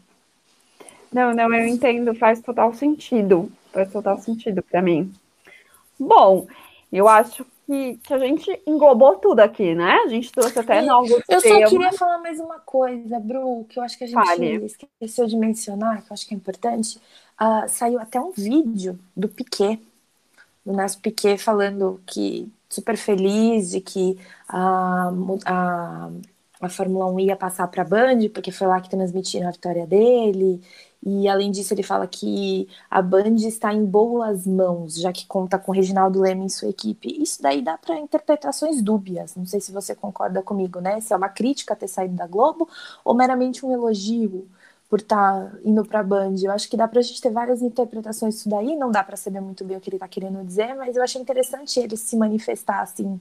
Não, 1.09 1.33
não, 1.33 1.53
eu 1.53 1.65
entendo, 1.65 2.13
faz 2.13 2.41
total 2.41 2.73
sentido. 2.73 3.49
Faz 3.71 3.89
total 3.89 4.17
sentido 4.17 4.61
para 4.61 4.81
mim. 4.81 5.09
Bom, 5.97 6.47
eu 6.91 7.07
acho 7.07 7.45
que, 7.65 7.95
que, 8.03 8.13
a 8.13 8.17
gente 8.19 8.61
englobou 8.67 9.15
tudo 9.15 9.39
aqui, 9.39 9.73
né? 9.73 10.01
A 10.03 10.09
gente 10.09 10.33
trouxe 10.33 10.59
até 10.59 10.81
novos 10.81 11.23
Eu 11.29 11.39
só 11.39 11.65
queria 11.69 11.93
falar 11.93 12.17
mais 12.17 12.41
uma 12.41 12.59
coisa, 12.59 13.17
Bru, 13.21 13.65
que 13.69 13.79
eu 13.79 13.83
acho 13.83 13.97
que 13.97 14.03
a 14.03 14.07
gente 14.07 14.25
Fale. 14.25 14.65
esqueceu 14.65 15.27
de 15.27 15.37
mencionar, 15.37 16.03
que 16.03 16.11
eu 16.11 16.13
acho 16.13 16.27
que 16.27 16.33
é 16.33 16.37
importante. 16.37 16.99
Uh, 17.39 17.69
saiu 17.69 18.01
até 18.01 18.19
um 18.19 18.31
vídeo 18.31 18.99
do 19.15 19.29
Piquet, 19.29 19.79
do 20.65 20.73
Nelson 20.73 20.99
Piquet, 20.99 21.37
falando 21.37 22.01
que 22.05 22.51
super 22.69 22.97
feliz 22.97 23.71
de 23.71 23.79
que 23.79 24.19
a, 24.47 25.09
a, 25.45 26.09
a 26.59 26.69
Fórmula 26.69 27.05
1 27.07 27.19
ia 27.21 27.35
passar 27.35 27.67
para 27.67 27.81
a 27.83 27.85
Band, 27.85 28.29
porque 28.33 28.51
foi 28.51 28.67
lá 28.67 28.81
que 28.81 28.89
transmitiram 28.89 29.47
a 29.47 29.51
vitória 29.51 29.87
dele, 29.87 30.61
e 31.01 31.29
além 31.29 31.49
disso, 31.49 31.73
ele 31.73 31.83
fala 31.83 32.05
que 32.07 32.67
a 32.89 33.01
Band 33.01 33.35
está 33.37 33.73
em 33.73 33.85
boas 33.85 34.45
mãos, 34.45 34.95
já 34.95 35.13
que 35.13 35.25
conta 35.25 35.57
com 35.57 35.71
Reginaldo 35.71 36.19
Leme 36.19 36.45
em 36.45 36.49
sua 36.49 36.69
equipe. 36.69 37.21
Isso 37.21 37.41
daí 37.41 37.61
dá 37.61 37.77
para 37.77 37.97
interpretações 37.97 38.81
dúbias. 38.81 39.33
Não 39.35 39.45
sei 39.45 39.61
se 39.61 39.71
você 39.71 39.95
concorda 39.95 40.41
comigo, 40.41 40.81
né? 40.81 40.99
Se 40.99 41.13
é 41.13 41.15
uma 41.15 41.29
crítica 41.29 41.75
ter 41.75 41.87
saído 41.87 42.15
da 42.15 42.27
Globo 42.27 42.67
ou 43.05 43.15
meramente 43.15 43.65
um 43.65 43.71
elogio 43.71 44.45
por 44.89 44.99
estar 44.99 45.49
tá 45.49 45.57
indo 45.63 45.85
para 45.85 46.01
a 46.01 46.03
Band. 46.03 46.35
Eu 46.43 46.51
acho 46.51 46.69
que 46.69 46.75
dá 46.75 46.85
para 46.87 46.99
a 46.99 47.03
gente 47.03 47.21
ter 47.21 47.31
várias 47.31 47.61
interpretações 47.61 48.35
disso 48.35 48.49
daí. 48.49 48.75
Não 48.75 48.91
dá 48.91 49.01
para 49.01 49.15
saber 49.15 49.39
muito 49.39 49.63
bem 49.63 49.77
o 49.77 49.79
que 49.79 49.89
ele 49.89 49.95
está 49.95 50.07
querendo 50.07 50.43
dizer, 50.43 50.75
mas 50.75 50.97
eu 50.97 51.03
achei 51.03 51.21
interessante 51.21 51.79
ele 51.79 51.95
se 51.95 52.17
manifestar 52.17 52.81
assim 52.81 53.19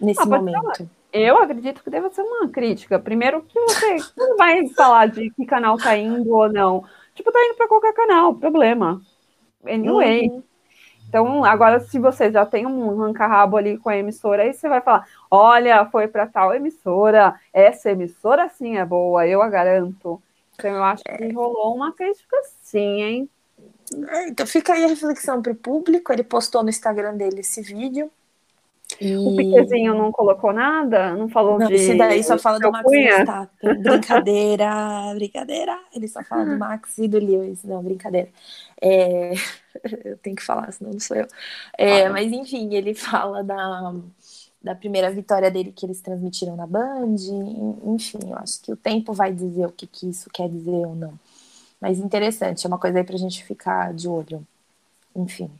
nesse 0.00 0.22
ah, 0.22 0.26
momento. 0.26 0.88
Eu 1.12 1.38
acredito 1.38 1.82
que 1.82 1.90
deva 1.90 2.10
ser 2.10 2.22
uma 2.22 2.48
crítica. 2.48 2.98
Primeiro, 2.98 3.42
que 3.42 3.60
você 3.60 3.96
não 4.16 4.36
vai 4.36 4.66
falar 4.68 5.06
de 5.06 5.30
que 5.30 5.44
canal 5.44 5.76
tá 5.76 5.96
indo 5.96 6.32
ou 6.32 6.50
não. 6.50 6.84
Tipo, 7.14 7.30
tá 7.30 7.38
indo 7.44 7.54
para 7.56 7.68
qualquer 7.68 7.92
canal, 7.92 8.34
problema. 8.34 9.00
Anyway. 9.64 10.28
Uhum. 10.28 10.42
Então, 11.12 11.44
agora, 11.44 11.78
se 11.78 11.98
você 11.98 12.32
já 12.32 12.46
tem 12.46 12.66
um 12.66 12.96
ranca-rabo 12.96 13.58
ali 13.58 13.76
com 13.76 13.90
a 13.90 13.96
emissora, 13.98 14.44
aí 14.44 14.54
você 14.54 14.66
vai 14.66 14.80
falar: 14.80 15.06
olha, 15.30 15.84
foi 15.90 16.08
para 16.08 16.26
tal 16.26 16.54
emissora, 16.54 17.38
essa 17.52 17.90
emissora 17.90 18.48
sim 18.48 18.78
é 18.78 18.84
boa, 18.84 19.26
eu 19.26 19.42
a 19.42 19.48
garanto. 19.50 20.22
Então, 20.54 20.70
eu 20.70 20.82
acho 20.82 21.02
que 21.04 21.32
rolou 21.34 21.74
uma 21.74 21.92
crítica 21.92 22.34
sim, 22.62 23.02
hein? 23.02 23.30
É, 24.08 24.28
então, 24.28 24.46
fica 24.46 24.72
aí 24.72 24.84
a 24.84 24.88
reflexão 24.88 25.42
para 25.42 25.52
o 25.52 25.56
público. 25.56 26.10
Ele 26.10 26.24
postou 26.24 26.62
no 26.62 26.70
Instagram 26.70 27.14
dele 27.14 27.40
esse 27.40 27.60
vídeo. 27.60 28.10
E... 29.02 29.16
O 29.16 29.36
Piquezinho 29.36 29.94
não 29.94 30.12
colocou 30.12 30.52
nada? 30.52 31.16
Não 31.16 31.28
falou 31.28 31.58
não, 31.58 31.66
de. 31.66 31.74
Esse 31.74 31.98
daí 31.98 32.22
só 32.22 32.38
fala 32.38 32.60
do 32.60 32.70
Max 32.70 32.88
Verstappen. 32.88 33.82
Brincadeira, 33.82 35.12
brincadeira. 35.14 35.76
Ele 35.92 36.06
só 36.06 36.22
fala 36.22 36.44
do 36.44 36.56
Max 36.58 36.98
e 36.98 37.08
do 37.08 37.18
Lewis. 37.18 37.64
Não, 37.64 37.82
brincadeira. 37.82 38.28
É... 38.80 39.32
eu 40.04 40.16
tenho 40.18 40.36
que 40.36 40.42
falar, 40.42 40.70
senão 40.72 40.92
não 40.92 41.00
sou 41.00 41.16
eu. 41.16 41.26
É, 41.76 42.08
Mas 42.08 42.30
enfim, 42.30 42.72
ele 42.74 42.94
fala 42.94 43.42
da, 43.42 43.92
da 44.62 44.74
primeira 44.74 45.10
vitória 45.10 45.50
dele 45.50 45.72
que 45.74 45.84
eles 45.84 46.00
transmitiram 46.00 46.54
na 46.54 46.66
Band. 46.66 47.16
Enfim, 47.84 48.20
eu 48.28 48.36
acho 48.36 48.62
que 48.62 48.72
o 48.72 48.76
tempo 48.76 49.12
vai 49.12 49.32
dizer 49.32 49.66
o 49.66 49.72
que, 49.72 49.86
que 49.86 50.08
isso 50.08 50.30
quer 50.32 50.48
dizer 50.48 50.86
ou 50.86 50.94
não. 50.94 51.18
Mas 51.80 51.98
interessante, 51.98 52.64
é 52.64 52.68
uma 52.68 52.78
coisa 52.78 52.98
aí 52.98 53.04
pra 53.04 53.16
gente 53.16 53.42
ficar 53.42 53.92
de 53.92 54.06
olho. 54.06 54.46
Enfim. 55.16 55.50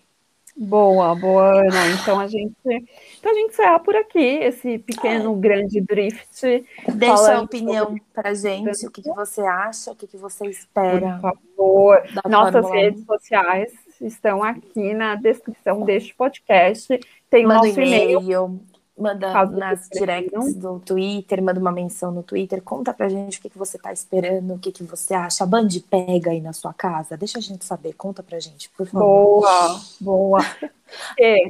Boa, 0.56 1.14
boa, 1.14 1.60
Ana. 1.60 1.90
Então 1.90 2.20
a 2.20 2.26
gente, 2.26 2.54
então 2.64 3.32
a 3.32 3.34
gente 3.34 3.52
encerra 3.52 3.78
por 3.80 3.96
aqui 3.96 4.18
esse 4.18 4.78
pequeno, 4.78 5.34
grande 5.34 5.80
drift. 5.80 6.64
Deixa 6.94 7.36
a 7.36 7.40
opinião 7.40 7.96
para 8.12 8.34
gente, 8.34 8.86
o 8.86 8.90
que, 8.90 9.02
que, 9.02 9.10
você 9.10 9.40
acha, 9.40 9.92
o 9.92 9.96
que, 9.96 10.06
que 10.06 10.16
você 10.16 10.46
espera. 10.46 11.18
Por 11.20 11.32
favor, 11.56 12.02
nossas 12.28 12.70
redes 12.70 13.04
sociais 13.04 13.72
estão 14.00 14.42
aqui 14.42 14.92
na 14.92 15.14
descrição 15.14 15.84
deste 15.84 16.14
podcast. 16.14 17.00
Tem 17.30 17.46
o 17.46 17.48
nosso 17.48 17.80
e-mail 17.80 18.60
manda 19.02 19.44
nas 19.46 19.88
directs 19.88 20.54
do 20.54 20.78
Twitter, 20.80 21.42
manda 21.42 21.58
uma 21.58 21.72
menção 21.72 22.12
no 22.12 22.22
Twitter, 22.22 22.62
conta 22.62 22.94
pra 22.94 23.08
gente 23.08 23.38
o 23.38 23.42
que, 23.42 23.50
que 23.50 23.58
você 23.58 23.76
tá 23.78 23.92
esperando, 23.92 24.54
o 24.54 24.58
que, 24.58 24.70
que 24.70 24.84
você 24.84 25.12
acha. 25.14 25.44
A 25.44 25.46
Band 25.46 25.68
pega 25.90 26.30
aí 26.30 26.40
na 26.40 26.52
sua 26.52 26.72
casa, 26.72 27.16
deixa 27.16 27.38
a 27.38 27.42
gente 27.42 27.64
saber, 27.64 27.94
conta 27.94 28.22
pra 28.22 28.38
gente, 28.38 28.70
por 28.70 28.86
favor. 28.86 29.40
Boa, 29.40 29.80
boa. 30.00 30.38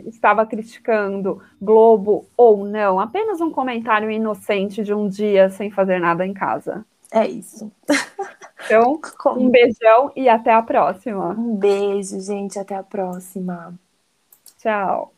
estava 0.07 0.47
criticando 0.47 1.43
Globo 1.61 2.27
ou 2.37 2.65
não, 2.65 2.99
apenas 2.99 3.41
um 3.41 3.51
comentário 3.51 4.11
inocente 4.11 4.83
de 4.83 4.95
um 4.95 5.09
dia 5.09 5.51
sem 5.51 5.71
fazer 5.71 6.01
nada 6.01 6.27
em 6.27 6.33
casa. 6.33 6.85
É 7.13 7.27
isso. 7.29 7.71
Então, 8.65 8.99
um 9.37 9.51
beijão 9.51 10.11
e 10.17 10.29
até 10.29 10.53
a 10.53 10.63
próxima. 10.63 11.31
Um 11.31 11.55
beijo, 11.55 12.19
gente, 12.21 12.59
até 12.59 12.75
a 12.75 12.83
próxima. 12.83 13.75
Tchau. 14.59 15.13